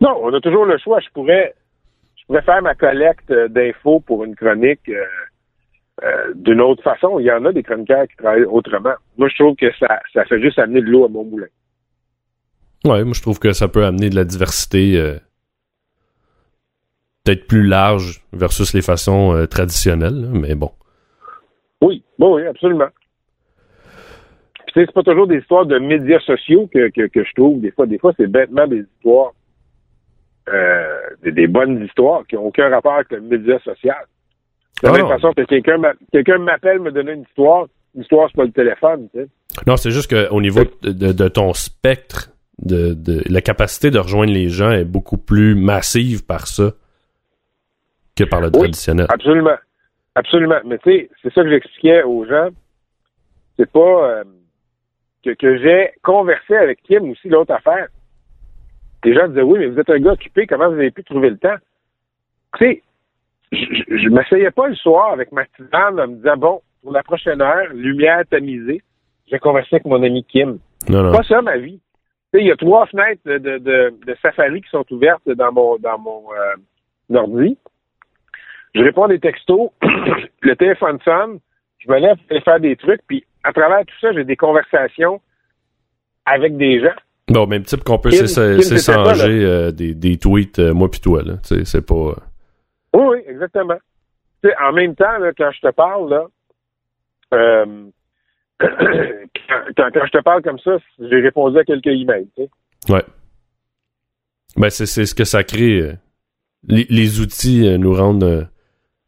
Non, 0.00 0.18
on 0.22 0.32
a 0.32 0.40
toujours 0.40 0.64
le 0.64 0.78
choix. 0.78 0.98
Je 1.00 1.10
pourrais, 1.12 1.54
je 2.16 2.24
pourrais 2.26 2.42
faire 2.42 2.62
ma 2.62 2.74
collecte 2.74 3.30
euh, 3.30 3.48
d'infos 3.48 4.00
pour 4.00 4.24
une 4.24 4.34
chronique 4.34 4.88
euh, 4.88 5.04
euh, 6.02 6.32
d'une 6.34 6.60
autre 6.60 6.82
façon. 6.82 7.18
Il 7.18 7.26
y 7.26 7.30
en 7.30 7.44
a 7.44 7.52
des 7.52 7.62
chroniqueurs 7.62 8.08
qui 8.08 8.16
travaillent 8.16 8.44
autrement. 8.44 8.94
Moi, 9.18 9.28
je 9.28 9.42
trouve 9.42 9.56
que 9.56 9.70
ça, 9.78 10.00
ça 10.14 10.24
fait 10.24 10.40
juste 10.40 10.58
amener 10.58 10.80
de 10.80 10.86
l'eau 10.86 11.04
à 11.04 11.08
mon 11.08 11.24
moulin. 11.24 11.46
Ouais, 12.86 13.04
moi 13.04 13.12
je 13.12 13.20
trouve 13.20 13.38
que 13.38 13.52
ça 13.52 13.68
peut 13.68 13.84
amener 13.84 14.08
de 14.08 14.14
la 14.14 14.24
diversité 14.24 14.98
euh, 14.98 15.18
peut-être 17.22 17.46
plus 17.46 17.66
large 17.66 18.22
versus 18.32 18.72
les 18.72 18.80
façons 18.80 19.46
traditionnelles, 19.50 20.30
mais 20.32 20.54
bon. 20.54 20.70
Oui, 21.82 22.02
bon, 22.18 22.36
oui, 22.36 22.46
absolument. 22.46 22.88
Puis, 24.72 24.74
tu 24.74 24.80
sais, 24.80 24.86
c'est 24.86 24.94
pas 24.94 25.02
toujours 25.02 25.26
des 25.26 25.38
histoires 25.38 25.66
de 25.66 25.78
médias 25.78 26.20
sociaux 26.20 26.68
que, 26.72 26.88
que, 26.90 27.06
que 27.08 27.24
je 27.24 27.32
trouve. 27.34 27.60
Des 27.60 27.70
fois, 27.72 27.86
des 27.86 27.98
fois, 27.98 28.12
c'est 28.16 28.26
bêtement 28.26 28.66
des 28.66 28.84
histoires, 28.96 29.32
euh, 30.48 30.98
des, 31.22 31.32
des 31.32 31.46
bonnes 31.46 31.84
histoires 31.84 32.26
qui 32.26 32.36
n'ont 32.36 32.46
aucun 32.46 32.68
rapport 32.68 32.94
avec 32.94 33.10
le 33.10 33.20
média 33.20 33.58
social. 33.60 33.96
De 34.82 34.88
la 34.88 34.94
Ah 34.94 34.96
même 34.98 35.08
façon 35.08 35.32
que 35.32 35.42
quelqu'un 35.42 35.80
quelqu'un 36.12 36.38
m'appelle 36.38 36.80
me 36.80 36.90
donner 36.90 37.12
une 37.12 37.22
histoire, 37.22 37.66
l'histoire, 37.94 38.28
c'est 38.30 38.36
pas 38.36 38.44
le 38.44 38.52
téléphone, 38.52 39.08
tu 39.14 39.20
sais. 39.20 39.28
Non, 39.66 39.76
c'est 39.76 39.90
juste 39.90 40.08
qu'au 40.10 40.40
niveau 40.40 40.60
de, 40.82 40.92
de- 40.92 41.12
de 41.12 41.28
ton 41.28 41.52
spectre, 41.52 42.30
de, 42.62 42.94
de 42.94 43.22
la 43.28 43.40
capacité 43.40 43.90
de 43.90 43.98
rejoindre 43.98 44.32
les 44.32 44.48
gens 44.48 44.70
est 44.70 44.84
beaucoup 44.84 45.18
plus 45.18 45.54
massive 45.54 46.24
par 46.24 46.46
ça 46.46 46.72
que 48.16 48.24
par 48.24 48.40
le 48.40 48.46
Oui. 48.48 48.58
traditionnel. 48.60 49.06
Absolument. 49.10 49.56
Absolument. 50.14 50.60
Mais 50.64 50.78
tu 50.78 50.90
sais, 50.90 51.10
c'est 51.22 51.32
ça 51.32 51.42
que 51.42 51.50
j'expliquais 51.50 52.02
aux 52.02 52.24
gens. 52.26 52.48
C'est 53.58 53.70
pas 53.70 53.80
euh, 54.20 54.24
que, 55.24 55.30
que 55.30 55.58
j'ai 55.58 55.90
conversé 56.02 56.54
avec 56.56 56.82
Kim 56.82 57.10
aussi 57.10 57.28
l'autre 57.28 57.52
affaire. 57.52 57.88
Les 59.04 59.14
gens 59.14 59.28
disaient 59.28 59.42
oui, 59.42 59.58
mais 59.58 59.66
vous 59.66 59.78
êtes 59.78 59.90
un 59.90 59.98
gars 59.98 60.12
occupé, 60.12 60.46
comment 60.46 60.68
vous 60.68 60.74
avez 60.78 60.90
pu 60.90 61.04
trouver 61.04 61.30
le 61.30 61.38
temps? 61.38 61.56
Tu 62.58 62.64
sais, 62.64 62.82
je, 63.52 63.96
je 63.96 64.08
m'asseyais 64.08 64.50
pas 64.50 64.68
le 64.68 64.74
soir 64.74 65.12
avec 65.12 65.32
ma 65.32 65.44
tisane 65.46 65.98
en 65.98 66.08
me 66.08 66.16
disant 66.16 66.36
bon, 66.36 66.60
pour 66.82 66.92
la 66.92 67.02
prochaine 67.02 67.40
heure, 67.40 67.72
lumière 67.72 68.22
tamisée, 68.30 68.82
je 69.26 69.32
vais 69.32 69.38
converser 69.38 69.76
avec 69.76 69.86
mon 69.86 70.02
ami 70.02 70.24
Kim. 70.24 70.58
Non, 70.88 71.02
non. 71.02 71.12
Pas 71.12 71.22
ça 71.22 71.42
ma 71.42 71.56
vie. 71.56 71.80
Tu 72.32 72.38
sais, 72.38 72.44
il 72.44 72.48
y 72.48 72.52
a 72.52 72.56
trois 72.56 72.86
fenêtres 72.86 73.22
de, 73.24 73.38
de, 73.38 73.58
de, 73.58 73.94
de 74.06 74.16
Safari 74.22 74.62
qui 74.62 74.70
sont 74.70 74.84
ouvertes 74.90 75.28
dans 75.28 75.52
mon 75.52 75.76
dans 75.78 75.98
mon 75.98 76.24
euh, 76.32 77.16
ordi. 77.16 77.56
Je 78.74 78.82
réponds 78.82 79.04
à 79.04 79.08
des 79.08 79.18
textos, 79.18 79.70
le 79.82 80.54
téléphone 80.54 80.98
sonne, 81.04 81.40
je 81.78 81.90
me 81.90 81.98
lève 81.98 82.16
pour 82.16 82.30
aller 82.30 82.40
faire 82.40 82.60
des 82.60 82.76
trucs, 82.76 83.00
puis 83.06 83.24
à 83.44 83.52
travers 83.52 83.84
tout 83.86 83.94
ça, 84.00 84.12
j'ai 84.12 84.24
des 84.24 84.36
conversations 84.36 85.20
avec 86.26 86.56
des 86.56 86.80
gens. 86.80 86.94
Bon, 87.28 87.46
même 87.46 87.62
type 87.62 87.84
qu'on 87.84 87.98
peut 87.98 88.10
s'échanger 88.10 89.44
euh, 89.44 89.70
des, 89.70 89.94
des 89.94 90.18
tweets, 90.18 90.58
euh, 90.58 90.74
moi 90.74 90.90
pis 90.90 91.00
toi, 91.00 91.22
là. 91.22 91.34
Tu 91.46 91.54
sais, 91.56 91.64
c'est 91.64 91.86
pas... 91.86 91.94
euh, 91.94 92.14
Oui, 92.94 93.02
oui, 93.10 93.18
exactement. 93.28 93.78
Tu 94.42 94.48
sais, 94.50 94.56
en 94.60 94.72
même 94.72 94.94
temps, 94.96 95.18
là, 95.18 95.32
quand 95.36 95.50
je 95.52 95.60
te 95.60 95.72
parle, 95.72 96.10
là, 96.10 96.26
euh, 97.34 97.84
quand, 98.60 98.68
quand, 99.76 99.90
quand 99.94 100.06
je 100.06 100.10
te 100.18 100.22
parle 100.22 100.42
comme 100.42 100.58
ça, 100.58 100.76
j'ai 100.98 101.20
répondu 101.20 101.58
à 101.58 101.64
quelques 101.64 101.86
emails. 101.86 102.28
Tu 102.36 102.42
sais. 102.44 102.92
Ouais. 102.92 103.04
Ben, 104.56 104.70
c'est, 104.70 104.86
c'est 104.86 105.06
ce 105.06 105.14
que 105.14 105.24
ça 105.24 105.44
crée. 105.44 105.92
Les, 106.66 106.86
les 106.90 107.20
outils 107.20 107.78
nous 107.78 107.94
rendent 107.94 108.48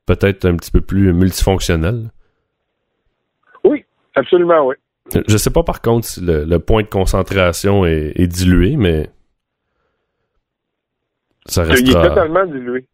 peut-être 0.07 0.45
un 0.47 0.57
petit 0.57 0.70
peu 0.70 0.80
plus 0.80 1.12
multifonctionnels. 1.12 2.11
Absolument, 4.14 4.66
oui. 4.66 4.76
Je 5.26 5.36
sais 5.36 5.50
pas 5.50 5.62
par 5.62 5.82
contre 5.82 6.06
si 6.06 6.20
le, 6.20 6.44
le 6.44 6.58
point 6.58 6.82
de 6.82 6.88
concentration 6.88 7.84
est, 7.84 8.12
est 8.14 8.26
dilué, 8.26 8.76
mais 8.76 9.10
ça 11.46 11.64
Il 11.66 11.90
est 11.90 11.92
totalement 11.92 12.46
dilué. 12.46 12.86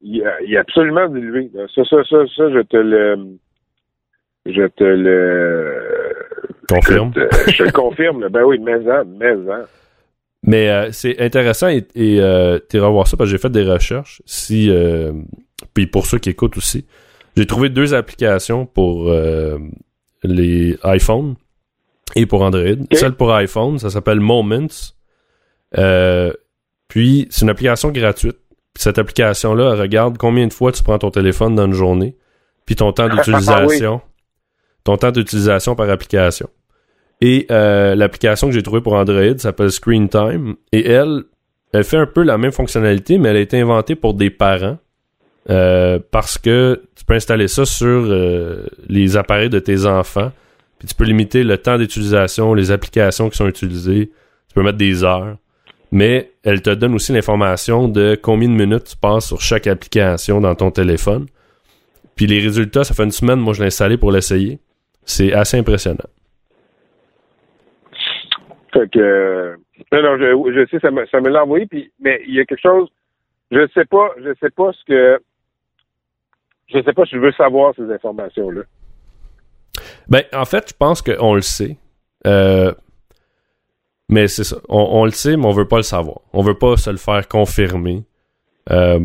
Il 0.00 0.20
est, 0.20 0.24
il 0.44 0.54
est 0.54 0.58
absolument 0.58 1.08
dilué. 1.08 1.50
Ça, 1.74 1.84
ça, 1.84 2.02
ça, 2.04 2.16
ça, 2.36 2.50
je 2.50 2.62
te 2.62 2.76
le. 2.76 3.38
Je 4.44 4.66
te 4.66 4.82
le. 4.82 6.14
Confirme. 6.68 7.12
Je 7.14 7.20
te, 7.20 7.50
je 7.52 7.58
te 7.58 7.62
le 7.62 7.72
confirme. 7.72 8.28
Ben 8.28 8.42
oui, 8.42 8.58
mais-en, 8.58 9.04
mais-en. 9.04 9.64
Mais 10.44 10.68
euh, 10.68 10.90
c'est 10.90 11.20
intéressant 11.20 11.68
et, 11.68 11.86
et 11.94 12.20
euh, 12.20 12.58
t'iras 12.58 12.90
voir 12.90 13.06
ça 13.06 13.16
parce 13.16 13.30
que 13.30 13.36
j'ai 13.36 13.40
fait 13.40 13.52
des 13.52 13.62
recherches. 13.62 14.20
Si 14.26 14.68
euh, 14.70 15.12
puis 15.72 15.86
pour 15.86 16.06
ceux 16.06 16.18
qui 16.18 16.30
écoutent 16.30 16.56
aussi, 16.56 16.86
j'ai 17.36 17.46
trouvé 17.46 17.68
deux 17.68 17.94
applications 17.94 18.66
pour 18.66 19.08
euh, 19.08 19.58
les 20.22 20.76
iPhones 20.84 21.36
et 22.14 22.26
pour 22.26 22.42
Android. 22.42 22.76
Celle 22.92 23.12
pour 23.12 23.32
iPhone, 23.32 23.78
ça 23.78 23.90
s'appelle 23.90 24.20
Moments. 24.20 24.66
Euh, 25.78 26.32
puis 26.88 27.26
c'est 27.30 27.42
une 27.42 27.50
application 27.50 27.90
gratuite. 27.90 28.36
Puis 28.74 28.82
cette 28.82 28.98
application-là, 28.98 29.72
elle 29.72 29.80
regarde 29.80 30.18
combien 30.18 30.46
de 30.46 30.52
fois 30.52 30.72
tu 30.72 30.82
prends 30.82 30.98
ton 30.98 31.10
téléphone 31.10 31.54
dans 31.54 31.66
une 31.66 31.72
journée, 31.72 32.16
puis 32.66 32.76
ton 32.76 32.92
temps 32.92 33.08
d'utilisation, 33.14 34.00
ton 34.84 34.96
temps 34.96 35.10
d'utilisation 35.10 35.74
par 35.74 35.88
application. 35.90 36.48
Et 37.20 37.46
euh, 37.50 37.94
l'application 37.94 38.48
que 38.48 38.52
j'ai 38.52 38.62
trouvée 38.62 38.80
pour 38.80 38.94
Android 38.94 39.38
s'appelle 39.38 39.70
Screen 39.70 40.08
Time. 40.08 40.56
Et 40.72 40.86
elle, 40.86 41.22
elle 41.72 41.84
fait 41.84 41.98
un 41.98 42.06
peu 42.06 42.22
la 42.22 42.36
même 42.36 42.50
fonctionnalité, 42.50 43.16
mais 43.16 43.28
elle 43.28 43.36
a 43.36 43.40
été 43.40 43.60
inventée 43.60 43.94
pour 43.94 44.14
des 44.14 44.30
parents 44.30 44.78
euh, 45.50 45.98
parce 46.10 46.38
que 46.38 46.82
tu 46.96 47.04
peux 47.04 47.14
installer 47.14 47.48
ça 47.48 47.64
sur 47.64 47.86
euh, 47.88 48.66
les 48.88 49.16
appareils 49.16 49.50
de 49.50 49.58
tes 49.58 49.86
enfants, 49.86 50.30
puis 50.78 50.88
tu 50.88 50.94
peux 50.94 51.04
limiter 51.04 51.42
le 51.44 51.58
temps 51.58 51.78
d'utilisation, 51.78 52.54
les 52.54 52.70
applications 52.70 53.28
qui 53.28 53.36
sont 53.36 53.48
utilisées, 53.48 54.10
tu 54.48 54.54
peux 54.54 54.62
mettre 54.62 54.78
des 54.78 55.04
heures, 55.04 55.36
mais 55.90 56.30
elle 56.44 56.62
te 56.62 56.70
donne 56.70 56.94
aussi 56.94 57.12
l'information 57.12 57.88
de 57.88 58.18
combien 58.20 58.48
de 58.48 58.54
minutes 58.54 58.84
tu 58.84 58.96
passes 58.96 59.26
sur 59.26 59.40
chaque 59.40 59.66
application 59.66 60.40
dans 60.40 60.54
ton 60.54 60.70
téléphone. 60.70 61.26
Puis 62.16 62.26
les 62.26 62.40
résultats, 62.40 62.84
ça 62.84 62.94
fait 62.94 63.04
une 63.04 63.10
semaine, 63.10 63.40
moi 63.40 63.52
je 63.52 63.60
l'ai 63.60 63.66
installé 63.66 63.96
pour 63.96 64.12
l'essayer. 64.12 64.58
C'est 65.04 65.32
assez 65.32 65.58
impressionnant. 65.58 65.98
Fait 68.72 68.90
que, 68.90 68.98
euh, 68.98 69.56
non, 69.92 70.02
non, 70.02 70.16
je, 70.18 70.66
sais, 70.70 70.78
ça 70.78 70.90
me, 70.90 71.04
ça 71.06 71.20
me 71.20 71.28
l'a 71.28 71.42
envoyé, 71.42 71.66
puis, 71.66 71.90
mais 72.00 72.22
il 72.26 72.34
y 72.34 72.40
a 72.40 72.44
quelque 72.44 72.62
chose, 72.62 72.88
je 73.50 73.66
sais 73.74 73.84
pas, 73.84 74.10
je 74.18 74.30
sais 74.40 74.50
pas 74.50 74.72
ce 74.72 74.84
que, 74.86 75.20
je 76.68 76.82
sais 76.82 76.92
pas 76.92 77.04
si 77.04 77.16
je 77.16 77.20
veux 77.20 77.32
savoir 77.32 77.74
ces 77.76 77.90
informations-là. 77.90 78.62
Ben, 80.08 80.22
en 80.34 80.44
fait, 80.44 80.70
je 80.70 80.74
pense 80.78 81.02
qu'on 81.02 81.34
le 81.34 81.40
sait. 81.40 81.76
Euh, 82.26 82.72
mais 84.08 84.28
c'est 84.28 84.44
ça. 84.44 84.56
On, 84.68 84.78
on 85.00 85.04
le 85.04 85.10
sait, 85.10 85.36
mais 85.36 85.46
on 85.46 85.52
veut 85.52 85.68
pas 85.68 85.78
le 85.78 85.82
savoir. 85.82 86.20
On 86.32 86.42
veut 86.42 86.58
pas 86.58 86.76
se 86.76 86.90
le 86.90 86.96
faire 86.98 87.26
confirmer. 87.28 88.04
Euh, 88.70 89.00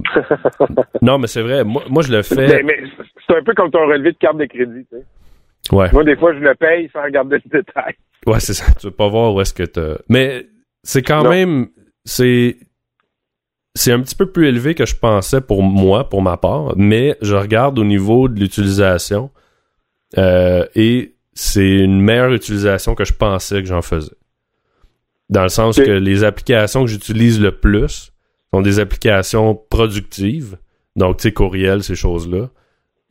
non, 1.01 1.17
mais 1.17 1.27
c'est 1.27 1.41
vrai. 1.41 1.63
Moi, 1.63 1.83
moi, 1.89 2.03
je 2.03 2.11
le 2.11 2.21
fais. 2.23 2.35
Mais, 2.35 2.63
mais 2.63 2.83
c'est 3.27 3.35
un 3.37 3.43
peu 3.43 3.53
comme 3.53 3.71
ton 3.71 3.87
relevé 3.87 4.11
de 4.11 4.17
carte 4.17 4.37
de 4.37 4.45
crédit, 4.45 4.85
tu 4.91 4.97
sais. 4.97 5.75
Ouais. 5.75 5.89
Moi, 5.91 6.03
des 6.03 6.15
fois, 6.15 6.33
je 6.33 6.39
le 6.39 6.55
paye 6.55 6.89
sans 6.93 7.03
regarder 7.03 7.37
le 7.43 7.59
détail. 7.59 7.93
Ouais, 8.25 8.39
c'est 8.39 8.53
ça. 8.53 8.71
Tu 8.79 8.87
veux 8.87 8.93
pas 8.93 9.07
voir 9.07 9.33
où 9.33 9.41
est-ce 9.41 9.53
que 9.53 9.63
t'as. 9.63 9.97
Mais 10.09 10.45
c'est 10.83 11.01
quand 11.01 11.23
Non. 11.23 11.29
même. 11.29 11.67
C'est. 12.05 12.57
C'est 13.77 13.91
un 13.91 14.01
petit 14.01 14.15
peu 14.15 14.25
plus 14.25 14.47
élevé 14.47 14.73
que 14.73 14.87
je 14.87 14.95
pensais 14.95 15.39
pour 15.39 15.61
moi, 15.61 16.09
pour 16.09 16.23
ma 16.23 16.35
part, 16.35 16.73
mais 16.75 17.15
je 17.21 17.35
regarde 17.35 17.77
au 17.77 17.83
niveau 17.83 18.27
de 18.27 18.39
l'utilisation 18.39 19.29
euh, 20.17 20.65
et 20.73 21.13
c'est 21.35 21.83
une 21.83 22.01
meilleure 22.01 22.33
utilisation 22.33 22.95
que 22.95 23.05
je 23.05 23.13
pensais 23.13 23.61
que 23.61 23.67
j'en 23.67 23.83
faisais. 23.83 24.15
Dans 25.29 25.43
le 25.43 25.49
sens 25.49 25.77
que 25.77 25.91
les 25.91 26.23
applications 26.23 26.85
que 26.85 26.89
j'utilise 26.89 27.39
le 27.39 27.51
plus 27.51 28.11
sont 28.51 28.61
des 28.61 28.79
applications 28.79 29.53
productives, 29.69 30.57
donc 30.95 31.17
tu 31.17 31.23
sais, 31.23 31.31
courriel, 31.31 31.83
ces 31.83 31.93
choses-là, 31.93 32.49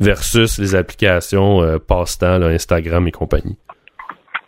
versus 0.00 0.58
les 0.58 0.74
applications 0.74 1.62
euh, 1.62 1.78
passe-temps, 1.78 2.42
Instagram 2.42 3.06
et 3.06 3.12
compagnie 3.12 3.56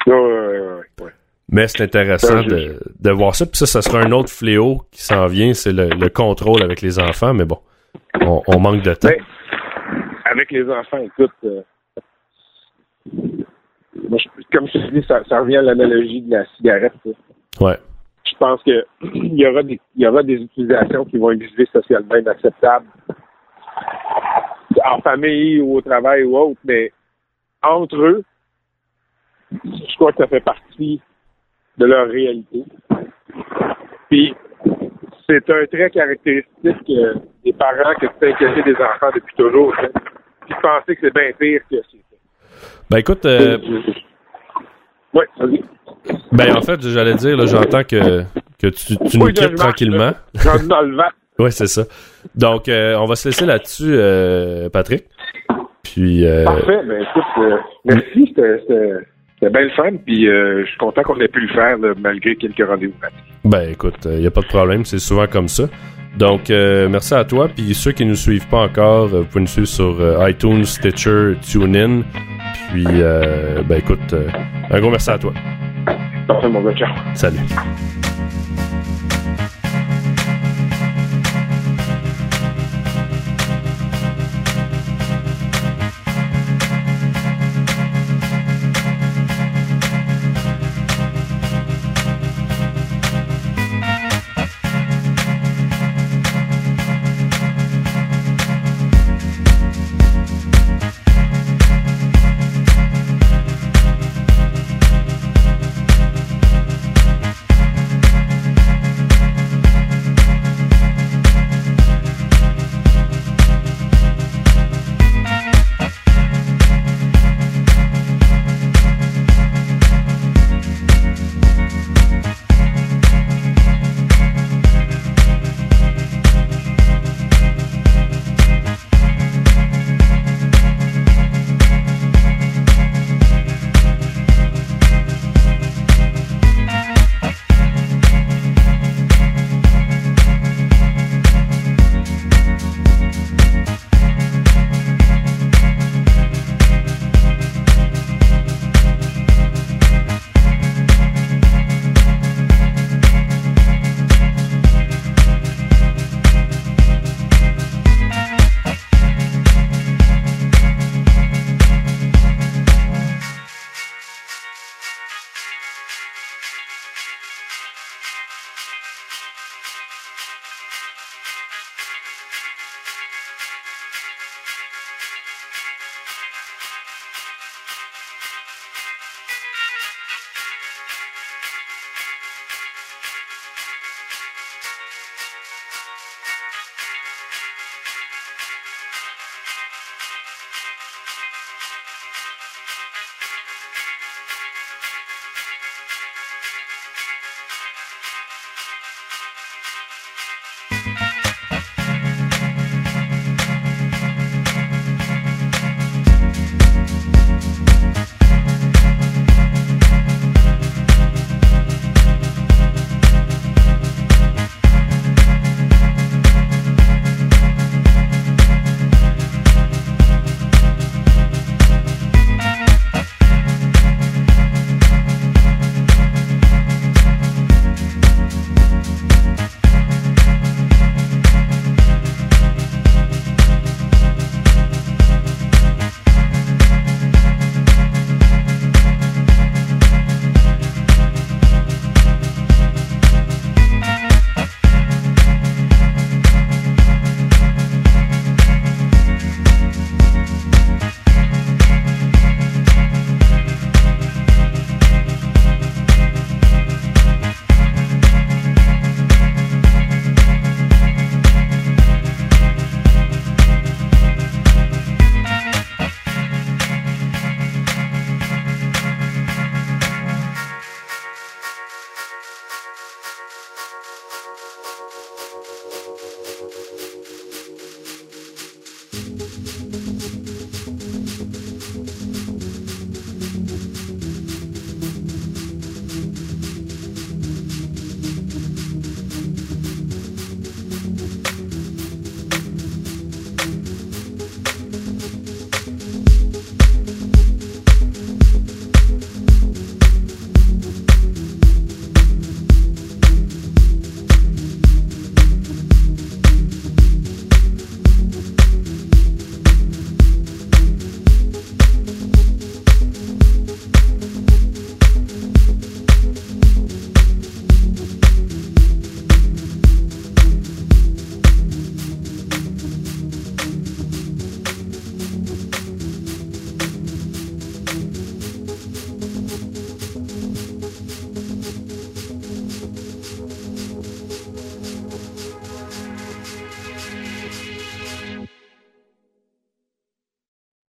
ouais, 0.09 0.15
ouais, 0.15 0.61
ouais, 0.61 1.05
ouais. 1.05 1.13
Mais 1.51 1.67
c'est 1.69 1.83
intéressant 1.83 2.43
je- 2.43 2.49
de, 2.49 2.79
de 3.01 3.11
voir 3.11 3.35
ça. 3.35 3.47
Puis 3.47 3.57
ça, 3.57 3.67
ça 3.67 3.81
sera 3.83 4.03
un 4.03 4.13
autre 4.13 4.31
fléau 4.31 4.83
qui 4.93 5.03
s'en 5.03 5.27
vient, 5.27 5.55
c'est 5.55 5.73
le, 5.73 5.89
le 5.89 6.09
contrôle 6.11 6.63
avec 6.63 6.83
les 6.83 6.99
enfants. 6.99 7.33
Mais 7.33 7.45
bon, 7.47 7.59
on, 8.21 8.43
on 8.47 8.59
manque 8.61 8.83
de 8.83 8.95
temps. 8.95 9.09
Ben, 9.09 9.23
avec 10.31 10.51
les 10.53 10.69
enfants, 10.71 10.99
écoute, 10.99 11.33
euh, 11.45 11.63
moi, 14.09 14.19
je- 14.19 14.57
comme 14.57 14.67
je 14.69 14.73
te 14.73 14.91
dis, 14.95 15.05
ça, 15.09 15.23
ça 15.29 15.41
revient 15.41 15.57
à 15.57 15.63
l'analogie 15.63 16.21
de 16.23 16.31
la 16.37 16.45
cigarette. 16.57 16.93
ça. 17.05 17.65
Ouais. 17.65 17.77
Je 18.31 18.37
pense 18.39 18.63
que 18.63 18.85
il 19.15 19.35
y 19.35 19.47
aura 19.47 19.63
des 19.63 19.81
il 19.97 20.03
y 20.03 20.07
aura 20.07 20.23
des 20.23 20.35
utilisations 20.35 21.05
qui 21.07 21.17
vont 21.19 21.31
exister 21.31 21.67
socialement 21.73 22.15
inacceptables 22.17 22.87
en 24.85 25.01
famille 25.01 25.61
ou 25.61 25.77
au 25.77 25.81
travail 25.81 26.23
ou 26.25 26.37
autre, 26.37 26.61
mais 26.65 26.93
entre 27.63 27.97
eux, 27.97 28.23
je 29.65 29.97
crois 29.97 30.13
que 30.13 30.19
ça 30.19 30.29
fait 30.29 30.41
partie 30.45 31.01
de 31.79 31.87
leur 31.87 32.09
réalité. 32.09 32.65
Puis 34.11 34.35
c'est 35.29 35.49
un 35.51 35.67
trait 35.67 35.91
caractéristique 35.91 36.91
euh, 36.91 37.15
des 37.45 37.53
parents 37.53 37.95
que 38.01 38.07
tu 38.07 38.13
t'inquiéter 38.21 38.63
des 38.63 38.75
enfants 38.77 39.11
depuis 39.15 39.35
toujours. 39.37 39.75
sais. 39.77 39.91
Puis 40.47 40.55
penser 40.63 40.97
que 40.97 41.01
c'est 41.03 41.15
bien 41.15 41.31
pire 41.39 41.61
que 41.71 41.77
c'est. 41.91 41.99
Ben 42.91 42.99
écoute, 42.99 43.25
euh, 43.27 43.59
Oui, 45.15 45.25
vas-y. 45.39 45.63
ben 46.33 46.57
en 46.57 46.63
fait, 46.63 46.81
j'allais 46.89 47.15
dire, 47.15 47.37
là, 47.37 47.45
j'entends 47.47 47.85
que, 47.85 48.23
que 48.59 48.67
tu, 48.69 48.97
tu 48.97 49.19
nous 49.19 49.27
Oui, 49.27 49.35
quittes 49.35 49.55
tranquillement. 49.57 50.13
dans 50.69 50.83
le 50.83 50.97
vent. 50.97 51.03
Ouais, 51.39 51.53
c'est 51.53 51.69
ça. 51.69 51.83
Donc, 52.35 52.69
euh, 52.69 52.97
on 52.97 53.05
va 53.05 53.15
se 53.15 53.29
laisser 53.29 53.47
là-dessus, 53.47 53.93
euh, 53.95 54.69
Patrick. 54.71 55.05
Puis, 55.85 56.27
euh, 56.27 56.45
Parfait. 56.45 56.81
Ben, 56.85 57.01
écoute, 57.03 57.23
euh, 57.39 57.57
merci. 57.85 58.27
C'était 58.27 59.07
c'était- 59.41 59.47
c'était 59.47 59.51
bien 59.51 59.63
le 59.63 59.71
fun. 59.71 59.97
Puis 60.05 60.29
euh, 60.29 60.63
je 60.65 60.69
suis 60.69 60.79
content 60.79 61.03
qu'on 61.03 61.19
ait 61.21 61.29
pu 61.29 61.41
le 61.41 61.49
faire 61.49 61.79
là, 61.79 61.95
malgré 61.99 62.37
quelques 62.37 62.67
rendez-vous. 62.67 62.95
ben 63.45 63.71
écoute, 63.71 64.07
il 64.07 64.21
n'y 64.21 64.27
a 64.27 64.31
pas 64.31 64.41
de 64.43 64.47
problème, 64.47 64.85
c'est 64.85 64.99
souvent 64.99 65.27
comme 65.27 65.49
ça. 65.49 65.65
Donc, 66.17 66.51
euh, 66.51 66.89
merci 66.89 67.15
à 67.15 67.25
toi. 67.25 67.49
Puis 67.55 67.75
ceux 67.75 67.93
qui 67.93 68.05
ne 68.05 68.11
nous 68.11 68.17
suivent 68.17 68.49
pas 68.49 68.63
encore, 68.65 69.05
euh, 69.15 69.21
vous 69.21 69.25
pouvez 69.27 69.41
nous 69.43 69.47
suivre 69.47 69.69
sur 69.69 70.01
euh, 70.01 70.29
iTunes, 70.31 70.65
Stitcher, 70.65 71.35
TuneIn. 71.43 72.03
Puis, 72.73 72.85
euh, 72.89 73.63
ben 73.63 73.77
écoute, 73.79 74.13
euh, 74.15 74.27
un 74.71 74.81
gros 74.81 74.91
merci 74.91 75.11
à 75.11 75.19
toi. 75.19 75.33
Parfait, 76.27 76.49
mon 76.49 76.61
gars. 76.63 76.75
Ciao. 76.75 76.89
Salut. 77.15 77.39